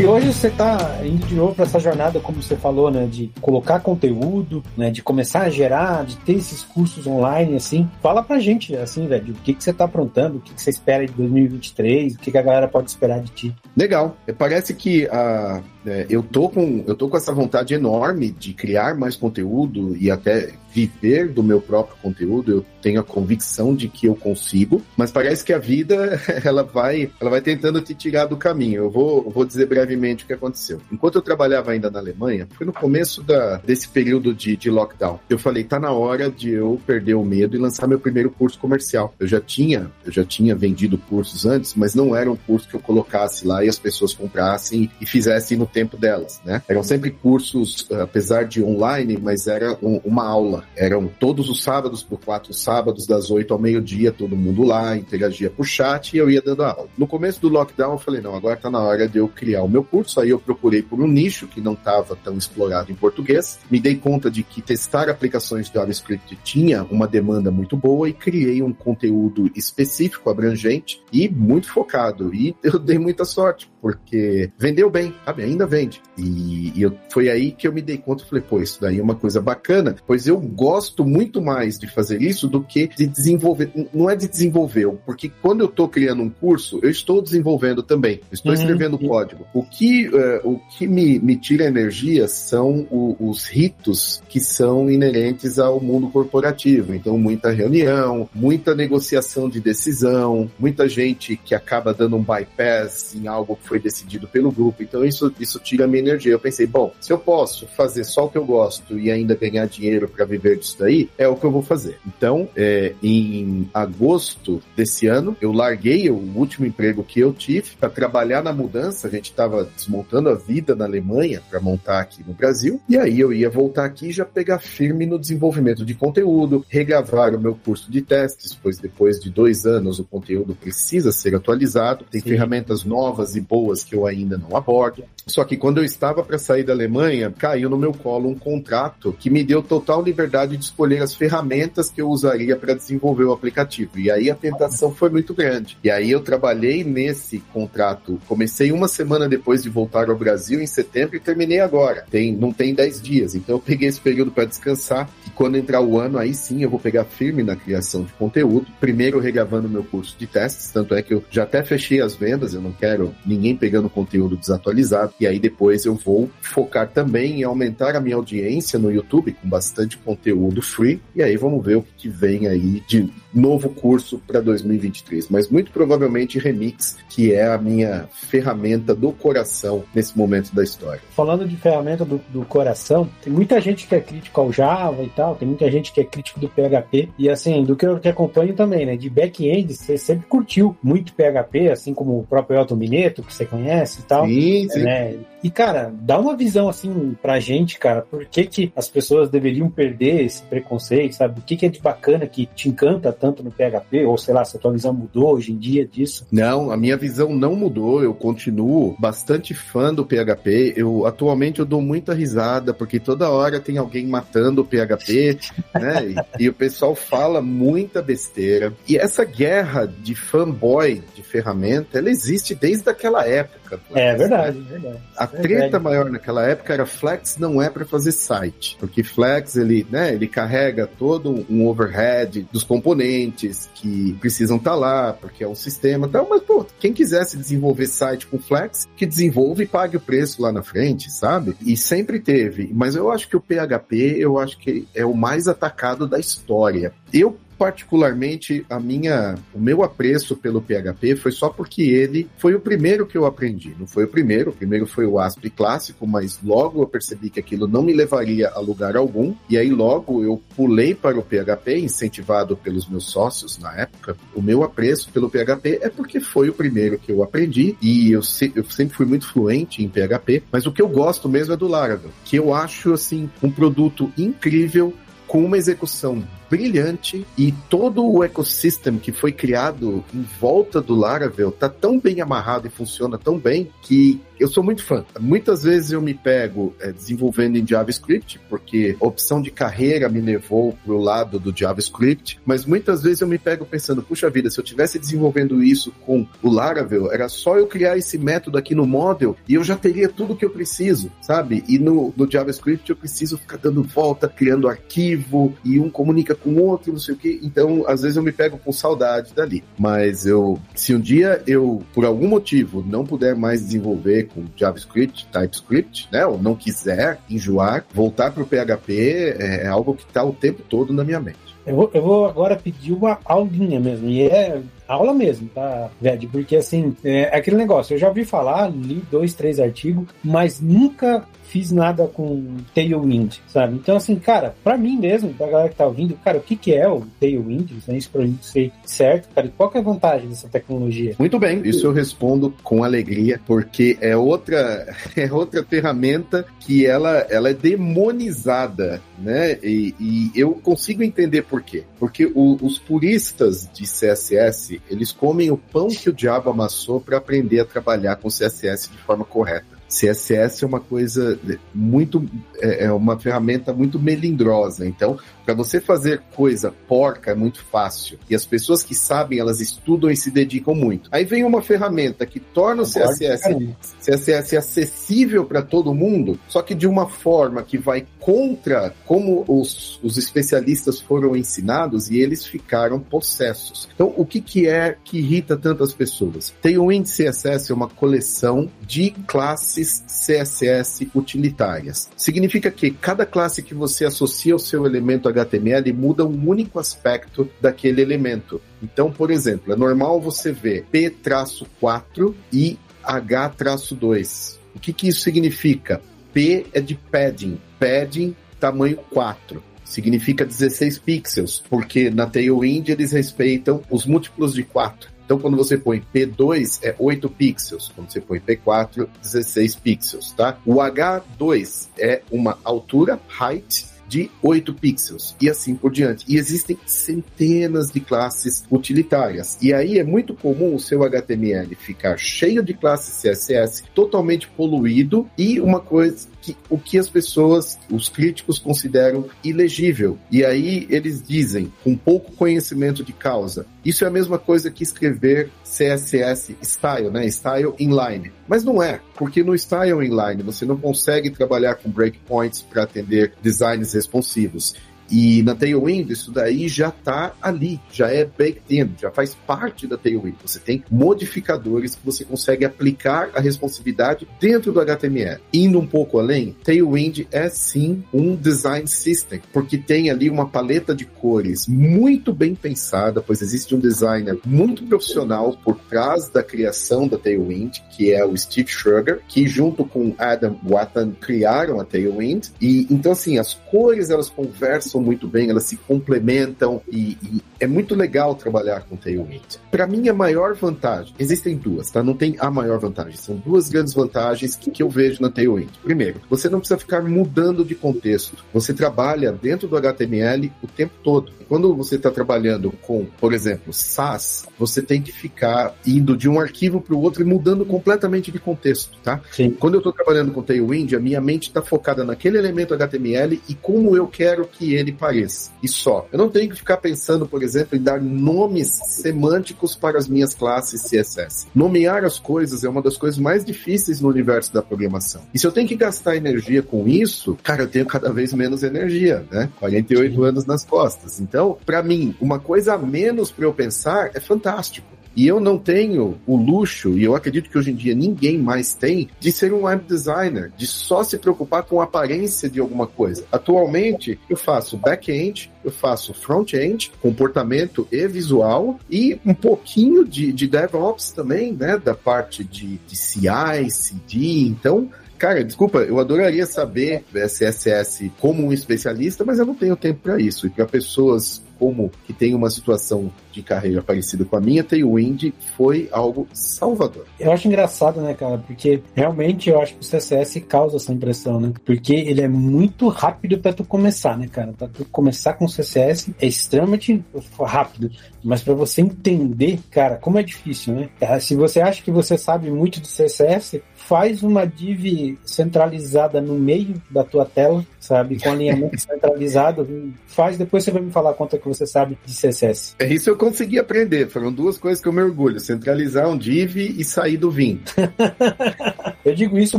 E 0.01 0.07
hoje 0.07 0.33
você 0.33 0.47
está 0.47 0.79
indo 1.05 1.27
de 1.27 1.35
novo 1.35 1.55
para 1.55 1.67
essa 1.67 1.79
jornada, 1.79 2.19
como 2.21 2.43
você 2.43 2.57
falou, 2.57 2.91
né, 2.91 3.05
de 3.05 3.31
colocar 3.39 3.81
conteúdo, 3.81 4.65
né, 4.75 4.91
de 4.91 5.03
começar 5.03 5.43
a 5.43 5.51
gerar, 5.51 6.07
de 6.07 6.17
ter 6.17 6.37
esses 6.37 6.65
cursos 6.65 7.07
online, 7.07 7.57
assim. 7.57 7.87
Fala 8.01 8.23
pra 8.23 8.39
gente, 8.39 8.75
assim, 8.75 9.07
velho, 9.07 9.35
o 9.35 9.37
que, 9.37 9.53
que 9.53 9.63
você 9.63 9.73
está 9.73 9.85
aprontando, 9.85 10.39
o 10.39 10.41
que, 10.41 10.55
que 10.55 10.63
você 10.63 10.71
espera 10.71 11.07
de 11.07 11.13
2023, 11.13 12.15
o 12.15 12.19
que, 12.19 12.31
que 12.31 12.39
a 12.39 12.41
galera 12.41 12.67
pode 12.67 12.89
esperar 12.89 13.21
de 13.21 13.31
ti. 13.31 13.55
Legal. 13.77 14.17
Parece 14.39 14.73
que 14.73 15.07
a, 15.09 15.61
é, 15.87 16.07
eu, 16.09 16.23
tô 16.23 16.49
com, 16.49 16.85
eu 16.87 16.95
tô 16.95 17.09
com 17.09 17.17
essa 17.17 17.33
vontade 17.33 17.75
enorme 17.75 18.31
de 18.31 18.53
criar 18.53 18.97
mais 18.97 19.17
conteúdo 19.17 19.97
e 19.97 20.11
até 20.11 20.53
viver 20.73 21.29
do 21.29 21.43
meu 21.43 21.61
próprio 21.61 21.97
conteúdo, 22.01 22.53
eu 22.53 22.67
tenho 22.81 23.01
a 23.01 23.05
convicção 23.05 23.75
de 23.75 23.89
que 23.89 24.07
eu 24.07 24.15
consigo, 24.15 24.83
mas 24.97 25.11
parece 25.11 25.45
que 25.45 25.53
a 25.53 25.59
vida 25.59 26.21
ela 26.45 26.63
vai, 26.63 27.11
ela 27.21 27.31
vai 27.31 27.41
tentando 27.41 27.81
te 27.81 27.95
tirar 27.95 28.27
do 28.27 28.37
caminho. 28.37 28.85
Eu 28.85 28.91
vou, 28.91 29.29
vou 29.31 29.45
dizer 29.45 29.67
brevemente 29.67 30.25
o 30.25 30.27
que 30.27 30.33
aconteceu. 30.33 30.81
Enquanto 30.91 31.17
eu 31.17 31.23
trabalhava 31.23 31.73
ainda 31.73 31.91
na 31.91 31.99
Alemanha, 31.99 32.49
foi 32.53 32.67
no 32.67 32.73
começo 32.73 33.23
da, 33.23 33.57
desse 33.57 33.89
período 33.89 34.33
de, 34.33 34.57
de 34.57 34.71
lockdown. 34.71 35.19
Eu 35.29 35.39
falei, 35.39 35.65
tá 35.65 35.79
na 35.79 35.93
hora 35.93 36.31
de 36.31 36.51
eu 36.51 36.81
perder 36.87 37.15
o 37.15 37.25
medo 37.25 37.57
e 37.57 37.59
lançar 37.59 37.87
meu 37.87 37.99
primeiro 37.99 38.31
curso 38.31 38.59
comercial. 38.59 39.15
Eu 39.19 39.27
já 39.27 39.41
tinha, 39.41 39.91
eu 40.05 40.13
já 40.13 40.25
tinha 40.25 40.55
vendido 40.55 40.97
cursos 40.97 41.45
antes, 41.45 41.75
mas 41.75 41.95
não 41.95 42.15
era 42.15 42.31
um 42.31 42.37
curso 42.37 42.69
que 42.69 42.75
eu 42.75 42.81
colocasse 42.81 43.47
lá 43.47 43.65
e 43.65 43.69
as 43.69 43.79
pessoas 43.79 44.15
comprassem 44.15 44.91
e 45.01 45.07
fizessem 45.07 45.59
no 45.59 45.67
tempo 45.71 45.97
delas, 45.97 46.41
né? 46.45 46.63
Eram 46.69 46.83
sempre 46.83 47.11
cursos, 47.11 47.87
apesar 47.91 48.45
de 48.45 48.63
online, 48.63 49.19
mas 49.21 49.47
era 49.47 49.77
um, 49.83 50.01
uma 50.05 50.27
aula 50.27 50.65
eram 50.77 51.07
todos 51.07 51.49
os 51.49 51.63
sábados, 51.63 52.03
por 52.03 52.19
quatro 52.19 52.53
sábados, 52.53 53.07
das 53.07 53.31
oito 53.31 53.53
ao 53.53 53.61
meio-dia, 53.61 54.13
todo 54.13 54.37
mundo 54.37 54.63
lá, 54.63 54.97
interagia 54.97 55.51
por 55.51 55.67
chat 55.67 56.15
e 56.15 56.19
eu 56.19 56.31
ia 56.31 56.41
dando 56.41 56.65
aula. 56.65 56.89
No 56.97 57.07
começo 57.07 57.41
do 57.41 57.49
lockdown, 57.49 57.93
eu 57.93 57.99
falei, 57.99 58.21
não, 58.21 58.35
agora 58.35 58.57
tá 58.57 58.71
na 58.71 58.81
hora 58.81 59.09
de 59.09 59.19
eu 59.19 59.29
criar 59.29 59.63
o 59.63 59.69
meu 59.69 59.85
curso. 59.85 60.21
Aí 60.21 60.31
eu 60.31 60.39
procurei 60.39 60.83
por 60.83 61.01
um 61.01 61.07
nicho 61.07 61.47
que 61.47 61.61
não 61.61 61.75
estava 61.75 62.17
tão 62.17 62.37
explorado 62.37 62.91
em 62.91 62.95
português. 62.95 63.59
Me 63.71 63.81
dei 63.81 63.97
conta 63.97 64.31
de 64.31 64.43
que 64.43 64.63
testar 64.63 65.09
aplicações 65.09 65.69
de 65.69 65.75
JavaScript 65.75 66.39
tinha 66.43 66.83
uma 66.85 67.07
demanda 67.07 67.51
muito 67.51 67.77
boa 67.77 68.09
e 68.09 68.13
criei 68.13 68.63
um 68.63 68.73
conteúdo 68.73 69.51
específico, 69.55 70.31
abrangente 70.31 71.03
e 71.13 71.29
muito 71.29 71.71
focado. 71.71 72.35
E 72.35 72.57
eu 72.63 72.79
dei 72.79 72.99
muita 72.99 73.25
sorte, 73.25 73.71
porque 73.81 74.51
vendeu 74.59 74.91
bem, 74.91 75.15
sabe? 75.25 75.43
Ainda 75.43 75.67
vende. 75.67 76.01
E, 76.17 76.73
e 76.77 76.83
eu, 76.83 76.97
foi 77.11 77.31
aí 77.31 77.53
que 77.53 77.67
eu 77.67 77.73
me 77.73 77.83
dei 77.83 77.99
conta, 77.99 78.25
falei, 78.25 78.45
pô, 78.47 78.61
isso 78.61 78.81
daí 78.81 78.99
é 78.99 79.03
uma 79.03 79.15
coisa 79.15 79.41
bacana, 79.41 79.97
pois 80.07 80.27
eu 80.27 80.39
gosto 80.39 81.05
muito 81.05 81.41
mais 81.41 81.79
de 81.79 81.87
fazer 81.87 82.21
isso 82.23 82.49
do 82.49 82.63
que 82.63 82.89
de 82.89 83.07
desenvolver. 83.07 83.71
Não 83.93 84.09
é 84.09 84.17
de 84.17 84.29
desenvolver, 84.29 84.89
porque 85.07 85.31
quando 85.43 85.61
eu 85.61 85.67
estou 85.67 85.89
criando 85.89 86.23
um 86.23 86.31
curso, 86.31 86.79
eu 86.83 86.91
estou 86.91 87.23
desenvolvendo 87.23 87.83
também. 87.83 88.21
Estou 88.31 88.53
uhum. 88.53 88.59
escrevendo 88.59 88.99
código. 88.99 89.47
O 89.55 89.63
que, 89.63 90.09
uh, 90.09 90.41
o 90.45 90.59
que 90.59 90.87
me, 90.87 91.19
me 91.19 91.37
tira 91.37 91.65
energia 91.65 92.29
são 92.29 92.87
o, 92.91 93.17
os 93.19 93.47
ritos 93.47 94.23
que 94.29 94.41
são 94.41 94.91
inerentes 94.91 95.59
ao 95.59 95.81
mundo 95.81 96.09
corporativo. 96.09 96.95
Então, 96.95 97.17
muita 97.19 97.51
reunião, 97.51 98.29
muita 98.35 98.75
negociação 98.75 99.49
de 99.49 99.61
decisão, 99.61 100.51
muita 100.59 100.89
gente 100.89 101.37
que 101.37 101.55
acaba 101.55 101.95
dando 101.95 102.17
um 102.17 102.23
bypass 102.23 103.15
em 103.15 103.27
algo 103.27 103.57
que 103.57 103.70
foi 103.71 103.79
decidido 103.79 104.27
pelo 104.27 104.51
grupo. 104.51 104.83
Então, 104.83 105.05
isso, 105.05 105.33
isso 105.39 105.61
tira 105.61 105.85
a 105.85 105.87
minha 105.87 106.01
energia. 106.01 106.33
Eu 106.33 106.41
pensei, 106.41 106.67
bom, 106.67 106.93
se 107.01 107.13
eu 107.13 107.19
posso 107.19 107.69
fazer 107.69 108.03
só 108.03 108.25
o 108.25 108.29
que 108.29 108.37
eu 108.37 108.45
gosto 108.45 108.99
e 108.99 109.13
ainda 109.13 109.37
ganhar 109.37 109.65
dinheiro 109.67 110.09
para 110.09 110.25
viver 110.25 110.59
disso 110.59 110.77
daí, 110.77 111.09
é 111.17 111.29
o 111.29 111.37
que 111.37 111.45
eu 111.45 111.53
vou 111.53 111.63
fazer. 111.63 111.99
Então, 112.05 112.49
é, 112.57 112.95
em 113.01 113.71
agosto 113.73 114.61
desse 114.77 115.07
ano, 115.07 115.37
eu 115.41 115.53
larguei 115.53 116.11
o 116.11 116.17
último 116.17 116.67
emprego 116.67 117.05
que 117.05 117.21
eu 117.21 117.33
tive 117.33 117.77
para 117.79 117.89
trabalhar 117.89 118.43
na 118.43 118.53
mudança. 118.53 119.07
A 119.07 119.11
gente 119.11 119.31
estava 119.31 119.71
desmontando 119.77 120.29
a 120.29 120.35
vida 120.35 120.75
na 120.75 120.85
Alemanha 120.85 121.41
para 121.49 121.61
montar 121.61 122.01
aqui 122.01 122.25
no 122.27 122.35
Brasil. 122.35 122.81
E 122.89 122.99
aí 122.99 123.21
eu 123.21 123.33
ia 123.33 123.49
voltar 123.49 123.85
aqui 123.85 124.09
e 124.09 124.13
já 124.13 124.25
pegar 124.25 124.59
firme 124.59 125.07
no 125.07 125.17
desenvolvimento 125.17 125.85
de 125.85 125.95
conteúdo, 125.95 126.67
regravar 126.69 127.37
o 127.37 127.41
meu 127.41 127.55
curso 127.55 127.89
de 127.89 128.03
testes, 128.03 128.53
pois 128.61 128.79
depois 128.79 129.21
de 129.21 129.31
dois 129.31 129.65
anos 129.65 130.01
o 130.01 130.05
conteúdo 130.05 130.57
precisa 130.57 131.13
ser 131.13 131.37
atualizado. 131.37 132.05
Tem 132.11 132.21
Sim. 132.21 132.31
ferramentas 132.31 132.83
novas 132.85 133.37
e 133.37 133.41
boas 133.41 133.60
que 133.85 133.95
eu 133.95 134.07
ainda 134.07 134.39
não 134.39 134.57
abordo. 134.57 135.05
Só 135.31 135.45
que 135.45 135.57
quando 135.57 135.79
eu 135.79 135.85
estava 135.85 136.23
para 136.23 136.39
sair 136.39 136.65
da 136.65 136.73
Alemanha, 136.73 137.33
caiu 137.37 137.71
no 137.71 137.79
meu 137.79 137.93
colo 137.93 138.29
um 138.29 138.35
contrato 138.35 139.15
que 139.19 139.31
me 139.31 139.45
deu 139.45 139.63
total 139.63 140.03
liberdade 140.03 140.57
de 140.57 140.65
escolher 140.65 141.03
as 141.03 141.15
ferramentas 141.15 141.89
que 141.89 142.01
eu 142.01 142.09
usaria 142.09 142.57
para 142.57 142.75
desenvolver 142.75 143.25
o 143.25 143.33
aplicativo. 143.33 143.99
E 143.99 144.11
aí 144.11 144.31
a 144.31 144.35
tentação 144.35 144.93
foi 144.93 145.09
muito 145.09 145.33
grande. 145.33 145.79
E 145.85 145.91
aí 145.91 146.11
eu 146.11 146.21
trabalhei 146.21 146.83
nesse 146.83 147.39
contrato. 147.53 148.21
Comecei 148.27 148.73
uma 148.73 148.89
semana 148.89 149.29
depois 149.29 149.63
de 149.63 149.71
voltar 149.71 150.11
ao 150.11 150.17
Brasil, 150.17 150.61
em 150.61 150.67
setembro, 150.67 151.17
e 151.17 151.21
terminei 151.21 151.61
agora. 151.61 152.05
Tem, 152.11 152.35
não 152.35 152.53
tem 152.53 152.75
10 152.75 153.01
dias. 153.01 153.35
Então 153.35 153.57
eu 153.57 153.61
peguei 153.61 153.89
esse 153.89 154.01
período 154.01 154.31
para 154.31 154.45
descansar. 154.45 155.09
E 155.27 155.31
quando 155.31 155.57
entrar 155.57 155.81
o 155.81 155.99
ano, 155.99 156.19
aí 156.19 156.35
sim 156.35 156.63
eu 156.63 156.71
vou 156.71 156.81
pegar 156.81 157.05
firme 157.05 157.43
na 157.43 157.55
criação 157.55 158.03
de 158.03 158.13
conteúdo. 158.15 158.67
Primeiro 158.81 159.21
regravando 159.21 159.69
meu 159.69 159.85
curso 159.85 160.17
de 160.19 160.27
testes. 160.27 160.71
Tanto 160.73 160.95
é 160.95 161.03
que 161.03 161.15
eu 161.15 161.25
já 161.31 161.45
até 161.45 161.63
fechei 161.63 162.01
as 162.01 162.15
vendas. 162.15 162.55
Eu 162.55 162.61
não 162.61 162.73
quero 162.73 163.15
ninguém 163.25 163.57
pegando 163.57 163.89
conteúdo 163.89 164.37
desatualizado. 164.37 165.13
E 165.21 165.27
aí 165.27 165.39
depois 165.39 165.85
eu 165.85 165.95
vou 165.95 166.31
focar 166.41 166.89
também 166.89 167.41
em 167.41 167.45
aumentar 167.45 167.95
a 167.95 168.01
minha 168.01 168.17
audiência 168.17 168.79
no 168.79 168.91
YouTube 168.91 169.37
com 169.41 169.49
bastante 169.49 169.99
conteúdo 169.99 170.63
free. 170.63 171.01
E 171.15 171.23
aí 171.23 171.37
vamos 171.37 171.65
ver 171.65 171.77
o 171.77 171.85
que 171.97 172.09
vem 172.09 172.49
aí 172.49 172.83
de 172.89 173.13
novo 173.33 173.69
curso 173.71 174.21
para 174.27 174.41
2023. 174.41 175.29
Mas 175.29 175.49
muito 175.49 175.71
provavelmente 175.71 176.39
Remix, 176.39 176.97
que 177.09 177.33
é 177.33 177.47
a 177.47 177.59
minha 177.59 178.09
ferramenta 178.13 178.95
do 178.95 179.13
coração 179.13 179.85
nesse 179.95 180.17
momento 180.17 180.55
da 180.55 180.63
história. 180.63 181.01
Falando 181.11 181.47
de 181.47 181.57
ferramenta 181.57 182.05
do, 182.05 182.21
do 182.29 182.45
coração, 182.45 183.09
tem 183.23 183.33
muita 183.33 183.61
gente 183.61 183.87
que 183.87 183.95
é 183.95 184.01
crítico 184.01 184.41
ao 184.41 184.53
Java 184.53 185.03
e 185.03 185.09
tal, 185.11 185.37
tem 185.37 185.47
muita 185.47 185.71
gente 185.71 185.93
que 185.93 186.01
é 186.01 186.05
crítico 186.05 186.41
do 186.41 186.49
PHP. 186.49 187.11
E 187.19 187.29
assim, 187.29 187.65
do 187.65 187.77
que 187.77 187.87
eu 187.87 187.99
te 187.99 188.09
acompanho 188.09 188.55
também, 188.55 188.87
né? 188.87 188.97
De 188.97 189.09
back-end, 189.09 189.75
você 189.75 189.97
sempre 189.97 190.27
curtiu 190.27 190.77
muito 190.83 191.13
PHP, 191.13 191.71
assim 191.71 191.95
como 191.95 192.19
o 192.19 192.25
próprio 192.25 192.59
Elton 192.59 192.77
Mineto, 192.77 193.23
que 193.23 193.33
você 193.33 193.45
conhece 193.45 194.01
e 194.01 194.05
tal. 194.05 194.27
Sim, 194.27 194.69
sim. 194.71 194.83
Né? 194.83 195.10
child 195.11 195.25
E, 195.43 195.51
cara, 195.51 195.93
dá 196.01 196.19
uma 196.19 196.37
visão 196.37 196.69
assim 196.69 197.17
pra 197.21 197.41
gente, 197.41 197.79
cara, 197.79 198.03
por 198.03 198.27
que, 198.27 198.45
que 198.45 198.73
as 198.77 198.89
pessoas 198.89 199.31
deveriam 199.31 199.71
perder 199.71 200.25
esse 200.25 200.43
preconceito, 200.43 201.15
sabe? 201.15 201.41
O 201.41 201.43
que, 201.43 201.57
que 201.57 201.67
é 201.67 201.69
de 201.69 201.81
bacana 201.81 202.27
que 202.27 202.47
te 202.47 202.69
encanta 202.69 203.13
tanto 203.13 203.43
no 203.43 203.51
PHP? 203.51 204.05
Ou 204.05 204.19
sei 204.19 204.35
lá, 204.35 204.45
se 204.45 204.57
a 204.57 204.61
tua 204.61 204.73
visão 204.73 204.93
mudou 204.93 205.35
hoje 205.35 205.53
em 205.53 205.59
dia 205.59 205.87
disso? 205.87 206.27
Não, 206.31 206.71
a 206.71 206.77
minha 206.77 206.97
visão 206.97 207.35
não 207.35 207.57
mudou. 207.57 208.03
Eu 208.03 208.15
continuo 208.15 208.97
bastante 208.99 209.55
fã 209.55 209.93
do 209.95 210.05
PHP. 210.05 210.75
Eu 210.77 211.07
atualmente 211.07 211.61
eu 211.61 211.67
dou 211.67 211.81
muita 211.81 212.13
risada, 212.13 212.75
porque 212.75 213.01
toda 213.01 213.31
hora 213.31 213.61
tem 213.61 213.79
alguém 213.79 214.07
matando 214.07 214.63
o 214.63 214.65
PHP, 214.65 215.39
né? 215.75 216.25
E, 216.39 216.45
e 216.45 216.49
o 216.49 216.55
pessoal 216.55 216.95
fala 216.95 217.41
muita 217.41 218.03
besteira. 218.03 218.73
E 218.89 218.97
essa 218.97 219.25
guerra 219.25 219.87
de 219.87 220.15
fanboy 220.15 221.03
de 221.15 221.23
ferramenta, 221.23 221.99
ela 221.99 222.11
existe 222.11 222.55
desde 222.55 222.89
aquela 222.91 223.27
época. 223.27 223.81
É 223.95 224.15
verdade, 224.15 224.59
né? 224.59 224.67
verdade. 224.69 224.99
A 225.17 225.27
treta 225.31 225.79
maior 225.79 226.11
naquela 226.11 226.47
época 226.47 226.73
era 226.73 226.87
Flex 226.87 227.37
não 227.39 227.61
é 227.61 227.71
para 227.71 227.85
fazer 227.85 228.13
site, 228.13 228.77
porque 228.79 229.03
Flex 229.03 229.57
ele, 229.57 229.87
né, 229.91 230.13
ele 230.13 230.27
carrega 230.27 230.87
todo 230.87 231.45
um 231.49 231.67
overhead 231.67 232.47
dos 232.53 232.65
componentes 232.65 233.69
que 233.75 234.17
precisam 234.21 234.57
estar 234.57 234.73
tá 234.73 234.77
lá, 234.77 235.13
porque 235.13 235.45
é 235.45 235.49
um 235.49 235.55
sistema, 235.55 236.09
tal, 236.09 236.29
mas 236.29 236.43
pô, 236.43 236.67
quem 236.79 236.93
quisesse 236.93 237.37
desenvolver 237.37 237.87
site 237.87 238.27
com 238.27 238.39
Flex, 238.39 238.89
que 238.97 239.07
desenvolve 239.07 239.65
e 239.65 239.67
pague 239.67 239.97
o 239.97 240.01
preço 240.01 240.43
lá 240.43 240.53
na 240.53 240.63
frente, 240.63 241.11
sabe? 241.11 241.57
E 241.65 241.77
sempre 241.77 242.21
teve, 242.21 242.71
mas 242.73 242.95
eu 242.95 243.11
acho 243.11 243.29
que 243.29 243.37
o 243.37 243.41
PHP, 243.41 244.17
eu 244.19 244.39
acho 244.39 244.59
que 244.59 244.87
é 244.95 245.05
o 245.05 245.15
mais 245.15 245.49
atacado 245.49 246.07
da 246.07 246.19
história. 246.19 246.93
Eu 247.13 247.37
particularmente, 247.61 248.65
a 248.71 248.81
minha, 248.81 249.35
o 249.53 249.61
meu 249.61 249.83
apreço 249.83 250.35
pelo 250.35 250.63
PHP 250.63 251.15
foi 251.17 251.31
só 251.31 251.51
porque 251.51 251.83
ele 251.83 252.27
foi 252.39 252.55
o 252.55 252.61
primeiro 252.61 253.07
que 253.07 253.19
eu 253.19 253.27
aprendi. 253.27 253.77
Não 253.79 253.87
foi 253.87 254.05
o 254.05 254.09
primeiro, 254.09 254.51
o 254.51 254.55
primeiro 254.55 254.87
foi 254.87 255.05
o 255.05 255.19
ASP 255.19 255.51
clássico, 255.51 256.07
mas 256.07 256.41
logo 256.43 256.83
eu 256.83 256.87
percebi 256.87 257.29
que 257.29 257.39
aquilo 257.39 257.69
não 257.69 257.83
me 257.83 257.93
levaria 257.93 258.49
a 258.49 258.59
lugar 258.61 258.97
algum. 258.97 259.35
E 259.47 259.59
aí 259.59 259.69
logo 259.69 260.25
eu 260.25 260.41
pulei 260.57 260.95
para 260.95 261.19
o 261.19 261.23
PHP, 261.23 261.81
incentivado 261.81 262.57
pelos 262.57 262.89
meus 262.89 263.05
sócios 263.05 263.59
na 263.59 263.77
época. 263.77 264.17
O 264.35 264.41
meu 264.41 264.65
apreço 264.65 265.11
pelo 265.11 265.29
PHP 265.29 265.81
é 265.83 265.91
porque 265.91 266.19
foi 266.19 266.49
o 266.49 266.55
primeiro 266.55 266.99
que 266.99 267.13
eu 267.13 267.23
aprendi 267.23 267.77
e 267.83 268.11
eu, 268.11 268.23
se, 268.23 268.51
eu 268.57 268.65
sempre 268.71 268.97
fui 268.97 269.05
muito 269.05 269.31
fluente 269.31 269.85
em 269.85 269.89
PHP, 269.91 270.45
mas 270.51 270.65
o 270.65 270.73
que 270.73 270.81
eu 270.81 270.89
gosto 270.89 271.29
mesmo 271.29 271.53
é 271.53 271.59
do 271.59 271.69
Laravel, 271.69 272.11
que 272.25 272.37
eu 272.37 272.55
acho 272.55 272.95
assim 272.95 273.29
um 273.43 273.51
produto 273.51 274.11
incrível 274.17 274.95
com 275.27 275.45
uma 275.45 275.59
execução 275.59 276.25
brilhante 276.51 277.25
e 277.39 277.53
todo 277.71 278.05
o 278.05 278.25
ecossistema 278.25 278.99
que 278.99 279.13
foi 279.13 279.31
criado 279.31 280.05
em 280.13 280.27
volta 280.41 280.81
do 280.81 280.97
Laravel 280.97 281.53
tá 281.53 281.69
tão 281.69 281.99
bem 281.99 282.21
amarrado 282.21 282.67
e 282.67 282.71
funciona 282.71 283.17
tão 283.17 283.39
bem 283.39 283.71
que 283.81 284.21
eu 284.41 284.49
sou 284.49 284.65
muito 284.65 284.83
fã. 284.83 285.05
Muitas 285.21 285.63
vezes 285.63 285.93
eu 285.93 286.01
me 286.01 286.15
pego 286.15 286.75
é, 286.81 286.91
desenvolvendo 286.91 287.57
em 287.57 287.67
JavaScript, 287.67 288.41
porque 288.49 288.97
a 288.99 289.07
opção 289.07 289.43
de 289.43 289.51
carreira 289.51 290.09
me 290.09 290.19
levou 290.19 290.73
pro 290.83 290.99
lado 290.99 291.39
do 291.39 291.55
JavaScript, 291.55 292.41
mas 292.47 292.65
muitas 292.65 293.03
vezes 293.03 293.21
eu 293.21 293.29
me 293.29 293.37
pego 293.37 293.67
pensando, 293.67 294.03
puxa 294.03 294.31
vida, 294.31 294.49
se 294.49 294.59
eu 294.59 294.65
tivesse 294.65 294.99
desenvolvendo 294.99 295.63
isso 295.63 295.93
com 296.07 296.27
o 296.43 296.51
Laravel, 296.51 297.13
era 297.13 297.29
só 297.29 297.59
eu 297.59 297.67
criar 297.67 297.99
esse 297.99 298.17
método 298.17 298.57
aqui 298.57 298.75
no 298.75 298.87
model 298.87 299.37
e 299.47 299.55
eu 299.55 299.63
já 299.63 299.77
teria 299.77 300.09
tudo 300.09 300.35
que 300.35 300.45
eu 300.45 300.51
preciso, 300.51 301.13
sabe? 301.21 301.63
E 301.69 301.79
no, 301.79 302.15
no 302.17 302.31
JavaScript 302.31 302.89
eu 302.89 302.97
preciso 302.97 303.37
ficar 303.37 303.59
dando 303.59 303.83
volta, 303.83 304.27
criando 304.27 304.69
arquivo 304.69 305.55
e 305.63 305.79
um 305.79 305.91
comunica 305.91 306.35
com 306.43 306.57
outro, 306.57 306.93
não 306.93 306.99
sei 306.99 307.15
o 307.15 307.19
que. 307.19 307.41
Então, 307.43 307.85
às 307.87 308.03
vezes 308.03 308.17
eu 308.17 308.23
me 308.23 308.33
pego 308.33 308.59
com 308.59 308.73
saudade 308.73 309.33
dali. 309.35 309.63
Mas 309.79 310.27
eu, 310.27 310.59
se 310.75 310.95
um 310.95 311.01
dia 311.01 311.43
eu, 311.47 311.83
por 311.93 312.05
algum 312.05 312.29
motivo, 312.29 312.85
não 312.87 313.05
puder 313.05 313.35
mais 313.35 313.61
desenvolver 313.61 314.29
com 314.29 314.45
JavaScript, 314.57 315.27
TypeScript, 315.33 316.09
né, 316.13 316.27
ou 316.27 316.41
não 316.41 316.55
quiser 316.55 317.19
enjoar, 317.29 317.85
voltar 317.93 318.33
para 318.33 318.43
o 318.43 318.47
PHP 318.47 319.37
é, 319.39 319.65
é 319.65 319.67
algo 319.67 319.95
que 319.95 320.05
está 320.05 320.25
o 320.25 320.33
tempo 320.33 320.63
todo 320.69 320.93
na 320.93 321.05
minha 321.05 321.21
mente. 321.21 321.51
Eu 321.67 321.77
vou, 321.77 321.91
eu 321.93 322.03
vou, 322.03 322.27
agora 322.27 322.57
pedir 322.57 322.93
uma 322.93 323.19
aulinha 323.25 323.79
mesmo, 323.79 324.09
e 324.09 324.23
é 324.23 324.61
aula 324.93 325.15
mesmo, 325.15 325.49
tá, 325.49 325.91
Ved? 326.01 326.27
Porque 326.29 326.57
assim, 326.57 326.97
é 327.05 327.37
aquele 327.37 327.57
negócio, 327.57 327.95
eu 327.95 327.99
já 327.99 328.09
ouvi 328.09 328.25
falar, 328.25 328.69
li 328.69 329.03
dois, 329.11 329.35
três 329.35 329.61
artigos, 329.61 330.07
mas 330.23 330.61
nunca 330.61 331.25
fiz 331.51 331.73
nada 331.73 332.07
com 332.07 332.59
Tailwind, 332.75 333.39
sabe? 333.49 333.75
Então, 333.75 333.97
assim, 333.97 334.15
cara, 334.17 334.55
para 334.63 334.79
mim 334.79 334.97
mesmo, 334.97 335.35
pra 335.35 335.49
galera 335.49 335.69
que 335.69 335.75
tá 335.75 335.85
ouvindo, 335.85 336.15
cara, 336.25 336.39
o 336.39 336.41
que 336.41 336.55
que 336.55 336.73
é 336.73 336.89
o 336.89 337.03
Tailwind? 337.21 337.73
Isso, 337.73 337.93
isso 337.93 338.11
pra 338.11 338.23
gente 338.23 338.47
sei 338.47 338.73
certo, 338.85 339.29
cara, 339.35 339.49
e 339.49 339.51
qual 339.51 339.69
que 339.69 339.77
é 339.77 339.81
a 339.81 339.85
vantagem 339.85 340.29
dessa 340.29 340.49
tecnologia? 340.49 341.17
Muito 341.19 341.39
bem, 341.41 341.61
isso 341.65 341.87
eu 341.87 341.93
respondo 341.93 342.55
com 342.63 342.85
alegria, 342.85 343.41
porque 343.47 343.99
é 344.01 344.17
outra, 344.17 344.95
é 345.17 345.31
outra 345.33 345.65
ferramenta 345.65 346.47
que 346.61 346.87
ela, 346.87 347.27
ela 347.29 347.51
é 347.51 347.55
demonizada, 347.55 349.03
né? 349.19 349.59
E, 349.63 349.95
e 349.99 350.31
eu 350.37 350.53
consigo 350.55 351.03
entender 351.03 351.43
por 351.43 351.63
quê. 351.63 351.83
Porque 351.99 352.31
o, 352.33 352.59
os 352.63 352.79
puristas 352.79 353.69
de 353.75 353.83
CSS, 353.83 354.80
eles 354.89 355.13
comem 355.13 355.51
o 355.51 355.57
pão 355.57 355.89
que 355.89 356.09
o 356.09 356.13
diabo 356.13 356.51
amassou 356.51 357.01
para 357.01 357.19
aprender 357.19 357.61
a 357.61 357.65
trabalhar 357.65 358.17
com 358.17 358.29
CSS 358.29 358.91
de 358.91 358.99
forma 358.99 359.25
correta. 359.25 359.80
CSS 359.91 360.63
é 360.63 360.67
uma 360.67 360.79
coisa 360.79 361.39
muito, 361.75 362.25
é, 362.59 362.85
é 362.85 362.93
uma 362.93 363.19
ferramenta 363.19 363.73
muito 363.73 363.99
melindrosa. 363.99 364.87
Então, 364.87 365.19
para 365.45 365.53
você 365.53 365.81
fazer 365.81 366.23
coisa 366.35 366.73
porca 366.87 367.33
é 367.33 367.35
muito 367.35 367.65
fácil. 367.65 368.19
E 368.31 368.35
as 368.35 368.47
pessoas 368.47 368.85
que 368.85 368.95
sabem, 368.95 369.41
elas 369.41 369.61
estudam 369.61 370.09
e 370.09 370.17
se 370.17 370.31
dedicam 370.31 370.75
muito. 370.75 371.09
Aí 371.11 371.25
vem 371.25 371.45
uma 371.45 371.61
ferramenta 371.61 372.25
que 372.25 372.39
torna 372.39 372.83
o 372.83 372.87
CSS, 372.87 373.75
CSS 374.01 374.57
acessível 374.57 375.45
para 375.45 375.61
todo 375.61 375.93
mundo, 375.93 376.39
só 376.49 376.63
que 376.63 376.75
de 376.75 376.87
uma 376.87 377.09
forma 377.09 377.63
que 377.65 377.77
vai 377.77 378.07
contra 378.21 378.95
como 379.05 379.45
os, 379.49 379.99
os 380.03 380.17
especialistas 380.17 381.01
foram 381.01 381.37
ensinados 381.37 382.11
e 382.11 382.19
eles 382.21 382.47
ficaram 382.47 383.01
possessos. 383.01 383.89
Então, 383.93 384.15
o 384.17 384.25
que, 384.25 384.41
que 384.41 384.69
é 384.69 384.97
que 385.03 385.19
irrita 385.19 385.57
tantas 385.57 385.93
pessoas? 385.93 386.55
Tem 386.63 386.79
o 386.79 386.93
índice 386.93 387.25
CSS, 387.25 387.73
é 387.73 387.75
uma 387.75 387.89
coleção 387.89 388.71
de 388.87 389.11
classes 389.27 389.80
CSS 389.85 391.09
utilitárias. 391.15 392.11
Significa 392.17 392.71
que 392.71 392.91
cada 392.91 393.27
classe 393.27 393.63
que 393.63 393.75
você 393.75 394.05
associa 394.05 394.53
ao 394.53 394.59
seu 394.59 394.87
elemento 394.87 395.29
HTML 395.29 395.93
muda 395.93 396.25
um 396.25 396.49
único 396.49 396.79
aspecto 396.79 397.49
daquele 397.61 398.03
elemento. 398.03 398.61
Então, 398.83 399.11
por 399.11 399.31
exemplo, 399.31 399.73
é 399.73 399.77
normal 399.77 400.21
você 400.21 400.53
ver 400.53 400.87
P-4 400.91 402.35
e 402.53 402.79
H-2. 403.03 404.59
O 404.75 404.79
que, 404.79 404.93
que 404.93 405.09
isso 405.09 405.21
significa? 405.21 406.01
P 406.33 406.67
é 406.73 406.81
de 406.81 406.95
padding, 406.95 407.59
padding 407.79 408.37
tamanho 408.59 408.99
4 409.11 409.71
significa 409.91 410.47
16 410.47 410.99
pixels, 410.99 411.63
porque 411.69 412.11
na 412.11 412.27
Tailwind 412.27 412.89
eles 412.89 413.11
respeitam 413.11 413.83
os 413.91 414.07
múltiplos 414.07 414.55
de 414.55 414.63
4. 414.63 415.11
Então, 415.31 415.39
quando 415.39 415.57
você 415.57 415.79
põe 415.79 416.03
P2, 416.13 416.81
é 416.83 416.93
8 416.99 417.31
pixels. 417.31 417.93
Quando 417.95 418.11
você 418.11 418.21
põe 418.21 418.41
P4, 418.41 419.09
16 419.23 419.77
pixels, 419.77 420.33
tá? 420.33 420.59
O 420.67 420.79
H2 420.79 421.89
é 421.97 422.23
uma 422.33 422.59
altura, 422.65 423.21
height, 423.41 423.87
de 424.09 424.29
8 424.43 424.75
pixels 424.75 425.37
e 425.41 425.49
assim 425.49 425.77
por 425.77 425.93
diante. 425.93 426.25
E 426.29 426.37
existem 426.37 426.77
centenas 426.85 427.93
de 427.93 428.01
classes 428.01 428.65
utilitárias. 428.69 429.57
E 429.63 429.73
aí 429.73 430.01
é 430.01 430.05
muito 430.05 430.35
comum 430.35 430.75
o 430.75 430.81
seu 430.81 431.05
HTML 431.05 431.77
ficar 431.77 432.19
cheio 432.19 432.61
de 432.61 432.75
classes 432.75 433.23
CSS, 433.23 433.85
totalmente 433.95 434.49
poluído 434.49 435.31
e 435.39 435.61
uma 435.61 435.79
coisa 435.79 436.27
que, 436.41 436.57
o 436.69 436.79
que 436.79 436.99
as 436.99 437.09
pessoas, 437.09 437.79
os 437.91 438.09
críticos 438.09 438.59
consideram 438.59 439.27
ilegível. 439.45 440.19
E 440.31 440.45
aí 440.45 440.87
eles 440.91 441.23
dizem, 441.23 441.73
com 441.85 441.97
pouco 441.97 442.33
conhecimento 442.33 443.05
de 443.05 443.13
causa, 443.13 443.67
isso 443.85 444.05
é 444.05 444.09
a 444.09 444.11
mesma 444.11 444.39
coisa 444.39 444.71
que 444.71 444.83
escrever 444.83 445.51
CSS 445.65 446.57
style, 446.63 447.11
né? 447.11 447.27
Style 447.29 447.75
inline. 447.79 448.33
Mas 448.49 448.65
não 448.65 448.83
é, 448.83 449.01
porque 449.17 449.43
no 449.43 449.57
style 449.57 450.05
inline 450.05 450.43
você 450.43 450.65
não 450.65 450.77
consegue 450.77 451.31
trabalhar 451.31 451.77
com 451.77 451.91
breakpoints 451.91 452.63
para 452.63 452.83
atender 452.83 453.33
designs 453.43 453.93
responsivos. 453.93 454.75
E 455.11 455.43
na 455.43 455.55
Tailwind, 455.55 456.11
isso 456.11 456.31
daí 456.31 456.69
já 456.69 456.89
está 456.89 457.35
ali, 457.41 457.81
já 457.93 458.09
é 458.09 458.25
baked 458.25 458.63
in, 458.71 458.91
já 459.01 459.11
faz 459.11 459.35
parte 459.47 459.87
da 459.87 459.97
Tailwind. 459.97 460.37
Você 460.43 460.59
tem 460.59 460.85
modificadores 460.91 461.95
que 461.95 462.05
você 462.05 462.25
consegue 462.25 462.65
aplicar 462.65 463.31
a 463.35 463.41
responsividade 463.41 464.29
dentro 464.41 464.73
do 464.73 464.81
HTML. 464.81 465.41
Indo 465.53 465.79
um 465.79 465.87
pouco 465.87 466.19
além, 466.19 466.55
Tailwind 466.65 467.27
é 467.33 467.49
sim 467.49 468.05
um 468.13 468.37
design 468.37 468.87
system, 468.87 469.41
porque 469.53 469.77
tem 469.77 470.11
ali 470.11 470.31
uma 470.31 470.49
paleta 470.49 470.95
de 470.95 471.05
cores 471.05 471.67
muito 471.67 472.33
bem 472.33 472.55
pensada, 472.55 473.21
pois 473.21 473.43
existe 473.43 473.75
um 473.75 473.81
designer 473.81 474.39
muito 474.45 474.85
profissional 474.85 475.59
por 475.65 475.77
trás 475.89 476.29
da 476.29 476.43
criação 476.43 477.09
da 477.09 477.19
Tailwind, 477.19 477.79
que 477.91 478.13
é 478.13 478.25
o 478.25 478.37
Steve 478.37 478.71
Sugar, 478.71 479.19
que 479.29 479.47
junto 479.47 479.85
com 479.85 480.15
Adam 480.19 480.59
Wathan 480.65 481.13
criaram 481.13 481.81
a 481.81 481.85
Tailwind. 481.85 482.49
E 482.61 482.87
então 482.91 483.13
assim, 483.13 483.39
as 483.39 483.55
cores 483.55 484.11
elas 484.11 484.29
conversam 484.29 485.00
muito 485.01 485.27
bem, 485.27 485.51
elas 485.51 485.65
se 485.65 485.77
complementam 485.77 486.81
e, 486.91 487.17
e 487.23 487.43
é 487.59 487.67
muito 487.67 487.95
legal 487.95 488.35
trabalhar 488.35 488.83
com 488.83 488.97
Tailwind. 488.97 489.59
Para 489.71 489.87
mim, 489.87 490.09
a 490.09 490.15
maior 490.15 490.55
vantagem, 490.55 491.15
existem 491.19 491.57
duas, 491.57 491.91
tá? 491.91 492.03
Não 492.03 492.15
tem 492.15 492.37
a 492.39 492.51
maior 492.51 492.79
vantagem, 492.79 493.17
são 493.17 493.37
duas 493.37 493.69
grandes 493.69 493.93
vantagens 493.93 494.57
que, 494.57 494.71
que 494.71 494.83
eu 494.83 494.89
vejo 494.89 495.21
na 495.21 495.31
Tailwind. 495.31 495.71
Primeiro, 495.83 496.21
você 496.29 496.49
não 496.49 496.59
precisa 496.59 496.79
ficar 496.79 497.03
mudando 497.03 497.65
de 497.65 497.75
contexto. 497.75 498.45
Você 498.53 498.73
trabalha 498.73 499.33
dentro 499.33 499.69
do 499.69 499.77
HTML 499.77 500.53
o 500.63 500.67
tempo 500.67 500.95
todo. 501.03 501.33
Quando 501.49 501.75
você 501.75 501.97
está 501.97 502.11
trabalhando 502.11 502.73
com, 502.83 503.07
por 503.19 503.33
exemplo, 503.35 503.73
SAS, 503.73 504.47
você 504.59 504.81
tem 504.81 505.03
que 505.03 505.13
ficar 505.13 505.75
indo 505.87 506.17
de 506.17 506.29
um 506.29 506.39
arquivo 506.39 506.81
para 506.81 506.95
o 506.95 507.01
outro 507.01 507.23
e 507.23 507.25
mudando 507.25 507.65
completamente 507.65 508.31
de 508.31 508.39
contexto, 508.39 508.97
tá? 509.03 509.21
Sim. 509.33 509.51
Quando 509.51 509.75
eu 509.75 509.79
estou 509.79 509.93
trabalhando 509.93 510.33
com 510.33 510.43
Tailwind, 510.43 510.95
a 510.95 511.01
minha 511.01 511.21
mente 511.21 511.49
está 511.49 511.61
focada 511.61 512.05
naquele 512.05 512.39
elemento 512.39 512.73
HTML 512.73 513.41
e 513.49 513.55
como 513.55 513.97
eu 513.97 514.07
quero 514.07 514.47
que 514.47 514.75
ele 514.75 514.90
pareça. 514.93 515.51
E 515.63 515.69
só. 515.69 516.07
Eu 516.13 516.19
não 516.19 516.29
tenho 516.29 516.51
que 516.51 516.57
ficar 516.57 516.79
pensando, 516.79 517.27
por 517.27 517.43
exemplo, 517.43 517.77
em 517.77 517.83
dar 517.83 518.01
nomes 518.01 518.69
semânticos 518.85 519.75
para 519.75 519.99
as 519.99 520.09
minhas 520.09 520.35
classes 520.35 520.83
CSS. 520.83 521.47
Nomear 521.55 522.05
as 522.05 522.19
coisas 522.19 522.65
é 522.65 522.69
uma 522.69 522.83
das 522.83 522.97
coisas 522.97 523.19
mais 523.19 523.45
difíceis 523.45 524.01
no 524.01 524.09
universo 524.09 524.53
da 524.53 524.63
programação. 524.63 525.23
E 525.33 525.39
se 525.39 525.47
eu 525.47 525.53
tenho 525.53 525.69
que 525.69 525.77
gastar 525.77 526.17
energia 526.17 526.63
com 526.63 526.87
isso, 526.89 527.37
cara, 527.43 527.63
eu 527.63 527.69
tenho 527.69 527.87
cada 527.87 528.13
vez 528.13 528.33
menos 528.33 528.63
energia, 528.63 529.25
né? 529.31 529.51
48 529.59 530.15
Sim. 530.15 530.25
anos 530.25 530.47
nas 530.47 530.65
costas. 530.65 531.21
Então, 531.21 531.59
para 531.65 531.83
mim, 531.83 532.15
uma 532.21 532.39
coisa 532.39 532.75
a 532.75 532.79
menos 532.79 533.31
para 533.31 533.45
eu 533.45 533.53
pensar 533.53 534.11
é 534.15 534.21
fantástico. 534.21 535.00
E 535.17 535.27
eu 535.27 535.41
não 535.41 535.59
tenho 535.59 536.19
o 536.27 536.37
luxo, 536.37 536.97
e 536.97 537.05
eu 537.05 537.15
acredito 537.15 537.51
que 537.51 537.59
hoje 537.59 537.71
em 537.71 537.75
dia 537.75 537.95
ninguém 537.95 538.39
mais 538.39 538.75
tem, 538.75 539.09
de 539.19 539.33
ser 539.33 539.53
um 539.53 539.65
web 539.65 539.85
designer, 539.87 540.53
de 540.57 540.67
só 540.67 541.03
se 541.03 541.19
preocupar 541.19 541.65
com 541.65 541.81
a 541.81 541.85
aparência 541.85 542.49
de 542.49 542.61
alguma 542.61 542.87
coisa. 542.87 543.25
Atualmente, 543.31 544.19
eu 544.29 544.37
faço 544.37 544.77
back-end, 544.77 545.51
eu 545.65 545.71
faço 545.71 546.15
front-end, 546.15 546.93
comportamento 547.01 547.87
e 547.91 548.07
visual, 548.07 548.79
e 548.91 549.19
um 549.27 549.35
pouquinho 549.35 550.05
de, 550.05 550.33
de 550.33 550.47
DevOps 550.47 551.11
também, 551.11 551.53
né? 551.53 551.77
Da 551.77 551.95
parte 551.95 552.45
de, 552.45 552.79
de 552.87 552.97
CI, 552.97 553.71
CD. 553.71 554.47
Então, 554.47 554.89
Cara, 555.21 555.45
desculpa, 555.45 555.81
eu 555.81 556.01
adoraria 556.01 556.47
saber 556.47 557.05
CSS 557.13 558.11
como 558.19 558.47
um 558.47 558.55
especialista, 558.55 559.23
mas 559.23 559.39
eu 559.39 559.45
não 559.45 559.55
tenho 559.55 559.77
tempo 559.77 560.01
para 560.03 560.19
isso. 560.19 560.47
E 560.47 560.51
para 560.51 560.65
pessoas 560.65 561.43
como 561.59 561.93
que 562.07 562.15
tem 562.15 562.35
uma 562.35 562.49
situação 562.49 563.13
de 563.31 563.43
carreira 563.43 563.83
parecida 563.83 564.25
com 564.25 564.35
a 564.35 564.41
minha, 564.41 564.65
Tailwind 564.65 565.31
foi 565.59 565.91
algo 565.93 566.27
salvador. 566.33 567.05
Eu 567.19 567.31
acho 567.31 567.47
engraçado, 567.49 568.01
né, 568.01 568.15
cara? 568.15 568.39
Porque 568.39 568.83
realmente 568.95 569.51
eu 569.51 569.61
acho 569.61 569.75
que 569.75 569.85
o 569.85 569.87
CSS 569.87 570.41
causa 570.41 570.79
essa 570.79 570.91
impressão, 570.91 571.39
né? 571.39 571.53
Porque 571.67 571.93
ele 571.93 572.23
é 572.23 572.29
muito 572.29 572.89
rápido 572.89 573.39
para 573.39 573.53
tu 573.53 573.63
começar, 573.63 574.17
né, 574.17 574.27
cara? 574.27 574.55
Para 574.55 574.69
tu 574.69 574.87
começar 574.87 575.35
com 575.35 575.45
CSS 575.45 576.15
é 576.19 576.27
extremamente 576.27 577.05
rápido, 577.39 577.91
mas 578.25 578.43
para 578.43 578.55
você 578.55 578.81
entender, 578.81 579.61
cara, 579.71 579.97
como 579.97 580.19
é 580.19 580.23
difícil, 580.23 580.75
né? 580.75 580.89
Se 581.21 581.35
você 581.35 581.61
acha 581.61 581.83
que 581.83 581.91
você 581.91 582.17
sabe 582.17 582.51
muito 582.51 582.81
de 582.81 582.89
CSS, 582.89 583.63
faz 583.91 584.23
uma 584.23 584.47
div 584.47 585.19
centralizada 585.25 586.21
no 586.21 586.35
meio 586.35 586.81
da 586.89 587.03
tua 587.03 587.25
tela, 587.25 587.67
sabe? 587.81 588.21
Com 588.23 588.31
alinhamento 588.31 588.79
centralizado, 588.79 589.67
faz, 590.07 590.39
depois 590.39 590.63
você 590.63 590.71
vai 590.71 590.81
me 590.81 590.93
falar 590.93 591.13
quanto 591.15 591.35
é 591.35 591.41
que 591.41 591.49
você 591.49 591.67
sabe 591.67 591.99
de 592.07 592.15
CSS. 592.15 592.77
É 592.79 592.87
isso 592.87 593.11
eu 593.11 593.17
consegui 593.17 593.59
aprender, 593.59 594.09
foram 594.09 594.33
duas 594.33 594.57
coisas 594.57 594.81
que 594.81 594.87
eu 594.87 594.93
me 594.93 595.03
orgulho, 595.03 595.41
centralizar 595.41 596.09
um 596.09 596.17
div 596.17 596.57
e 596.57 596.85
sair 596.85 597.17
do 597.17 597.33
Vim. 597.33 597.61
eu 599.05 599.13
digo 599.13 599.37
isso 599.37 599.59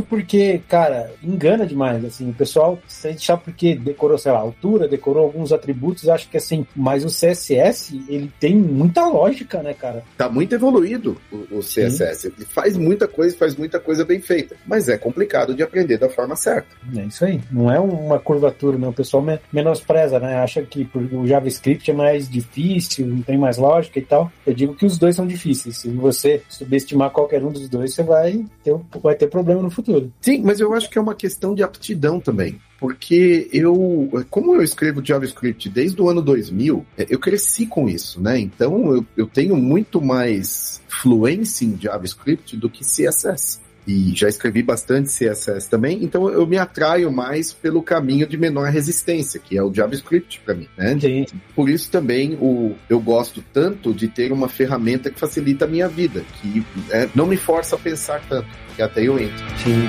porque, 0.00 0.62
cara, 0.66 1.12
engana 1.22 1.66
demais, 1.66 2.02
assim, 2.02 2.30
o 2.30 2.34
pessoal 2.34 2.78
se 2.88 3.08
deixar 3.08 3.36
porque 3.36 3.74
decorou, 3.74 4.16
sei 4.16 4.32
lá, 4.32 4.38
altura, 4.38 4.88
decorou 4.88 5.24
alguns 5.24 5.52
atributos, 5.52 6.08
acho 6.08 6.30
que 6.30 6.38
assim, 6.38 6.66
mas 6.74 7.04
o 7.04 7.08
CSS, 7.08 8.02
ele 8.08 8.32
tem 8.40 8.56
muita 8.56 9.06
lógica, 9.06 9.62
né, 9.62 9.74
cara? 9.74 10.02
Tá 10.16 10.30
muito 10.30 10.54
evoluído 10.54 11.20
o, 11.30 11.58
o 11.58 11.60
CSS, 11.60 12.22
Sim. 12.22 12.32
ele 12.34 12.46
faz 12.46 12.78
muita 12.78 13.06
coisa, 13.06 13.36
faz 13.36 13.54
muita 13.54 13.78
coisa 13.78 14.06
bem 14.06 14.21
feita, 14.22 14.56
mas 14.66 14.88
é 14.88 14.96
complicado 14.96 15.54
de 15.54 15.62
aprender 15.62 15.98
da 15.98 16.08
forma 16.08 16.36
certa. 16.36 16.68
É 16.96 17.04
isso 17.04 17.24
aí, 17.24 17.40
não 17.50 17.70
é 17.70 17.78
uma 17.78 18.18
curvatura, 18.18 18.78
né? 18.78 18.88
O 18.88 18.92
pessoal 18.92 19.24
menospreza, 19.52 20.18
né? 20.18 20.36
Acha 20.36 20.62
que 20.62 20.88
o 20.94 21.26
JavaScript 21.26 21.90
é 21.90 21.94
mais 21.94 22.28
difícil, 22.28 23.06
não 23.06 23.22
tem 23.22 23.36
mais 23.36 23.58
lógica 23.58 23.98
e 23.98 24.02
tal. 24.02 24.30
Eu 24.46 24.54
digo 24.54 24.74
que 24.74 24.86
os 24.86 24.96
dois 24.96 25.16
são 25.16 25.26
difíceis. 25.26 25.78
Se 25.78 25.88
você 25.88 26.42
subestimar 26.48 27.10
qualquer 27.10 27.42
um 27.44 27.50
dos 27.50 27.68
dois, 27.68 27.94
você 27.94 28.02
vai 28.02 28.44
ter, 28.64 28.74
vai 29.02 29.14
ter 29.14 29.28
problema 29.28 29.62
no 29.62 29.70
futuro. 29.70 30.12
Sim, 30.20 30.42
mas 30.42 30.60
eu 30.60 30.72
acho 30.72 30.88
que 30.88 30.98
é 30.98 31.00
uma 31.00 31.14
questão 31.14 31.54
de 31.54 31.62
aptidão 31.62 32.20
também 32.20 32.60
porque 32.82 33.48
eu, 33.52 34.10
como 34.28 34.56
eu 34.56 34.60
escrevo 34.60 35.00
JavaScript 35.04 35.68
desde 35.68 36.02
o 36.02 36.08
ano 36.08 36.20
2000, 36.20 36.84
eu 37.08 37.18
cresci 37.20 37.64
com 37.64 37.88
isso, 37.88 38.20
né? 38.20 38.40
Então 38.40 38.92
eu, 38.92 39.06
eu 39.16 39.26
tenho 39.28 39.54
muito 39.54 40.00
mais 40.00 40.82
fluência 40.88 41.64
em 41.64 41.78
JavaScript 41.80 42.56
do 42.56 42.68
que 42.68 42.80
CSS 42.80 43.60
e 43.86 44.12
já 44.14 44.28
escrevi 44.28 44.62
bastante 44.62 45.08
CSS 45.08 45.68
também, 45.68 46.04
então 46.04 46.28
eu 46.28 46.46
me 46.46 46.56
atraio 46.56 47.10
mais 47.10 47.52
pelo 47.52 47.82
caminho 47.82 48.26
de 48.26 48.36
menor 48.36 48.70
resistência, 48.70 49.40
que 49.40 49.56
é 49.56 49.62
o 49.62 49.72
JavaScript 49.72 50.40
para 50.44 50.54
mim, 50.54 50.68
né? 50.76 50.98
Sim. 51.00 51.26
Por 51.54 51.68
isso 51.68 51.90
também 51.90 52.34
o, 52.40 52.76
eu 52.88 53.00
gosto 53.00 53.42
tanto 53.52 53.92
de 53.92 54.08
ter 54.08 54.32
uma 54.32 54.48
ferramenta 54.48 55.10
que 55.10 55.18
facilita 55.18 55.64
a 55.64 55.68
minha 55.68 55.88
vida, 55.88 56.24
que 56.40 56.64
é, 56.90 57.08
não 57.14 57.26
me 57.26 57.36
força 57.36 57.76
a 57.76 57.78
pensar 57.78 58.22
tanto, 58.28 58.48
que 58.76 58.82
até 58.82 59.02
eu 59.02 59.18
entro. 59.18 59.44
Sim, 59.62 59.88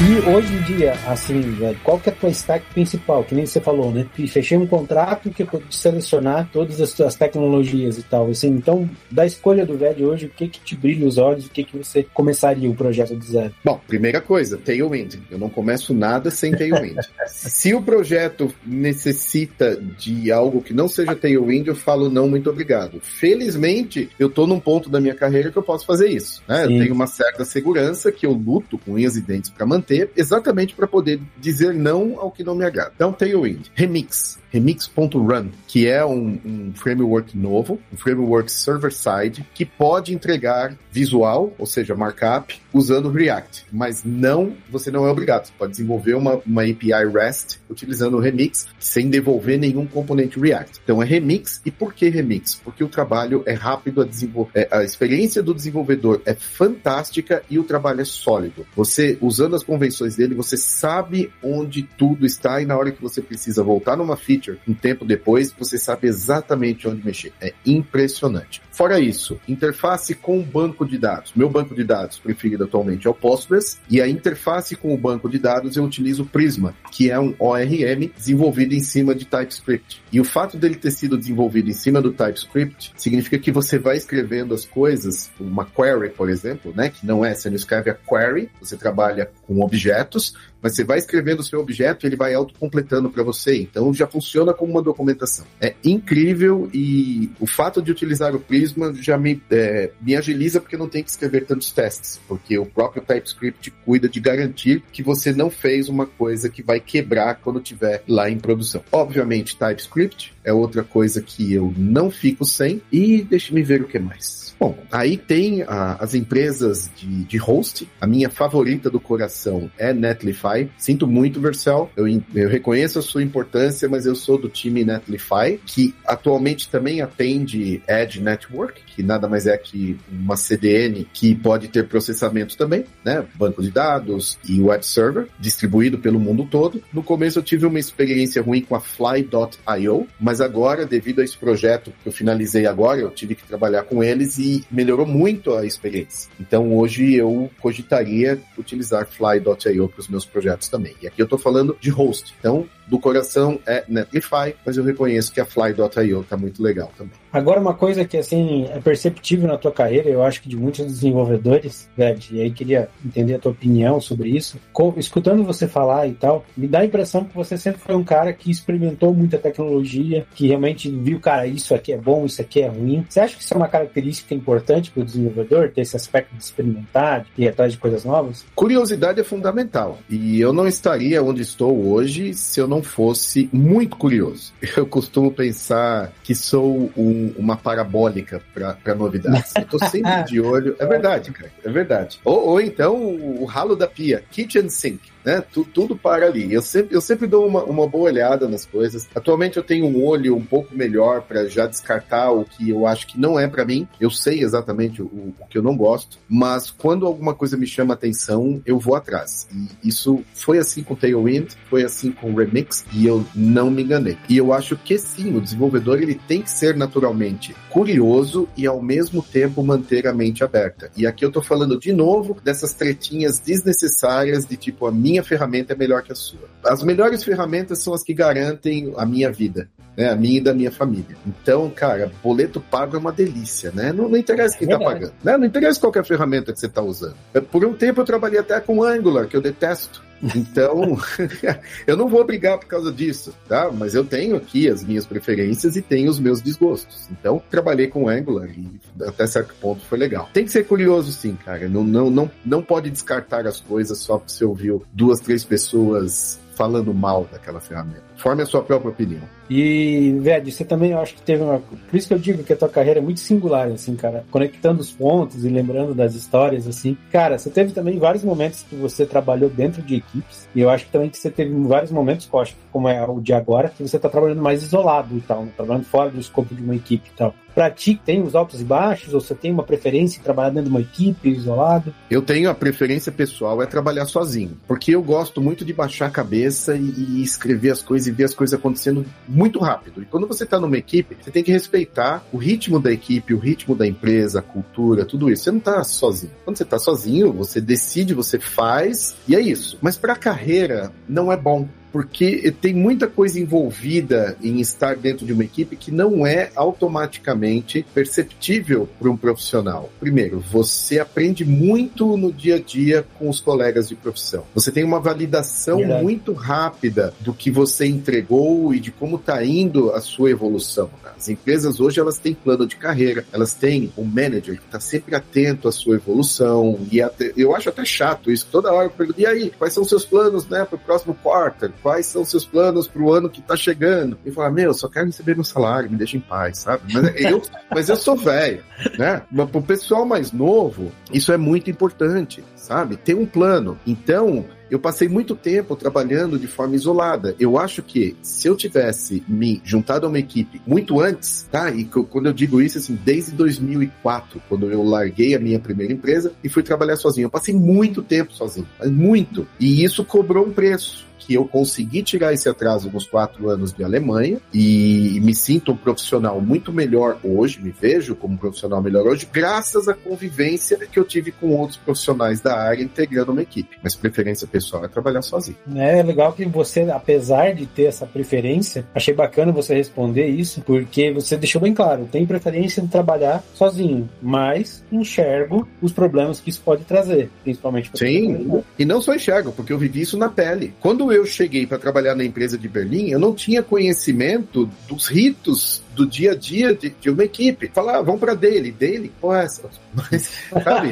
E 0.00 0.30
hoje 0.30 0.54
em 0.54 0.62
dia, 0.62 0.92
assim, 1.08 1.40
velho, 1.40 1.76
qual 1.82 1.98
que 1.98 2.08
é 2.08 2.12
a 2.12 2.14
tua 2.14 2.30
stack 2.30 2.64
principal? 2.72 3.24
Que 3.24 3.34
nem 3.34 3.44
você 3.44 3.60
falou, 3.60 3.90
né? 3.90 4.06
Fechei 4.28 4.56
um 4.56 4.64
contrato 4.66 5.28
que 5.28 5.42
eu 5.42 5.46
pude 5.48 5.74
selecionar 5.74 6.48
todas 6.52 6.80
as 6.80 6.92
tuas 6.92 7.16
tecnologias 7.16 7.98
e 7.98 8.04
tal. 8.04 8.30
Assim, 8.30 8.46
então, 8.46 8.88
da 9.10 9.26
escolha 9.26 9.66
do 9.66 9.76
velho 9.76 10.06
hoje, 10.08 10.26
o 10.26 10.28
que 10.28 10.46
que 10.46 10.60
te 10.60 10.76
brilha 10.76 11.04
os 11.04 11.18
olhos? 11.18 11.46
O 11.46 11.50
que 11.50 11.64
que 11.64 11.76
você 11.76 12.06
começaria 12.14 12.70
o 12.70 12.76
projeto 12.76 13.16
do 13.16 13.24
zero? 13.24 13.52
Bom, 13.64 13.80
primeira 13.88 14.20
coisa, 14.20 14.56
Tailwind. 14.56 15.16
Eu 15.28 15.36
não 15.36 15.48
começo 15.48 15.92
nada 15.92 16.30
sem 16.30 16.52
Tailwind. 16.52 16.98
Se 17.26 17.74
o 17.74 17.82
projeto 17.82 18.54
necessita 18.64 19.76
de 19.98 20.30
algo 20.30 20.62
que 20.62 20.72
não 20.72 20.86
seja 20.86 21.16
Tailwind, 21.16 21.66
eu 21.66 21.74
falo 21.74 22.08
não, 22.08 22.28
muito 22.28 22.48
obrigado. 22.48 23.00
Felizmente, 23.02 24.08
eu 24.16 24.30
tô 24.30 24.46
num 24.46 24.60
ponto 24.60 24.88
da 24.88 25.00
minha 25.00 25.14
carreira 25.14 25.50
que 25.50 25.58
eu 25.58 25.62
posso 25.62 25.84
fazer 25.84 26.08
isso. 26.08 26.40
Né? 26.46 26.66
Eu 26.66 26.68
tenho 26.68 26.94
uma 26.94 27.08
certa 27.08 27.44
segurança 27.44 28.12
que 28.12 28.24
eu 28.24 28.32
luto 28.32 28.78
com 28.78 28.92
unhas 28.92 29.16
e 29.16 29.20
dentes 29.20 29.50
para 29.50 29.66
manter 29.66 29.87
exatamente 30.16 30.74
para 30.74 30.86
poder 30.86 31.20
dizer 31.38 31.74
não 31.74 32.18
ao 32.18 32.30
que 32.30 32.44
não 32.44 32.54
me 32.54 32.64
agrada. 32.64 32.92
Então, 32.94 33.12
Tailwind, 33.12 33.68
Remix, 33.74 34.38
remix.run, 34.50 35.48
que 35.66 35.86
é 35.86 36.04
um, 36.04 36.38
um, 36.44 36.72
framework 36.74 37.36
novo, 37.36 37.80
um 37.92 37.96
framework 37.96 38.50
server-side, 38.50 39.46
que 39.54 39.64
pode 39.64 40.14
entregar 40.14 40.76
visual, 40.90 41.52
ou 41.58 41.66
seja, 41.66 41.94
markup, 41.94 42.60
usando 42.72 43.10
React, 43.10 43.66
mas 43.72 44.02
não, 44.04 44.54
você 44.70 44.90
não 44.90 45.06
é 45.06 45.10
obrigado. 45.10 45.46
Você 45.46 45.52
pode 45.58 45.72
desenvolver 45.72 46.14
uma, 46.14 46.40
uma 46.46 46.62
API 46.62 47.06
REST 47.12 47.58
utilizando 47.68 48.16
o 48.16 48.20
Remix 48.20 48.66
sem 48.78 49.08
devolver 49.08 49.58
nenhum 49.58 49.86
componente 49.86 50.40
React. 50.40 50.80
Então 50.82 51.02
é 51.02 51.06
Remix. 51.06 51.60
E 51.64 51.70
por 51.70 51.94
que 51.94 52.08
Remix? 52.08 52.54
Porque 52.56 52.82
o 52.82 52.88
trabalho 52.88 53.42
é 53.46 53.52
rápido 53.52 54.02
a 54.02 54.04
desenvolver. 54.04 54.50
É, 54.54 54.68
a 54.70 54.82
experiência 54.82 55.42
do 55.42 55.54
desenvolvedor 55.54 56.22
é 56.24 56.34
fantástica 56.34 57.42
e 57.50 57.58
o 57.58 57.64
trabalho 57.64 58.00
é 58.00 58.04
sólido. 58.04 58.66
Você, 58.74 59.18
usando 59.20 59.54
as 59.54 59.62
convenções 59.62 60.16
dele, 60.16 60.34
você 60.34 60.56
sabe 60.56 61.30
onde 61.42 61.82
tudo 61.82 62.26
está 62.26 62.60
e 62.60 62.66
na 62.66 62.76
hora 62.76 62.90
que 62.90 63.02
você 63.02 63.20
precisa 63.20 63.62
voltar 63.62 63.96
numa 63.96 64.16
feature 64.16 64.37
um 64.66 64.74
tempo 64.74 65.04
depois, 65.04 65.52
você 65.52 65.78
sabe 65.78 66.06
exatamente 66.06 66.86
onde 66.86 67.04
mexer. 67.04 67.32
É 67.40 67.52
impressionante. 67.64 68.62
Fora 68.78 69.00
isso, 69.00 69.40
interface 69.48 70.14
com 70.14 70.38
o 70.38 70.42
banco 70.44 70.86
de 70.86 70.96
dados. 70.96 71.32
Meu 71.34 71.50
banco 71.50 71.74
de 71.74 71.82
dados 71.82 72.18
preferido 72.20 72.62
atualmente 72.62 73.08
é 73.08 73.10
o 73.10 73.14
Postgres 73.14 73.80
e 73.90 74.00
a 74.00 74.08
interface 74.08 74.76
com 74.76 74.94
o 74.94 74.96
banco 74.96 75.28
de 75.28 75.36
dados 75.36 75.76
eu 75.76 75.82
utilizo 75.82 76.22
o 76.22 76.26
Prisma, 76.26 76.72
que 76.92 77.10
é 77.10 77.18
um 77.18 77.34
ORM 77.40 78.12
desenvolvido 78.16 78.74
em 78.74 78.80
cima 78.80 79.16
de 79.16 79.24
TypeScript. 79.24 80.00
E 80.12 80.20
o 80.20 80.24
fato 80.24 80.56
dele 80.56 80.76
ter 80.76 80.92
sido 80.92 81.18
desenvolvido 81.18 81.68
em 81.68 81.72
cima 81.72 82.00
do 82.00 82.12
TypeScript 82.12 82.92
significa 82.96 83.38
que 83.38 83.50
você 83.50 83.80
vai 83.80 83.96
escrevendo 83.96 84.54
as 84.54 84.64
coisas, 84.64 85.28
uma 85.40 85.64
query, 85.64 86.10
por 86.10 86.30
exemplo, 86.30 86.72
né, 86.76 86.88
que 86.88 87.04
não 87.04 87.24
é, 87.24 87.34
você 87.34 87.48
não 87.48 87.56
escreve 87.56 87.90
a 87.90 87.94
query, 87.94 88.48
você 88.60 88.76
trabalha 88.76 89.28
com 89.44 89.60
objetos, 89.60 90.34
você 90.62 90.84
vai 90.84 90.98
escrevendo 90.98 91.40
o 91.40 91.44
seu 91.44 91.60
objeto 91.60 92.04
e 92.04 92.08
ele 92.08 92.16
vai 92.16 92.34
autocompletando 92.34 93.10
para 93.10 93.22
você. 93.22 93.56
Então 93.58 93.92
já 93.92 94.06
funciona 94.06 94.52
como 94.52 94.72
uma 94.72 94.82
documentação. 94.82 95.46
É 95.60 95.74
incrível 95.84 96.68
e 96.72 97.30
o 97.40 97.46
fato 97.46 97.80
de 97.80 97.90
utilizar 97.90 98.34
o 98.34 98.40
Prisma 98.40 98.92
já 98.94 99.16
me, 99.16 99.40
é, 99.50 99.90
me 100.00 100.16
agiliza 100.16 100.60
porque 100.60 100.76
não 100.76 100.88
tem 100.88 101.02
que 101.02 101.10
escrever 101.10 101.46
tantos 101.46 101.70
testes, 101.70 102.20
porque 102.26 102.58
o 102.58 102.66
próprio 102.66 103.02
TypeScript 103.02 103.70
cuida 103.84 104.08
de 104.08 104.20
garantir 104.20 104.82
que 104.92 105.02
você 105.02 105.32
não 105.32 105.50
fez 105.50 105.88
uma 105.88 106.06
coisa 106.06 106.48
que 106.48 106.62
vai 106.62 106.80
quebrar 106.80 107.36
quando 107.36 107.60
estiver 107.60 108.02
lá 108.08 108.30
em 108.30 108.38
produção. 108.38 108.82
Obviamente, 108.90 109.56
TypeScript 109.56 110.34
é 110.44 110.52
outra 110.52 110.82
coisa 110.82 111.22
que 111.22 111.52
eu 111.52 111.72
não 111.76 112.10
fico 112.10 112.44
sem 112.44 112.82
e 112.90 113.22
deixe-me 113.22 113.62
ver 113.62 113.82
o 113.82 113.86
que 113.86 113.98
mais. 113.98 114.47
Bom, 114.58 114.76
aí 114.90 115.16
tem 115.16 115.62
a, 115.62 116.02
as 116.02 116.14
empresas 116.14 116.90
de, 116.96 117.24
de 117.24 117.36
host. 117.36 117.88
A 118.00 118.06
minha 118.06 118.28
favorita 118.28 118.90
do 118.90 118.98
coração 118.98 119.70
é 119.78 119.92
Netlify. 119.92 120.68
Sinto 120.76 121.06
muito, 121.06 121.40
Vercel. 121.40 121.88
Eu, 121.96 122.06
eu 122.34 122.48
reconheço 122.48 122.98
a 122.98 123.02
sua 123.02 123.22
importância, 123.22 123.88
mas 123.88 124.04
eu 124.04 124.16
sou 124.16 124.36
do 124.36 124.48
time 124.48 124.84
Netlify, 124.84 125.60
que 125.64 125.94
atualmente 126.04 126.68
também 126.68 127.00
atende 127.00 127.80
Edge 127.86 128.20
Network, 128.20 128.82
que 128.84 129.02
nada 129.02 129.28
mais 129.28 129.46
é 129.46 129.56
que 129.56 129.96
uma 130.10 130.36
CDN 130.36 131.06
que 131.12 131.36
pode 131.36 131.68
ter 131.68 131.86
processamento 131.86 132.56
também, 132.56 132.84
né? 133.04 133.24
Banco 133.36 133.62
de 133.62 133.70
dados 133.70 134.38
e 134.48 134.60
web 134.60 134.84
server, 134.84 135.28
distribuído 135.38 135.98
pelo 135.98 136.18
mundo 136.18 136.44
todo. 136.44 136.82
No 136.92 137.02
começo 137.02 137.38
eu 137.38 137.42
tive 137.44 137.64
uma 137.64 137.78
experiência 137.78 138.42
ruim 138.42 138.62
com 138.62 138.74
a 138.74 138.80
Fly.io, 138.80 140.08
mas 140.18 140.40
agora, 140.40 140.84
devido 140.84 141.20
a 141.20 141.24
esse 141.24 141.38
projeto 141.38 141.92
que 142.02 142.08
eu 142.08 142.12
finalizei 142.12 142.66
agora, 142.66 143.00
eu 143.00 143.10
tive 143.10 143.36
que 143.36 143.46
trabalhar 143.46 143.84
com 143.84 144.02
eles 144.02 144.36
e 144.38 144.47
melhorou 144.70 145.06
muito 145.06 145.54
a 145.54 145.64
experiência. 145.64 146.30
Então 146.40 146.76
hoje 146.76 147.14
eu 147.14 147.50
cogitaria 147.60 148.38
utilizar 148.56 149.06
Fly.io 149.06 149.88
para 149.88 150.00
os 150.00 150.08
meus 150.08 150.24
projetos 150.24 150.68
também. 150.68 150.94
E 151.02 151.06
aqui 151.06 151.20
eu 151.20 151.24
estou 151.24 151.38
falando 151.38 151.76
de 151.80 151.90
host. 151.90 152.34
Então, 152.38 152.66
do 152.88 152.98
coração 152.98 153.60
é 153.66 153.84
Netlify, 153.86 154.54
mas 154.64 154.76
eu 154.76 154.84
reconheço 154.84 155.32
que 155.32 155.40
a 155.40 155.44
Fly.io 155.44 156.22
está 156.22 156.36
muito 156.36 156.62
legal 156.62 156.90
também. 156.96 157.12
Agora, 157.30 157.60
uma 157.60 157.74
coisa 157.74 158.04
que 158.04 158.16
assim 158.16 158.66
é 158.70 158.80
perceptível 158.80 159.46
na 159.46 159.58
tua 159.58 159.70
carreira, 159.70 160.08
eu 160.08 160.22
acho 160.22 160.40
que 160.40 160.48
de 160.48 160.56
muitos 160.56 160.86
desenvolvedores, 160.86 161.88
Ved, 161.94 162.34
e 162.34 162.40
aí 162.40 162.50
queria 162.50 162.88
entender 163.04 163.34
a 163.34 163.38
tua 163.38 163.52
opinião 163.52 164.00
sobre 164.00 164.30
isso. 164.30 164.58
Com, 164.72 164.94
escutando 164.96 165.44
você 165.44 165.68
falar 165.68 166.06
e 166.06 166.14
tal, 166.14 166.46
me 166.56 166.66
dá 166.66 166.80
a 166.80 166.84
impressão 166.86 167.24
que 167.24 167.34
você 167.34 167.58
sempre 167.58 167.80
foi 167.82 167.94
um 167.94 168.04
cara 168.04 168.32
que 168.32 168.50
experimentou 168.50 169.12
muita 169.12 169.36
tecnologia, 169.36 170.26
que 170.34 170.46
realmente 170.46 170.90
viu, 170.90 171.20
cara, 171.20 171.46
isso 171.46 171.74
aqui 171.74 171.92
é 171.92 171.98
bom, 171.98 172.24
isso 172.24 172.40
aqui 172.40 172.62
é 172.62 172.68
ruim. 172.68 173.04
Você 173.06 173.20
acha 173.20 173.36
que 173.36 173.42
isso 173.42 173.52
é 173.52 173.56
uma 173.56 173.68
característica 173.68 174.34
importante 174.38 174.90
para 174.90 175.02
o 175.02 175.04
desenvolvedor, 175.04 175.70
ter 175.70 175.82
esse 175.82 175.96
aspecto 175.96 176.34
de 176.34 176.42
experimentar, 176.42 177.26
de 177.36 177.44
ir 177.44 177.48
atrás 177.48 177.72
de 177.72 177.78
coisas 177.78 178.04
novas? 178.04 178.44
Curiosidade 178.54 179.20
é 179.20 179.24
fundamental. 179.24 179.98
E 180.08 180.40
eu 180.40 180.52
não 180.52 180.66
estaria 180.66 181.22
onde 181.22 181.42
estou 181.42 181.88
hoje 181.88 182.34
se 182.34 182.60
eu 182.60 182.68
não 182.68 182.82
fosse 182.82 183.48
muito 183.52 183.96
curioso. 183.96 184.52
Eu 184.78 184.86
costumo 184.86 185.32
pensar 185.32 186.12
que 186.22 186.34
sou 186.34 186.92
um, 186.96 187.32
uma 187.36 187.56
parabólica 187.56 188.40
para 188.54 188.94
novidades. 188.94 189.52
Eu 189.56 189.64
tô 189.64 189.78
sempre 189.78 190.22
de 190.28 190.40
olho. 190.40 190.76
É 190.78 190.86
verdade, 190.86 191.32
cara. 191.32 191.50
É 191.64 191.68
verdade. 191.68 192.20
Ou, 192.24 192.50
ou 192.50 192.60
então 192.60 192.94
o, 192.94 193.42
o 193.42 193.44
ralo 193.44 193.74
da 193.74 193.88
pia, 193.88 194.22
kitchen 194.30 194.68
sink 194.68 195.00
né? 195.24 195.42
Tu, 195.52 195.64
tudo 195.64 195.96
para 195.96 196.26
ali. 196.26 196.52
Eu 196.52 196.62
sempre, 196.62 196.94
eu 196.94 197.00
sempre 197.00 197.26
dou 197.26 197.46
uma, 197.46 197.62
uma 197.64 197.86
boa 197.86 198.04
olhada 198.04 198.48
nas 198.48 198.64
coisas. 198.64 199.08
Atualmente 199.14 199.56
eu 199.56 199.62
tenho 199.62 199.86
um 199.86 200.04
olho 200.04 200.36
um 200.36 200.44
pouco 200.44 200.74
melhor 200.74 201.22
para 201.22 201.48
já 201.48 201.66
descartar 201.66 202.30
o 202.30 202.44
que 202.44 202.70
eu 202.70 202.86
acho 202.86 203.06
que 203.06 203.18
não 203.18 203.38
é 203.38 203.46
para 203.46 203.64
mim. 203.64 203.86
Eu 204.00 204.10
sei 204.10 204.42
exatamente 204.42 205.02
o, 205.02 205.06
o, 205.06 205.34
que 205.48 205.58
eu 205.58 205.62
não 205.62 205.76
gosto, 205.76 206.18
mas 206.28 206.70
quando 206.70 207.06
alguma 207.06 207.34
coisa 207.34 207.56
me 207.56 207.66
chama 207.66 207.94
atenção, 207.94 208.60
eu 208.64 208.78
vou 208.78 208.94
atrás. 208.94 209.48
E 209.52 209.88
isso 209.88 210.22
foi 210.34 210.58
assim 210.58 210.82
com 210.82 210.94
Tailwind, 210.94 211.52
foi 211.68 211.84
assim 211.84 212.10
com 212.10 212.34
Remix 212.34 212.84
e 212.92 213.06
eu 213.06 213.24
não 213.34 213.70
me 213.70 213.82
enganei. 213.82 214.16
E 214.28 214.36
eu 214.36 214.52
acho 214.52 214.76
que 214.76 214.98
sim, 214.98 215.36
o 215.36 215.40
desenvolvedor 215.40 216.00
ele 216.00 216.14
tem 216.14 216.42
que 216.42 216.50
ser 216.50 216.76
naturalmente 216.76 217.54
curioso 217.70 218.48
e 218.56 218.66
ao 218.66 218.82
mesmo 218.82 219.22
tempo 219.22 219.62
manter 219.62 220.06
a 220.06 220.12
mente 220.12 220.42
aberta. 220.42 220.90
E 220.96 221.06
aqui 221.06 221.24
eu 221.24 221.32
tô 221.32 221.42
falando 221.42 221.78
de 221.78 221.92
novo 221.92 222.36
dessas 222.42 222.74
tretinhas 222.74 223.38
desnecessárias 223.38 224.44
de 224.44 224.56
tipo 224.56 224.86
a 224.86 224.92
minha 224.92 225.07
minha 225.08 225.24
ferramenta 225.24 225.72
é 225.72 225.76
melhor 225.76 226.02
que 226.02 226.12
a 226.12 226.14
sua. 226.14 226.48
As 226.64 226.82
melhores 226.82 227.24
ferramentas 227.24 227.78
são 227.78 227.94
as 227.94 228.02
que 228.02 228.12
garantem 228.12 228.92
a 228.96 229.06
minha 229.06 229.32
vida. 229.32 229.68
Né, 229.96 230.08
a 230.08 230.14
minha 230.14 230.38
e 230.38 230.40
da 230.40 230.54
minha 230.54 230.70
família. 230.70 231.16
Então, 231.26 231.68
cara, 231.70 232.12
boleto 232.22 232.60
pago 232.60 232.94
é 232.94 233.00
uma 233.00 233.10
delícia, 233.10 233.72
né? 233.72 233.92
Não, 233.92 234.08
não 234.08 234.16
interessa 234.16 234.56
quem 234.56 234.68
está 234.68 234.78
pagando, 234.78 235.12
né? 235.24 235.36
Não 235.36 235.44
interessa 235.44 235.80
qual 235.80 235.92
é 235.96 235.98
a 235.98 236.04
ferramenta 236.04 236.52
que 236.52 236.60
você 236.60 236.66
está 236.66 236.80
usando. 236.80 237.16
Por 237.50 237.64
um 237.64 237.74
tempo 237.74 238.00
eu 238.00 238.04
trabalhei 238.04 238.38
até 238.38 238.60
com 238.60 238.84
Angular, 238.84 239.26
que 239.26 239.36
eu 239.36 239.40
detesto. 239.40 240.00
Então, 240.22 240.98
eu 241.86 241.96
não 241.96 242.08
vou 242.08 242.24
brigar 242.24 242.58
por 242.58 242.66
causa 242.66 242.92
disso, 242.92 243.34
tá? 243.48 243.70
Mas 243.70 243.94
eu 243.94 244.04
tenho 244.04 244.36
aqui 244.36 244.68
as 244.68 244.82
minhas 244.82 245.06
preferências 245.06 245.76
e 245.76 245.82
tenho 245.82 246.10
os 246.10 246.18
meus 246.18 246.40
desgostos. 246.40 247.08
Então, 247.10 247.42
trabalhei 247.50 247.86
com 247.86 248.08
Angular 248.08 248.48
e 248.48 248.68
até 249.02 249.26
certo 249.26 249.54
ponto 249.60 249.84
foi 249.84 249.98
legal. 249.98 250.28
Tem 250.32 250.44
que 250.44 250.50
ser 250.50 250.64
curioso, 250.66 251.12
sim, 251.12 251.36
cara. 251.44 251.68
Não, 251.68 251.84
não, 251.84 252.10
não, 252.10 252.30
não 252.44 252.62
pode 252.62 252.90
descartar 252.90 253.46
as 253.46 253.60
coisas 253.60 253.98
só 253.98 254.18
porque 254.18 254.32
você 254.32 254.44
ouviu 254.44 254.84
duas, 254.92 255.20
três 255.20 255.44
pessoas 255.44 256.38
falando 256.58 256.92
mal 256.92 257.24
daquela 257.30 257.60
ferramenta. 257.60 258.02
Forme 258.16 258.42
a 258.42 258.46
sua 258.46 258.60
própria 258.60 258.90
opinião. 258.90 259.22
E, 259.48 260.12
Ved, 260.18 260.50
você 260.50 260.64
também, 260.64 260.90
eu 260.90 260.98
acho 260.98 261.14
que 261.14 261.22
teve 261.22 261.40
uma. 261.40 261.60
Por 261.60 261.96
isso 261.96 262.08
que 262.08 262.14
eu 262.14 262.18
digo 262.18 262.42
que 262.42 262.52
a 262.52 262.56
tua 262.56 262.68
carreira 262.68 262.98
é 262.98 263.02
muito 263.02 263.20
singular, 263.20 263.68
assim, 263.68 263.94
cara. 263.94 264.24
Conectando 264.28 264.80
os 264.80 264.90
pontos 264.90 265.44
e 265.44 265.48
lembrando 265.48 265.94
das 265.94 266.16
histórias, 266.16 266.66
assim. 266.66 266.98
Cara, 267.12 267.38
você 267.38 267.48
teve 267.48 267.72
também 267.72 267.96
vários 267.96 268.24
momentos 268.24 268.66
que 268.68 268.74
você 268.74 269.06
trabalhou 269.06 269.48
dentro 269.48 269.80
de 269.80 269.94
equipes. 269.94 270.48
E 270.52 270.60
eu 270.60 270.68
acho 270.68 270.86
que 270.86 270.90
também 270.90 271.08
que 271.08 271.16
você 271.16 271.30
teve 271.30 271.54
vários 271.66 271.92
momentos, 271.92 272.28
como 272.72 272.88
é 272.88 273.06
o 273.06 273.20
de 273.20 273.32
agora, 273.32 273.68
que 273.68 273.86
você 273.86 273.98
tá 273.98 274.08
trabalhando 274.08 274.42
mais 274.42 274.60
isolado 274.64 275.16
e 275.16 275.20
tal, 275.20 275.44
né? 275.44 275.52
trabalhando 275.56 275.84
fora 275.84 276.10
do 276.10 276.18
escopo 276.18 276.54
de 276.54 276.62
uma 276.62 276.74
equipe 276.74 277.08
e 277.08 277.16
tal. 277.16 277.32
Pra 277.58 277.72
ti, 277.72 278.00
tem 278.06 278.22
os 278.22 278.36
altos 278.36 278.60
e 278.60 278.64
baixos? 278.64 279.12
Ou 279.12 279.20
você 279.20 279.34
tem 279.34 279.50
uma 279.50 279.64
preferência 279.64 280.20
em 280.20 280.22
trabalhar 280.22 280.50
dentro 280.50 280.66
de 280.66 280.70
uma 280.70 280.80
equipe, 280.80 281.28
isolado? 281.28 281.92
Eu 282.08 282.22
tenho 282.22 282.48
a 282.48 282.54
preferência 282.54 283.10
pessoal 283.10 283.60
é 283.60 283.66
trabalhar 283.66 284.06
sozinho. 284.06 284.56
Porque 284.68 284.94
eu 284.94 285.02
gosto 285.02 285.42
muito 285.42 285.64
de 285.64 285.72
baixar 285.72 286.06
a 286.06 286.10
cabeça 286.10 286.76
e, 286.76 287.20
escrever 287.20 287.72
as 287.72 287.82
coisas 287.82 288.06
e 288.06 288.12
ver 288.12 288.22
as 288.22 288.32
coisas 288.32 288.56
acontecendo 288.56 289.04
muito 289.26 289.58
rápido. 289.58 290.00
E 290.00 290.06
quando 290.06 290.28
você 290.28 290.44
está 290.44 290.60
numa 290.60 290.78
equipe, 290.78 291.16
você 291.20 291.32
tem 291.32 291.42
que 291.42 291.50
respeitar 291.50 292.24
o 292.32 292.36
ritmo 292.36 292.78
da 292.78 292.92
equipe, 292.92 293.34
o 293.34 293.38
ritmo 293.40 293.74
da 293.74 293.88
empresa, 293.88 294.38
a 294.38 294.42
cultura, 294.42 295.04
tudo 295.04 295.28
isso. 295.28 295.42
Você 295.42 295.50
não 295.50 295.58
está 295.58 295.82
sozinho. 295.82 296.32
Quando 296.44 296.58
você 296.58 296.62
está 296.62 296.78
sozinho, 296.78 297.32
você 297.32 297.60
decide, 297.60 298.14
você 298.14 298.38
faz 298.38 299.16
e 299.26 299.34
é 299.34 299.40
isso. 299.40 299.76
Mas 299.82 299.98
para 299.98 300.14
carreira 300.14 300.92
não 301.08 301.32
é 301.32 301.36
bom 301.36 301.66
porque 301.92 302.52
tem 302.60 302.74
muita 302.74 303.06
coisa 303.06 303.40
envolvida 303.40 304.36
em 304.42 304.60
estar 304.60 304.96
dentro 304.96 305.26
de 305.26 305.32
uma 305.32 305.44
equipe 305.44 305.76
que 305.76 305.90
não 305.90 306.26
é 306.26 306.50
automaticamente 306.54 307.84
perceptível 307.94 308.88
para 308.98 309.10
um 309.10 309.16
profissional. 309.16 309.90
Primeiro, 310.00 310.40
você 310.40 310.98
aprende 310.98 311.44
muito 311.44 312.16
no 312.16 312.32
dia 312.32 312.56
a 312.56 312.60
dia 312.60 313.06
com 313.18 313.28
os 313.28 313.40
colegas 313.40 313.88
de 313.88 313.94
profissão. 313.94 314.44
Você 314.54 314.70
tem 314.70 314.84
uma 314.84 315.00
validação 315.00 315.78
Verdade. 315.78 316.02
muito 316.02 316.32
rápida 316.32 317.14
do 317.20 317.32
que 317.32 317.50
você 317.50 317.86
entregou 317.86 318.74
e 318.74 318.80
de 318.80 318.90
como 318.90 319.16
está 319.16 319.44
indo 319.44 319.92
a 319.92 320.00
sua 320.00 320.30
evolução. 320.30 320.90
As 321.16 321.28
empresas 321.28 321.80
hoje 321.80 321.98
elas 321.98 322.18
têm 322.18 322.34
plano 322.34 322.66
de 322.66 322.76
carreira, 322.76 323.24
elas 323.32 323.54
têm 323.54 323.92
um 323.96 324.04
manager 324.04 324.56
que 324.56 324.64
está 324.64 324.80
sempre 324.80 325.14
atento 325.14 325.68
à 325.68 325.72
sua 325.72 325.96
evolução 325.96 326.78
e 326.90 327.02
até, 327.02 327.32
eu 327.36 327.54
acho 327.54 327.68
até 327.68 327.84
chato 327.84 328.30
isso. 328.30 328.46
Toda 328.50 328.72
hora 328.72 328.86
eu 328.86 328.90
pergunto, 328.90 329.20
e 329.20 329.26
aí, 329.26 329.50
quais 329.50 329.72
são 329.72 329.82
os 329.82 329.88
seus 329.88 330.04
planos 330.04 330.46
né, 330.48 330.64
para 330.64 330.76
o 330.76 330.78
próximo 330.78 331.14
quarter? 331.14 331.72
Quais 331.82 332.06
são 332.06 332.24
seus 332.24 332.44
planos 332.44 332.86
para 332.88 333.02
o 333.02 333.12
ano 333.12 333.28
que 333.28 333.40
está 333.40 333.56
chegando. 333.56 334.18
E 334.24 334.30
falar, 334.30 334.50
meu, 334.50 334.72
só 334.74 334.88
quero 334.88 335.06
receber 335.06 335.34
meu 335.34 335.44
salário, 335.44 335.90
me 335.90 335.96
deixa 335.96 336.16
em 336.16 336.20
paz, 336.20 336.58
sabe? 336.58 336.92
Mas 336.92 337.14
eu, 337.16 337.42
mas 337.70 337.88
eu 337.88 337.96
sou 337.96 338.16
velho, 338.16 338.62
né? 338.98 339.22
Mas 339.30 339.48
o 339.52 339.62
pessoal 339.62 340.04
mais 340.04 340.32
novo, 340.32 340.92
isso 341.12 341.32
é 341.32 341.36
muito 341.36 341.70
importante, 341.70 342.42
sabe? 342.56 342.96
Ter 342.96 343.14
um 343.14 343.26
plano. 343.26 343.78
Então, 343.86 344.44
eu 344.70 344.78
passei 344.78 345.08
muito 345.08 345.34
tempo 345.34 345.74
trabalhando 345.74 346.38
de 346.38 346.46
forma 346.46 346.74
isolada. 346.74 347.34
Eu 347.38 347.58
acho 347.58 347.82
que 347.82 348.16
se 348.22 348.48
eu 348.48 348.56
tivesse 348.56 349.22
me 349.26 349.60
juntado 349.64 350.06
a 350.06 350.08
uma 350.08 350.18
equipe 350.18 350.60
muito 350.66 351.00
antes, 351.00 351.48
tá? 351.50 351.70
E 351.70 351.84
quando 351.84 352.26
eu 352.26 352.32
digo 352.32 352.60
isso, 352.60 352.78
assim, 352.78 352.98
desde 353.02 353.32
2004, 353.32 354.42
quando 354.48 354.70
eu 354.70 354.82
larguei 354.82 355.34
a 355.34 355.38
minha 355.38 355.58
primeira 355.58 355.92
empresa 355.92 356.32
e 356.44 356.48
fui 356.48 356.62
trabalhar 356.62 356.96
sozinho. 356.96 357.26
Eu 357.26 357.30
passei 357.30 357.54
muito 357.54 358.02
tempo 358.02 358.32
sozinho, 358.32 358.68
muito. 358.86 359.46
E 359.58 359.82
isso 359.82 360.04
cobrou 360.04 360.46
um 360.46 360.52
preço 360.52 361.07
que 361.18 361.34
eu 361.34 361.44
consegui 361.44 362.02
tirar 362.02 362.32
esse 362.32 362.48
atraso 362.48 362.90
nos 362.90 363.06
quatro 363.06 363.48
anos 363.50 363.72
de 363.72 363.84
Alemanha 363.84 364.38
e 364.52 365.20
me 365.22 365.34
sinto 365.34 365.72
um 365.72 365.76
profissional 365.76 366.40
muito 366.40 366.72
melhor 366.72 367.18
hoje, 367.22 367.60
me 367.60 367.70
vejo 367.70 368.14
como 368.14 368.34
um 368.34 368.36
profissional 368.36 368.82
melhor 368.82 369.06
hoje, 369.06 369.28
graças 369.30 369.88
à 369.88 369.94
convivência 369.94 370.78
que 370.90 370.98
eu 370.98 371.04
tive 371.04 371.32
com 371.32 371.50
outros 371.50 371.78
profissionais 371.78 372.40
da 372.40 372.56
área 372.56 372.82
integrando 372.82 373.32
uma 373.32 373.42
equipe. 373.42 373.78
Mas 373.82 373.94
preferência 373.94 374.46
pessoal 374.46 374.84
é 374.84 374.88
trabalhar 374.88 375.22
sozinho. 375.22 375.56
É 375.74 376.02
legal 376.02 376.32
que 376.32 376.44
você, 376.44 376.82
apesar 376.90 377.54
de 377.54 377.66
ter 377.66 377.84
essa 377.84 378.06
preferência, 378.06 378.86
achei 378.94 379.14
bacana 379.14 379.52
você 379.52 379.74
responder 379.74 380.26
isso, 380.26 380.62
porque 380.62 381.12
você 381.12 381.36
deixou 381.36 381.60
bem 381.60 381.74
claro, 381.74 382.08
tem 382.10 382.26
preferência 382.26 382.82
de 382.82 382.88
trabalhar 382.88 383.42
sozinho, 383.54 384.08
mas 384.22 384.84
enxergo 384.90 385.68
os 385.80 385.92
problemas 385.92 386.40
que 386.40 386.50
isso 386.50 386.60
pode 386.64 386.84
trazer, 386.84 387.30
principalmente 387.42 387.90
para 387.90 387.98
Sim, 387.98 388.62
e 388.78 388.84
não 388.84 389.00
só 389.00 389.14
enxergo, 389.14 389.52
porque 389.52 389.72
eu 389.72 389.78
vivi 389.78 390.00
isso 390.00 390.16
na 390.16 390.28
pele. 390.28 390.74
Quando 390.80 391.07
eu 391.12 391.24
cheguei 391.26 391.66
para 391.66 391.78
trabalhar 391.78 392.14
na 392.14 392.24
empresa 392.24 392.56
de 392.56 392.68
Berlim, 392.68 393.08
eu 393.08 393.18
não 393.18 393.34
tinha 393.34 393.62
conhecimento 393.62 394.70
dos 394.88 395.06
ritos 395.06 395.82
do 395.94 396.06
dia 396.06 396.32
a 396.32 396.34
dia 396.34 396.74
de, 396.74 396.90
de 396.90 397.10
uma 397.10 397.24
equipe. 397.24 397.68
Falar, 397.68 397.98
ah, 397.98 398.02
vamos 398.02 398.20
para 398.20 398.34
dele, 398.34 398.70
dele, 398.70 399.12
pô, 399.20 399.34
essa. 399.34 399.68
Mas, 399.92 400.30
sabe? 400.62 400.90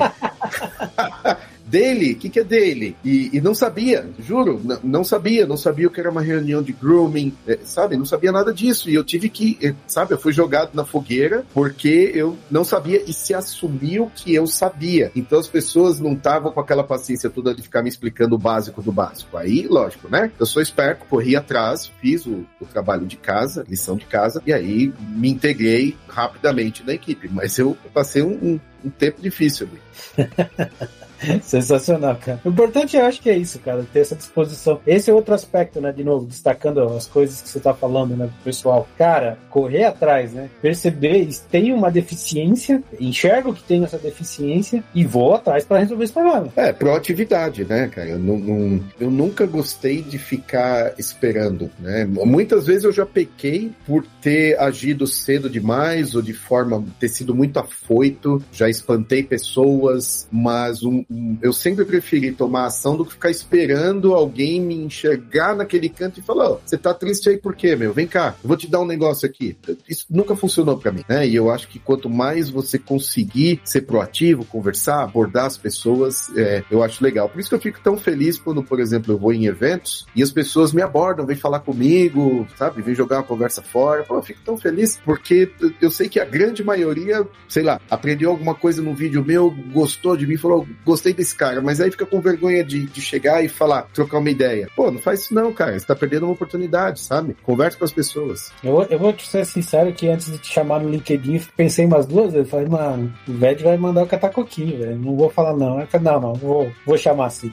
dele, 1.67 2.13
o 2.13 2.17
que, 2.17 2.29
que 2.29 2.41
é 2.41 2.45
dele? 2.45 2.97
E, 3.05 3.31
e 3.33 3.41
não 3.41 3.55
sabia, 3.55 4.09
juro, 4.19 4.61
não 4.83 5.03
sabia, 5.03 5.47
não 5.47 5.57
sabia 5.57 5.89
o 5.89 5.91
que 5.91 6.01
era 6.01 6.11
uma 6.11 6.23
reunião 6.23 6.63
de 6.63 6.73
grooming, 6.73 7.35
é, 7.47 7.59
sabe? 7.65 7.97
Não 7.97 8.05
sabia 8.05 8.31
nada 8.31 8.53
disso. 8.53 8.89
E 8.89 8.95
eu 8.95 9.05
tive 9.05 9.29
que, 9.29 9.59
é, 9.63 9.75
sabe, 9.87 10.15
eu 10.15 10.19
fui 10.19 10.33
jogado 10.33 10.71
na 10.75 10.85
fogueira 10.85 11.45
porque 11.53 12.13
eu 12.15 12.37
não 12.51 12.65
sabia 12.65 13.03
e 13.07 13.13
se 13.13 13.35
assumiu 13.35 14.11
que 14.15 14.35
eu 14.35 14.47
sabia. 14.47 15.11
Então 15.15 15.39
as 15.39 15.49
pessoas 15.49 15.99
não 15.99 16.13
estavam 16.13 16.53
com 16.53 16.61
aquela 16.61 16.85
paciência 16.85 17.29
toda 17.29 17.55
de 17.55 17.63
ficar 17.63 17.83
me 17.83 17.89
explicando 17.89 18.37
o 18.37 18.39
básico 18.39 18.81
do 18.81 18.93
básico. 18.93 19.37
Aí, 19.37 19.67
lógico, 19.69 20.09
né? 20.09 20.31
Eu 20.39 20.47
sou 20.47 20.63
esperto, 20.63 21.07
corri 21.07 21.37
atrás, 21.37 21.91
fiz 22.01 22.27
o, 22.27 22.47
o 22.61 22.67
trabalho 22.67 23.07
de 23.07 23.17
casa, 23.17 23.65
lição 23.69 23.97
de 23.97 24.07
casa, 24.07 24.43
e 24.47 24.53
aí 24.53 24.93
me 25.01 25.31
integrei 25.31 25.97
rapidamente 26.09 26.85
na 26.85 26.95
equipe. 26.95 27.29
Mas 27.29 27.59
eu 27.59 27.77
passei 27.93 28.23
um, 28.23 28.33
um 28.43 28.61
um 28.85 28.91
tempo 28.91 29.21
difícil. 29.21 29.69
Sensacional, 31.43 32.17
cara. 32.17 32.41
O 32.45 32.49
importante 32.49 32.97
eu 32.97 33.05
acho 33.05 33.21
que 33.21 33.31
é 33.31 33.37
isso, 33.37 33.59
cara, 33.61 33.85
ter 33.93 34.01
essa 34.01 34.15
disposição. 34.15 34.81
Esse 34.87 35.11
é 35.11 35.15
outro 35.15 35.35
aspecto, 35.35 35.81
né? 35.81 35.93
De 35.93 36.05
novo, 36.05 36.27
destacando 36.27 36.83
as 36.83 37.07
coisas 37.07 37.41
que 37.41 37.49
você 37.49 37.61
tá 37.61 37.75
falando, 37.75 38.17
né, 38.17 38.29
pessoal. 38.45 38.87
Cara, 38.97 39.39
correr 39.51 39.85
atrás, 39.85 40.33
né? 40.33 40.49
Perceber, 40.61 41.29
tem 41.51 41.73
uma 41.73 41.91
deficiência, 41.91 42.83
enxergo 43.01 43.55
que 43.55 43.63
tem 43.63 43.85
essa 43.85 43.99
deficiência 43.99 44.83
e 44.95 45.05
vou 45.05 45.35
atrás 45.35 45.65
para 45.65 45.79
resolver 45.79 46.05
esse 46.05 46.13
problema. 46.13 46.49
É, 46.57 46.73
proatividade, 46.73 47.65
né, 47.65 47.89
cara? 47.89 48.11
Eu, 48.11 48.19
não, 48.19 48.39
não, 48.39 48.85
eu 49.01 49.11
nunca 49.11 49.47
gostei 49.47 50.03
de 50.03 50.19
ficar 50.19 50.95
esperando, 50.99 51.71
né? 51.79 52.05
Muitas 52.05 52.67
vezes 52.67 52.85
eu 52.85 52.93
já 52.93 53.07
pequei 53.07 53.71
por 53.87 54.05
ter 54.21 54.59
agido 54.59 55.07
cedo 55.07 55.49
demais 55.49 56.15
ou 56.15 56.23
de 56.23 56.33
forma 56.33 56.85
ter 57.01 57.09
sido 57.09 57.35
muito 57.35 57.59
afoito, 57.59 58.43
já 58.53 58.69
espantei 58.69 59.23
pessoas, 59.23 60.29
mas 60.31 60.83
um, 60.83 61.05
eu 61.41 61.53
sempre 61.53 61.85
preferi 61.85 62.33
tomar 62.33 62.67
ação 62.67 62.97
do 62.97 63.05
que 63.05 63.13
ficar 63.13 63.31
esperando 63.31 64.15
alguém 64.15 64.61
me 64.61 64.75
enxergar 64.75 65.55
naquele 65.55 65.89
canto 65.89 66.19
e 66.19 66.23
falar: 66.23 66.51
oh, 66.51 66.61
você 66.65 66.77
tá 66.77 66.93
triste 66.93 67.29
aí 67.29 67.37
por 67.37 67.55
quê, 67.55 67.77
meu? 67.77 67.93
Vem 67.93 68.07
cá, 68.07 68.35
eu 68.43 68.49
vou 68.49 68.57
te 68.57 68.69
dar 68.69 68.81
um 68.81 68.87
negócio 68.87 69.27
aqui. 69.27 69.57
Isso 69.89 70.07
nunca 70.11 70.35
funcionou 70.35 70.77
para 70.77 70.91
mim, 70.91 71.05
né? 71.09 71.27
E 71.27 71.35
eu 71.35 71.51
acho 71.51 71.69
que 71.69 71.79
quanto 71.79 72.11
mais 72.11 72.51
você 72.51 72.79
conseguir 72.79 73.61
ser 73.65 73.83
proativo, 73.83 74.45
conversar, 74.45 75.03
abordar 75.03 75.47
as 75.47 75.57
pessoas, 75.57 76.31
é, 76.37 76.65
eu 76.71 76.83
acho 76.83 77.03
legal. 77.03 77.29
Por 77.29 77.39
isso 77.39 77.49
que 77.49 77.55
eu 77.55 77.61
fico 77.61 77.81
tão 77.83 77.97
feliz 77.97 78.39
quando, 78.39 78.63
por 78.63 78.81
exemplo, 78.81 79.13
eu 79.13 79.19
vou 79.19 79.33
em 79.33 79.47
eventos 79.47 80.07
e 80.15 80.23
as 80.23 80.33
pessoas 80.33 80.73
me 80.73 80.83
abordam, 80.83 81.27
vêm 81.27 81.37
falar 81.37 81.61
comigo, 81.61 82.47
sabe? 82.57 82.83
Vêm 82.83 82.95
jogar 82.95 83.19
uma 83.19 83.23
conversa 83.23 83.63
fora. 83.63 84.05
Eu 84.09 84.23
fico 84.23 84.41
tão 84.45 84.57
feliz 84.57 85.01
porque 85.05 85.51
eu 85.81 85.91
sei 85.91 86.09
que 86.09 86.19
a 86.19 86.25
grande 86.25 86.65
maioria, 86.65 87.27
sei 87.49 87.63
lá, 87.63 87.81
aprendeu 87.89 88.31
alguma 88.31 88.55
coisa 88.55 88.83
no 88.83 88.95
vídeo 88.95 89.25
meu, 89.25 89.51
gostou 89.73 90.17
de 90.17 90.27
mim, 90.27 90.37
falou, 90.37 90.67
desse 91.03 91.35
cara, 91.35 91.61
mas 91.61 91.81
aí 91.81 91.91
fica 91.91 92.07
com 92.07 92.21
vergonha 92.21 92.65
de, 92.65 92.87
de 92.87 93.01
chegar 93.01 93.45
e 93.45 93.49
falar, 93.49 93.83
trocar 93.93 94.19
uma 94.19 94.31
ideia. 94.31 94.69
Pô, 94.75 94.91
não 94.91 95.01
faz 95.01 95.23
isso 95.23 95.35
não, 95.35 95.53
cara. 95.53 95.79
Você 95.79 95.87
tá 95.87 95.95
perdendo 95.95 96.25
uma 96.25 96.33
oportunidade, 96.33 97.01
sabe? 97.01 97.37
Converse 97.43 97.77
com 97.77 97.85
as 97.85 97.93
pessoas. 97.93 98.53
Eu, 98.63 98.83
eu 98.85 98.99
vou 98.99 99.13
te 99.13 99.27
ser 99.27 99.45
sincero 99.45 99.93
que 99.93 100.09
antes 100.09 100.31
de 100.31 100.39
te 100.39 100.53
chamar 100.53 100.81
no 100.81 100.91
LinkedIn, 100.91 101.41
pensei 101.57 101.85
umas 101.85 102.07
duas 102.07 102.33
vezes. 102.33 102.51
Falei, 102.51 102.67
mano, 102.67 103.13
o 103.29 103.33
Ved 103.33 103.63
vai 103.63 103.77
mandar 103.77 104.03
o 104.03 104.07
catacoquinho, 104.07 104.79
velho. 104.79 104.99
Não 104.99 105.17
vou 105.17 105.31
falar 105.31 105.57
não. 105.57 105.81
Eu 105.81 105.87
falei, 105.87 106.13
não, 106.13 106.21
não, 106.21 106.35
vou, 106.35 106.71
vou 106.85 106.99
chamar 106.99 107.27
assim. 107.27 107.53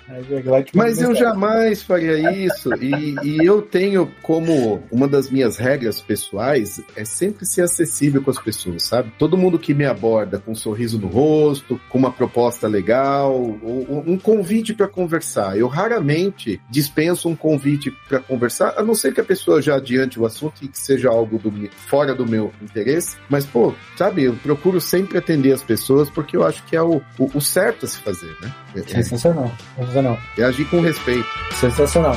mas 0.74 1.02
eu 1.02 1.16
jamais 1.16 1.84
faria 1.84 2.32
isso. 2.32 2.70
e, 2.82 3.16
e 3.24 3.46
eu 3.46 3.62
tenho 3.62 4.12
como 4.22 4.84
uma 4.91 5.08
das 5.08 5.30
minhas 5.30 5.58
regras 5.58 6.02
pessoais 6.02 6.82
é 6.96 7.06
sempre 7.06 7.46
ser 7.46 7.64
acessível 7.64 8.22
com 8.22 8.32
as 8.32 8.39
pessoas, 8.39 8.84
sabe? 8.84 9.12
Todo 9.18 9.38
mundo 9.38 9.60
que 9.60 9.74
me 9.74 9.86
aborda 9.86 10.39
com 10.39 10.52
um 10.52 10.56
sorriso 10.56 11.00
no 11.00 11.08
rosto, 11.08 11.80
com 11.89 11.98
uma 11.98 12.12
proposta 12.12 12.68
legal, 12.68 13.33
um 13.36 14.18
convite 14.18 14.74
para 14.74 14.88
conversar. 14.88 15.58
Eu 15.58 15.68
raramente 15.68 16.62
dispenso 16.70 17.30
um 17.30 17.36
convite 17.36 17.92
para 18.08 18.20
conversar, 18.20 18.74
a 18.78 18.84
não 18.84 18.96
ser 18.96 19.14
que 19.14 19.22
a 19.22 19.24
pessoa 19.24 19.62
já 19.62 19.76
adiante 19.76 20.20
o 20.20 20.26
assunto 20.26 20.64
e 20.64 20.68
que 20.68 20.80
seja 20.80 21.10
algo 21.10 21.38
do, 21.38 21.52
fora 21.88 22.14
do 22.14 22.26
meu 22.26 22.52
interesse. 22.62 23.18
Mas, 23.30 23.46
pô, 23.46 23.74
sabe, 23.98 24.24
eu 24.24 24.34
procuro 24.36 24.80
sempre 24.80 25.18
atender 25.18 25.52
as 25.52 25.64
pessoas 25.64 26.10
porque 26.10 26.38
eu 26.38 26.46
acho 26.46 26.64
que 26.66 26.76
é 26.76 26.82
o, 26.82 27.02
o, 27.18 27.38
o 27.38 27.42
certo 27.42 27.86
a 27.86 27.90
se 27.90 27.98
fazer, 28.00 28.36
né? 28.42 28.54
Sensacional, 28.88 29.52
sensacional. 29.76 30.18
E 30.38 30.44
agir 30.44 30.66
com 30.66 30.82
respeito. 30.82 31.28
Sensacional. 31.54 32.16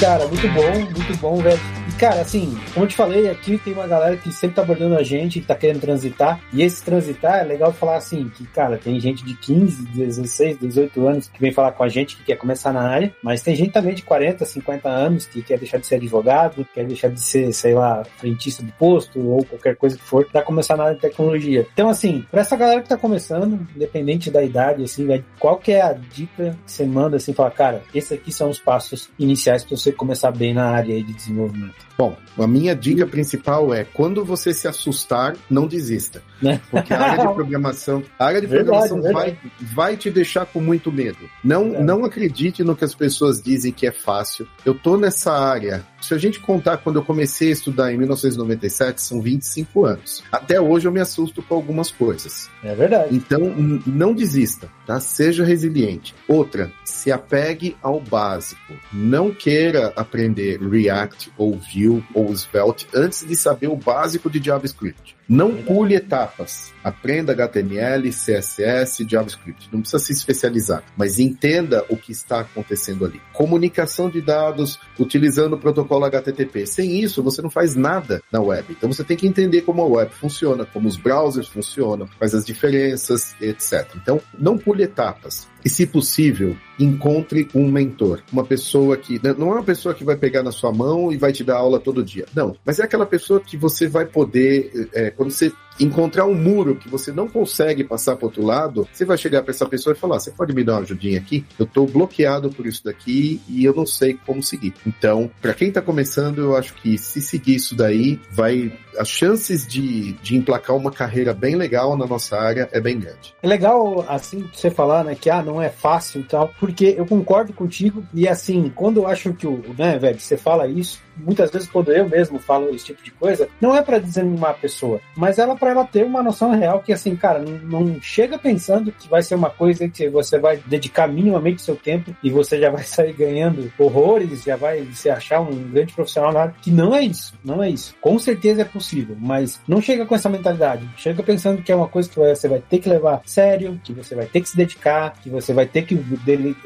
Cara, 0.00 0.26
muito 0.26 0.48
bom, 0.48 0.72
muito 0.96 1.18
bom, 1.18 1.36
velho 1.42 1.79
cara, 2.00 2.22
assim, 2.22 2.58
como 2.72 2.86
eu 2.86 2.88
te 2.88 2.96
falei, 2.96 3.28
aqui 3.28 3.58
tem 3.58 3.74
uma 3.74 3.86
galera 3.86 4.16
que 4.16 4.32
sempre 4.32 4.56
tá 4.56 4.62
abordando 4.62 4.96
a 4.96 5.02
gente, 5.02 5.38
que 5.38 5.46
tá 5.46 5.54
querendo 5.54 5.82
transitar. 5.82 6.40
E 6.50 6.62
esse 6.62 6.82
transitar 6.82 7.40
é 7.40 7.44
legal 7.44 7.74
falar 7.74 7.96
assim, 7.96 8.26
que, 8.30 8.46
cara, 8.46 8.78
tem 8.78 8.98
gente 8.98 9.22
de 9.22 9.34
15, 9.34 9.82
16, 9.88 10.58
18 10.60 11.06
anos 11.06 11.28
que 11.28 11.38
vem 11.38 11.52
falar 11.52 11.72
com 11.72 11.84
a 11.84 11.90
gente 11.90 12.16
que 12.16 12.24
quer 12.24 12.36
começar 12.36 12.72
na 12.72 12.88
área, 12.88 13.14
mas 13.22 13.42
tem 13.42 13.54
gente 13.54 13.72
também 13.72 13.94
de 13.94 14.00
40, 14.00 14.46
50 14.46 14.88
anos 14.88 15.26
que 15.26 15.42
quer 15.42 15.58
deixar 15.58 15.76
de 15.76 15.86
ser 15.86 15.96
advogado, 15.96 16.66
quer 16.72 16.86
deixar 16.86 17.08
de 17.08 17.20
ser, 17.20 17.52
sei 17.52 17.74
lá, 17.74 18.02
frentista 18.16 18.64
de 18.64 18.72
posto 18.72 19.20
ou 19.20 19.44
qualquer 19.44 19.76
coisa 19.76 19.98
que 19.98 20.02
for, 20.02 20.24
pra 20.24 20.40
começar 20.40 20.78
na 20.78 20.84
área 20.84 20.94
de 20.94 21.02
tecnologia. 21.02 21.66
Então, 21.70 21.90
assim, 21.90 22.24
pra 22.30 22.40
essa 22.40 22.56
galera 22.56 22.80
que 22.80 22.88
tá 22.88 22.96
começando, 22.96 23.60
independente 23.76 24.30
da 24.30 24.42
idade, 24.42 24.84
assim, 24.84 25.06
qual 25.38 25.58
que 25.58 25.72
é 25.72 25.82
a 25.82 25.92
dica 25.92 26.56
que 26.64 26.72
você 26.72 26.86
manda, 26.86 27.18
assim, 27.18 27.34
falar, 27.34 27.50
cara, 27.50 27.82
esses 27.94 28.12
aqui 28.12 28.32
são 28.32 28.48
os 28.48 28.58
passos 28.58 29.10
iniciais 29.18 29.62
pra 29.64 29.76
você 29.76 29.92
começar 29.92 30.30
bem 30.30 30.54
na 30.54 30.70
área 30.70 30.96
de 31.02 31.12
desenvolvimento? 31.12 31.89
Bom, 32.00 32.16
a 32.38 32.46
minha 32.46 32.74
dica 32.74 33.06
principal 33.06 33.74
é 33.74 33.84
quando 33.84 34.24
você 34.24 34.54
se 34.54 34.66
assustar, 34.66 35.36
não 35.50 35.66
desista. 35.66 36.22
Né? 36.40 36.58
Porque 36.70 36.94
a 36.94 36.98
área 36.98 37.26
de 37.26 37.34
programação, 37.34 38.02
a 38.18 38.24
área 38.24 38.40
de 38.40 38.46
verdade, 38.46 38.88
programação 38.88 39.12
Vai, 39.12 39.38
vai 39.60 39.96
te 39.98 40.10
deixar 40.10 40.46
com 40.46 40.62
muito 40.62 40.90
medo. 40.90 41.28
Não, 41.44 41.74
é. 41.74 41.82
não 41.82 42.02
acredite 42.02 42.64
no 42.64 42.74
que 42.74 42.86
as 42.86 42.94
pessoas 42.94 43.42
dizem 43.42 43.70
que 43.70 43.86
é 43.86 43.92
fácil. 43.92 44.48
Eu 44.64 44.72
tô 44.72 44.96
nessa 44.96 45.30
área 45.30 45.84
se 46.00 46.14
a 46.14 46.18
gente 46.18 46.40
contar 46.40 46.78
quando 46.78 46.96
eu 46.96 47.04
comecei 47.04 47.48
a 47.48 47.52
estudar 47.52 47.92
em 47.92 47.98
1997, 47.98 49.00
são 49.00 49.20
25 49.20 49.84
anos. 49.84 50.22
Até 50.30 50.60
hoje 50.60 50.88
eu 50.88 50.92
me 50.92 51.00
assusto 51.00 51.42
com 51.42 51.54
algumas 51.54 51.90
coisas. 51.90 52.48
É 52.62 52.74
verdade. 52.74 53.14
Então, 53.14 53.40
não 53.86 54.14
desista, 54.14 54.68
tá? 54.86 54.98
Seja 55.00 55.44
resiliente. 55.44 56.14
Outra, 56.26 56.72
se 56.84 57.12
apegue 57.12 57.76
ao 57.82 58.00
básico. 58.00 58.74
Não 58.92 59.32
queira 59.32 59.92
aprender 59.96 60.60
React 60.60 61.32
ou 61.36 61.58
Vue 61.58 62.04
ou 62.14 62.32
Svelte 62.34 62.88
antes 62.94 63.26
de 63.26 63.36
saber 63.36 63.68
o 63.68 63.76
básico 63.76 64.30
de 64.30 64.42
JavaScript. 64.42 65.19
Não 65.30 65.62
pule 65.62 65.94
etapas. 65.94 66.72
Aprenda 66.82 67.30
HTML, 67.30 68.10
CSS, 68.10 69.06
JavaScript. 69.08 69.68
Não 69.72 69.80
precisa 69.80 70.02
se 70.02 70.12
especializar, 70.12 70.82
mas 70.96 71.20
entenda 71.20 71.84
o 71.88 71.96
que 71.96 72.10
está 72.10 72.40
acontecendo 72.40 73.04
ali. 73.04 73.20
Comunicação 73.32 74.10
de 74.10 74.20
dados 74.20 74.80
utilizando 74.98 75.52
o 75.52 75.58
protocolo 75.58 76.04
HTTP. 76.06 76.66
Sem 76.66 77.00
isso, 77.00 77.22
você 77.22 77.40
não 77.40 77.48
faz 77.48 77.76
nada 77.76 78.20
na 78.32 78.40
web. 78.40 78.66
Então 78.70 78.92
você 78.92 79.04
tem 79.04 79.16
que 79.16 79.28
entender 79.28 79.60
como 79.60 79.82
a 79.82 79.86
web 79.86 80.12
funciona, 80.12 80.66
como 80.66 80.88
os 80.88 80.96
browsers 80.96 81.46
funcionam, 81.46 82.08
quais 82.18 82.34
as 82.34 82.44
diferenças, 82.44 83.36
etc. 83.40 83.86
Então, 84.02 84.20
não 84.36 84.58
pule 84.58 84.82
etapas. 84.82 85.46
E, 85.64 85.68
se 85.68 85.86
possível, 85.86 86.56
encontre 86.78 87.48
um 87.54 87.70
mentor. 87.70 88.22
Uma 88.32 88.44
pessoa 88.44 88.96
que. 88.96 89.20
Né, 89.22 89.34
não 89.36 89.48
é 89.50 89.54
uma 89.54 89.64
pessoa 89.64 89.94
que 89.94 90.04
vai 90.04 90.16
pegar 90.16 90.42
na 90.42 90.52
sua 90.52 90.72
mão 90.72 91.12
e 91.12 91.16
vai 91.16 91.32
te 91.32 91.44
dar 91.44 91.56
aula 91.56 91.78
todo 91.78 92.02
dia. 92.02 92.26
Não. 92.34 92.56
Mas 92.64 92.78
é 92.78 92.84
aquela 92.84 93.06
pessoa 93.06 93.40
que 93.40 93.56
você 93.56 93.88
vai 93.88 94.06
poder. 94.06 94.88
É, 94.94 95.10
quando 95.10 95.30
você 95.30 95.52
encontrar 95.80 96.26
um 96.26 96.34
muro 96.34 96.76
que 96.76 96.88
você 96.88 97.10
não 97.12 97.28
consegue 97.28 97.84
passar 97.84 98.16
para 98.16 98.26
outro 98.26 98.44
lado, 98.44 98.88
você 98.92 99.04
vai 99.04 99.16
chegar 99.16 99.42
para 99.42 99.52
essa 99.52 99.66
pessoa 99.66 99.94
e 99.94 99.98
falar: 99.98 100.20
você 100.20 100.30
pode 100.30 100.54
me 100.54 100.64
dar 100.64 100.74
uma 100.74 100.82
ajudinha 100.82 101.18
aqui? 101.18 101.44
Eu 101.58 101.64
estou 101.64 101.86
bloqueado 101.86 102.50
por 102.50 102.66
isso 102.66 102.84
daqui 102.84 103.40
e 103.48 103.64
eu 103.64 103.74
não 103.74 103.86
sei 103.86 104.18
como 104.26 104.42
seguir. 104.42 104.74
Então, 104.86 105.30
para 105.40 105.54
quem 105.54 105.68
está 105.68 105.80
começando, 105.80 106.38
eu 106.38 106.56
acho 106.56 106.74
que 106.74 106.96
se 106.98 107.20
seguir 107.20 107.56
isso 107.56 107.74
daí, 107.74 108.20
vai 108.30 108.72
as 108.98 109.08
chances 109.08 109.66
de, 109.66 110.12
de 110.14 110.36
emplacar 110.36 110.76
uma 110.76 110.90
carreira 110.90 111.32
bem 111.32 111.56
legal 111.56 111.96
na 111.96 112.06
nossa 112.06 112.38
área 112.38 112.68
é 112.72 112.80
bem 112.80 112.98
grande. 112.98 113.34
É 113.42 113.46
legal, 113.46 114.04
assim, 114.08 114.48
você 114.52 114.70
falar, 114.70 115.04
né, 115.04 115.14
que 115.14 115.30
ah, 115.30 115.42
não 115.42 115.60
é 115.60 115.68
fácil 115.68 116.20
e 116.20 116.24
tal, 116.24 116.52
porque 116.58 116.94
eu 116.96 117.06
concordo 117.06 117.52
contigo 117.52 118.04
e 118.12 118.28
assim, 118.28 118.70
quando 118.74 118.98
eu 118.98 119.06
acho 119.06 119.32
que 119.32 119.46
o, 119.46 119.62
né, 119.78 119.98
velho, 119.98 120.18
você 120.18 120.36
fala 120.36 120.66
isso, 120.66 121.00
muitas 121.16 121.50
vezes 121.50 121.68
quando 121.68 121.92
eu 121.92 122.08
mesmo 122.08 122.38
falo 122.38 122.70
esse 122.74 122.86
tipo 122.86 123.02
de 123.02 123.10
coisa, 123.12 123.48
não 123.60 123.74
é 123.74 123.82
para 123.82 123.98
desanimar 123.98 124.50
a 124.50 124.54
pessoa, 124.54 125.00
mas 125.16 125.38
ela 125.38 125.56
para 125.56 125.69
ela 125.70 125.84
ter 125.84 126.04
uma 126.04 126.22
noção 126.22 126.50
real 126.50 126.80
que 126.80 126.92
assim, 126.92 127.16
cara, 127.16 127.38
não, 127.38 127.80
não, 127.80 128.02
chega 128.02 128.38
pensando 128.38 128.92
que 128.92 129.08
vai 129.08 129.22
ser 129.22 129.34
uma 129.34 129.50
coisa 129.50 129.88
que 129.88 130.08
você 130.08 130.38
vai 130.38 130.58
dedicar 130.66 131.08
minimamente 131.08 131.62
seu 131.62 131.76
tempo 131.76 132.14
e 132.22 132.30
você 132.30 132.58
já 132.58 132.70
vai 132.70 132.82
sair 132.84 133.12
ganhando 133.12 133.72
horrores, 133.78 134.42
já 134.42 134.56
vai 134.56 134.86
se 134.92 135.08
achar 135.08 135.40
um 135.40 135.70
grande 135.70 135.92
profissional 135.92 136.32
na 136.32 136.40
área, 136.40 136.54
que 136.60 136.70
não 136.70 136.94
é 136.94 137.02
isso, 137.02 137.34
não 137.44 137.62
é 137.62 137.70
isso. 137.70 137.94
Com 138.00 138.18
certeza 138.18 138.62
é 138.62 138.64
possível, 138.64 139.16
mas 139.18 139.60
não 139.66 139.80
chega 139.80 140.06
com 140.06 140.14
essa 140.14 140.28
mentalidade. 140.28 140.88
Chega 140.96 141.22
pensando 141.22 141.62
que 141.62 141.72
é 141.72 141.76
uma 141.76 141.88
coisa 141.88 142.08
que 142.08 142.18
você 142.18 142.48
vai 142.48 142.60
ter 142.60 142.78
que 142.78 142.88
levar 142.88 143.22
sério, 143.24 143.80
que 143.82 143.92
você 143.92 144.14
vai 144.14 144.26
ter 144.26 144.40
que 144.40 144.48
se 144.48 144.56
dedicar, 144.56 145.14
que 145.20 145.30
você 145.30 145.52
vai 145.52 145.66
ter 145.66 145.82
que 145.82 145.98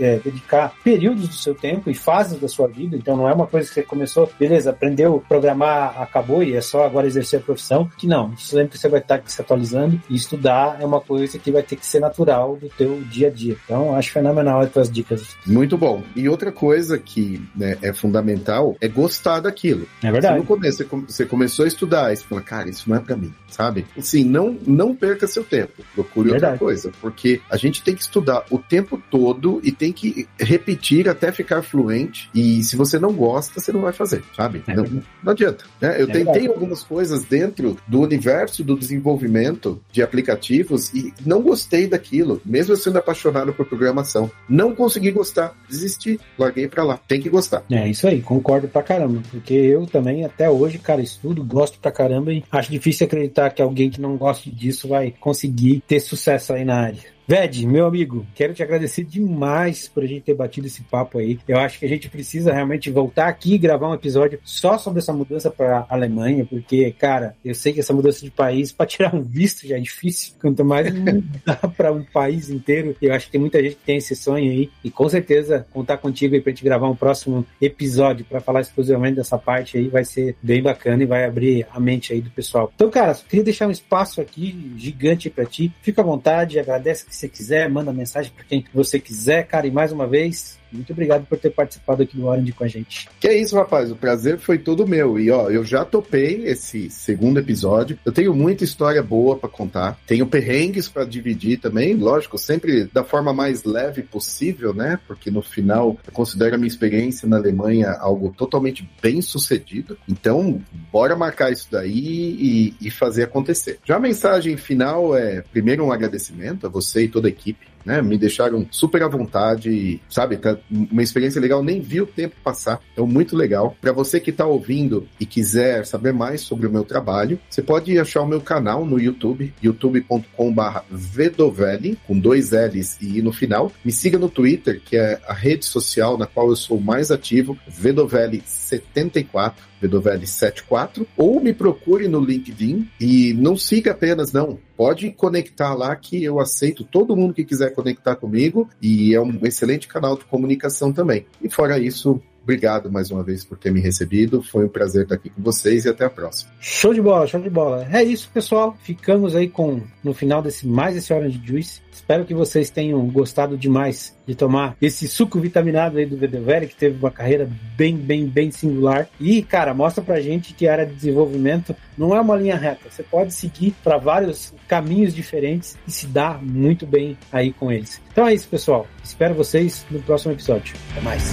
é, 0.00 0.18
dedicar 0.18 0.72
períodos 0.82 1.28
do 1.28 1.34
seu 1.34 1.55
tempo 1.55 1.90
e 1.90 1.94
fases 1.94 2.40
da 2.40 2.48
sua 2.48 2.68
vida. 2.68 2.96
Então 2.96 3.16
não 3.16 3.28
é 3.28 3.32
uma 3.32 3.46
coisa 3.46 3.68
que 3.68 3.74
você 3.74 3.82
começou 3.82 4.30
beleza, 4.38 4.70
aprendeu 4.70 5.22
programar, 5.28 6.00
acabou 6.00 6.42
e 6.42 6.55
é 6.55 6.61
só 6.61 6.84
agora 6.84 7.07
exercer 7.07 7.40
a 7.40 7.42
profissão. 7.42 7.88
Que 7.96 8.07
não, 8.07 8.36
sempre 8.36 8.78
você 8.78 8.88
vai 8.95 9.01
estar 9.01 9.22
se 9.26 9.40
atualizando 9.40 10.01
e 10.09 10.14
estudar 10.14 10.78
é 10.80 10.86
uma 10.86 11.01
coisa 11.01 11.38
que 11.38 11.51
vai 11.51 11.62
ter 11.62 11.76
que 11.76 11.86
ser 11.86 12.01
natural 12.01 12.57
do 12.57 12.68
teu 12.68 13.01
dia 13.03 13.28
a 13.28 13.30
dia. 13.30 13.57
Então, 13.64 13.95
acho 13.95 14.12
fenomenal 14.12 14.61
as 14.61 14.70
tuas 14.70 14.90
dicas. 14.90 15.36
Muito 15.47 15.76
bom. 15.76 16.03
E 16.14 16.28
outra 16.28 16.53
coisa 16.53 16.99
que 16.99 17.42
né, 17.55 17.76
é 17.82 17.92
fundamental 17.92 18.76
é 18.80 18.88
gostar 18.88 19.40
daquilo. 19.40 19.86
É 20.03 20.11
verdade. 20.11 20.34
Se 20.34 20.40
no 20.40 20.47
começo 20.47 20.84
você 21.07 21.26
começou 21.26 21.64
a 21.64 21.68
estudar 21.68 22.12
e 22.12 22.16
você 22.16 22.24
fala, 22.24 22.40
cara, 22.40 22.68
isso 22.68 22.88
não 22.88 22.97
é 22.97 23.01
para 23.01 23.16
mim, 23.16 23.32
sabe? 23.49 23.86
Assim, 23.97 24.24
não, 24.24 24.57
não 24.66 24.95
perca 24.95 25.26
seu 25.26 25.45
tempo. 25.45 25.82
Procure 25.95 26.30
verdade. 26.30 26.53
outra 26.53 26.59
coisa, 26.66 26.92
porque 27.01 27.40
a 27.51 27.57
gente 27.57 27.82
tem 27.82 27.95
que 27.95 28.03
estudar 28.03 28.45
o 28.51 28.59
tempo 28.59 29.01
todo 29.11 29.61
e 29.62 29.72
tem 29.72 29.92
que 29.92 30.28
repetir 30.38 31.09
até 31.09 31.32
ficar 31.32 31.62
fluente. 31.62 32.30
E 32.34 32.62
se 32.62 32.76
você 32.76 32.99
não 32.99 33.12
gosta, 33.12 33.61
você 33.61 33.72
não 33.72 33.80
vai 33.80 33.92
fazer, 33.92 34.22
sabe? 34.36 34.62
É 34.66 34.74
não, 34.74 34.84
não 35.22 35.32
adianta. 35.32 35.64
Né? 35.80 36.01
Eu 36.01 36.05
é 36.05 36.12
tentei 36.12 36.24
verdade. 36.24 36.49
algumas 36.49 36.82
coisas 36.82 37.24
dentro 37.24 37.76
do 37.86 38.01
universo 38.01 38.62
do 38.62 38.73
desenvolvimento 38.76 39.80
de 39.90 40.02
aplicativos 40.02 40.92
e 40.92 41.12
não 41.24 41.42
gostei 41.42 41.86
daquilo, 41.86 42.40
mesmo 42.44 42.76
sendo 42.76 42.98
apaixonado 42.98 43.52
por 43.52 43.66
programação. 43.66 44.30
Não 44.48 44.74
consegui 44.74 45.10
gostar, 45.10 45.54
desisti, 45.68 46.18
larguei 46.38 46.68
para 46.68 46.84
lá. 46.84 46.96
Tem 47.08 47.20
que 47.20 47.28
gostar. 47.28 47.64
É 47.70 47.88
isso 47.88 48.06
aí, 48.06 48.20
concordo 48.20 48.68
pra 48.68 48.82
caramba, 48.82 49.22
porque 49.30 49.54
eu 49.54 49.86
também 49.86 50.24
até 50.24 50.48
hoje, 50.48 50.78
cara, 50.78 51.02
estudo, 51.02 51.44
gosto 51.44 51.78
pra 51.78 51.92
caramba 51.92 52.32
e 52.32 52.44
acho 52.50 52.70
difícil 52.70 53.06
acreditar 53.06 53.50
que 53.50 53.62
alguém 53.62 53.90
que 53.90 54.00
não 54.00 54.16
goste 54.16 54.50
disso 54.50 54.88
vai 54.88 55.14
conseguir 55.20 55.82
ter 55.86 56.00
sucesso 56.00 56.52
aí 56.52 56.64
na 56.64 56.76
área. 56.76 57.13
Ved, 57.26 57.66
meu 57.66 57.86
amigo, 57.86 58.26
quero 58.34 58.52
te 58.52 58.62
agradecer 58.62 59.02
demais 59.02 59.88
por 59.88 60.02
a 60.02 60.06
gente 60.06 60.22
ter 60.22 60.34
batido 60.34 60.66
esse 60.66 60.82
papo 60.82 61.18
aí. 61.18 61.38
Eu 61.48 61.58
acho 61.58 61.78
que 61.78 61.86
a 61.86 61.88
gente 61.88 62.10
precisa 62.10 62.52
realmente 62.52 62.90
voltar 62.90 63.28
aqui 63.28 63.54
e 63.54 63.58
gravar 63.58 63.88
um 63.88 63.94
episódio 63.94 64.38
só 64.44 64.76
sobre 64.76 64.98
essa 64.98 65.12
mudança 65.12 65.50
para 65.50 65.86
a 65.88 65.94
Alemanha, 65.94 66.44
porque, 66.44 66.90
cara, 66.92 67.34
eu 67.42 67.54
sei 67.54 67.72
que 67.72 67.80
essa 67.80 67.94
mudança 67.94 68.22
de 68.22 68.30
país, 68.30 68.72
para 68.72 68.84
tirar 68.84 69.14
um 69.14 69.22
visto 69.22 69.66
já 69.66 69.78
é 69.78 69.80
difícil, 69.80 70.34
quanto 70.38 70.62
mais 70.64 70.92
mudar 70.94 71.68
para 71.74 71.92
um 71.92 72.04
país 72.04 72.50
inteiro. 72.50 72.94
Eu 73.00 73.14
acho 73.14 73.26
que 73.26 73.32
tem 73.32 73.40
muita 73.40 73.62
gente 73.62 73.76
que 73.76 73.84
tem 73.84 73.96
esse 73.96 74.14
sonho 74.14 74.50
aí, 74.50 74.70
e 74.82 74.90
com 74.90 75.08
certeza 75.08 75.66
contar 75.72 75.96
contigo 75.96 76.34
aí 76.34 76.42
para 76.42 76.50
gente 76.50 76.64
gravar 76.64 76.90
um 76.90 76.96
próximo 76.96 77.46
episódio 77.58 78.26
para 78.26 78.40
falar 78.40 78.60
exclusivamente 78.60 79.16
dessa 79.16 79.38
parte 79.38 79.78
aí 79.78 79.88
vai 79.88 80.04
ser 80.04 80.36
bem 80.42 80.62
bacana 80.62 81.02
e 81.02 81.06
vai 81.06 81.24
abrir 81.24 81.66
a 81.72 81.80
mente 81.80 82.12
aí 82.12 82.20
do 82.20 82.30
pessoal. 82.30 82.70
Então, 82.74 82.90
cara, 82.90 83.14
queria 83.14 83.44
deixar 83.44 83.66
um 83.66 83.70
espaço 83.70 84.20
aqui 84.20 84.74
gigante 84.76 85.30
para 85.30 85.46
ti. 85.46 85.72
Fica 85.80 86.02
à 86.02 86.04
vontade, 86.04 86.58
agradece 86.58 87.13
que 87.14 87.20
você 87.20 87.28
quiser, 87.28 87.70
manda 87.70 87.92
mensagem 87.92 88.32
para 88.32 88.44
quem 88.44 88.64
você 88.74 88.98
quiser, 88.98 89.46
cara. 89.46 89.66
E 89.66 89.70
mais 89.70 89.92
uma 89.92 90.06
vez, 90.06 90.58
muito 90.74 90.92
obrigado 90.92 91.26
por 91.26 91.38
ter 91.38 91.50
participado 91.50 92.02
aqui 92.02 92.16
do 92.16 92.26
Orange 92.26 92.52
com 92.52 92.64
a 92.64 92.68
gente. 92.68 93.08
Que 93.20 93.28
é 93.28 93.36
isso, 93.36 93.56
rapaz. 93.56 93.90
O 93.90 93.96
prazer 93.96 94.38
foi 94.38 94.58
todo 94.58 94.86
meu. 94.86 95.18
E 95.18 95.30
ó, 95.30 95.50
eu 95.50 95.64
já 95.64 95.84
topei 95.84 96.44
esse 96.44 96.90
segundo 96.90 97.38
episódio. 97.38 97.98
Eu 98.04 98.12
tenho 98.12 98.34
muita 98.34 98.64
história 98.64 99.02
boa 99.02 99.36
para 99.36 99.48
contar. 99.48 99.98
Tenho 100.06 100.26
perrengues 100.26 100.88
para 100.88 101.04
dividir 101.04 101.58
também, 101.58 101.94
lógico, 101.94 102.38
sempre 102.38 102.88
da 102.92 103.04
forma 103.04 103.32
mais 103.32 103.64
leve 103.64 104.02
possível, 104.02 104.74
né? 104.74 104.98
Porque 105.06 105.30
no 105.30 105.42
final 105.42 105.98
eu 106.06 106.12
considero 106.12 106.54
a 106.54 106.58
minha 106.58 106.68
experiência 106.68 107.28
na 107.28 107.36
Alemanha 107.36 107.92
algo 107.92 108.34
totalmente 108.36 108.88
bem 109.00 109.22
sucedido. 109.22 109.96
Então, 110.08 110.60
bora 110.92 111.16
marcar 111.16 111.52
isso 111.52 111.68
daí 111.70 111.94
e, 112.38 112.74
e 112.80 112.90
fazer 112.90 113.24
acontecer. 113.24 113.78
Já 113.84 113.96
a 113.96 114.00
mensagem 114.00 114.56
final 114.56 115.16
é, 115.16 115.42
primeiro, 115.42 115.84
um 115.84 115.92
agradecimento 115.92 116.66
a 116.66 116.70
você 116.70 117.04
e 117.04 117.08
toda 117.08 117.28
a 117.28 117.30
equipe 117.30 117.73
né? 117.85 118.01
Me 118.03 118.16
deixaram 118.16 118.66
super 118.70 119.03
à 119.03 119.09
vontade, 119.09 120.01
sabe? 120.09 120.37
Tá 120.37 120.57
uma 120.70 121.03
experiência 121.03 121.41
legal, 121.41 121.62
nem 121.62 121.80
vi 121.80 122.01
o 122.01 122.07
tempo 122.07 122.35
passar. 122.43 122.80
Então, 122.93 123.07
muito 123.07 123.37
legal. 123.37 123.76
Para 123.80 123.93
você 123.93 124.18
que 124.20 124.30
está 124.30 124.47
ouvindo 124.47 125.07
e 125.20 125.26
quiser 125.26 125.85
saber 125.87 126.12
mais 126.12 126.41
sobre 126.41 126.66
o 126.66 126.70
meu 126.70 126.85
trabalho, 126.85 127.39
você 127.49 127.62
pode 127.62 127.99
achar 127.99 128.22
o 128.22 128.26
meu 128.26 128.41
canal 128.41 128.85
no 128.85 128.99
YouTube, 128.99 129.53
youtube.com.br 129.62 130.78
Vedovelli, 130.91 131.99
com 132.07 132.18
dois 132.18 132.51
L's 132.51 132.97
e 133.01 133.18
I 133.18 133.22
no 133.22 133.32
final. 133.32 133.72
Me 133.85 133.93
siga 133.93 134.18
no 134.18 134.28
Twitter, 134.28 134.80
que 134.85 134.97
é 134.97 135.20
a 135.26 135.35
rede 135.35 135.64
social 135.64 136.16
na 136.16 136.26
qual 136.26 136.49
eu 136.49 136.57
sou 136.57 136.80
mais 136.80 137.11
ativo, 137.11 137.57
Vedovelli74. 137.70 139.55
Vedovelli74, 139.82 141.07
ou 141.16 141.41
me 141.41 141.53
procure 141.53 142.09
no 142.09 142.20
LinkedIn 142.20 142.89
e 142.99 143.35
não 143.35 143.57
siga 143.57 143.91
apenas, 143.91 144.32
não. 144.32 144.59
Pode 144.76 145.10
conectar 145.12 145.72
lá 145.74 145.94
que 145.94 146.22
eu 146.22 146.40
aceito 146.40 146.84
todo 146.84 147.16
mundo 147.16 147.34
que 147.34 147.44
quiser 147.44 147.74
conectar 147.74 148.16
comigo 148.16 148.68
e 148.82 149.14
é 149.14 149.20
um 149.20 149.38
excelente 149.44 149.86
canal 149.86 150.16
de 150.16 150.24
comunicação 150.24 150.92
também. 150.92 151.26
E 151.40 151.48
fora 151.48 151.78
isso, 151.78 152.20
Obrigado 152.45 152.92
mais 152.92 153.11
uma 153.11 153.22
vez 153.22 153.42
por 153.42 153.57
ter 153.57 153.72
me 153.72 153.80
recebido. 153.80 154.42
Foi 154.42 154.66
um 154.66 154.68
prazer 154.68 155.05
estar 155.05 155.14
aqui 155.14 155.30
com 155.30 155.42
vocês 155.42 155.86
e 155.86 155.88
até 155.88 156.05
a 156.05 156.11
próxima. 156.11 156.53
Show 156.61 156.92
de 156.92 157.01
bola, 157.01 157.26
show 157.26 157.40
de 157.40 157.49
bola. 157.49 157.88
É 157.90 158.03
isso, 158.03 158.30
pessoal. 158.32 158.76
Ficamos 158.82 159.34
aí 159.34 159.49
com 159.49 159.80
no 160.03 160.12
final 160.12 160.42
desse 160.42 160.68
mais 160.68 160.95
esse 160.95 161.12
Orange 161.12 161.40
Juice. 161.42 161.80
Espero 161.90 162.26
que 162.26 162.34
vocês 162.34 162.68
tenham 162.68 163.01
gostado 163.09 163.57
demais 163.57 164.14
de 164.26 164.34
tomar 164.34 164.76
esse 164.80 165.09
suco 165.09 165.40
vitaminado 165.40 165.97
aí 165.97 166.05
do 166.05 166.18
Vedevere, 166.18 166.66
que 166.66 166.76
teve 166.76 166.99
uma 166.99 167.11
carreira 167.11 167.49
bem, 167.78 167.97
bem, 167.97 168.26
bem 168.26 168.51
singular. 168.51 169.09
E, 169.18 169.42
cara, 169.42 169.72
mostra 169.72 170.05
pra 170.05 170.20
gente 170.20 170.53
que 170.53 170.68
a 170.68 170.72
área 170.72 170.86
de 170.86 170.95
desenvolvimento 170.95 171.74
não 171.97 172.14
é 172.14 172.20
uma 172.20 172.36
linha 172.36 172.57
reta. 172.57 172.90
Você 172.90 173.03
pode 173.03 173.32
seguir 173.32 173.74
para 173.82 173.97
vários 173.97 174.53
caminhos 174.68 175.14
diferentes 175.14 175.78
e 175.88 175.90
se 175.90 176.07
dar 176.07 176.42
muito 176.42 176.86
bem 176.86 177.16
aí 177.32 177.55
com 177.55 177.72
eles. 177.72 178.03
Então 178.12 178.26
é 178.26 178.34
isso, 178.34 178.49
pessoal. 178.49 178.86
Espero 179.03 179.34
vocês 179.34 179.86
no 179.90 180.03
próximo 180.03 180.34
episódio. 180.34 180.74
Até 180.90 181.01
mais. 181.01 181.32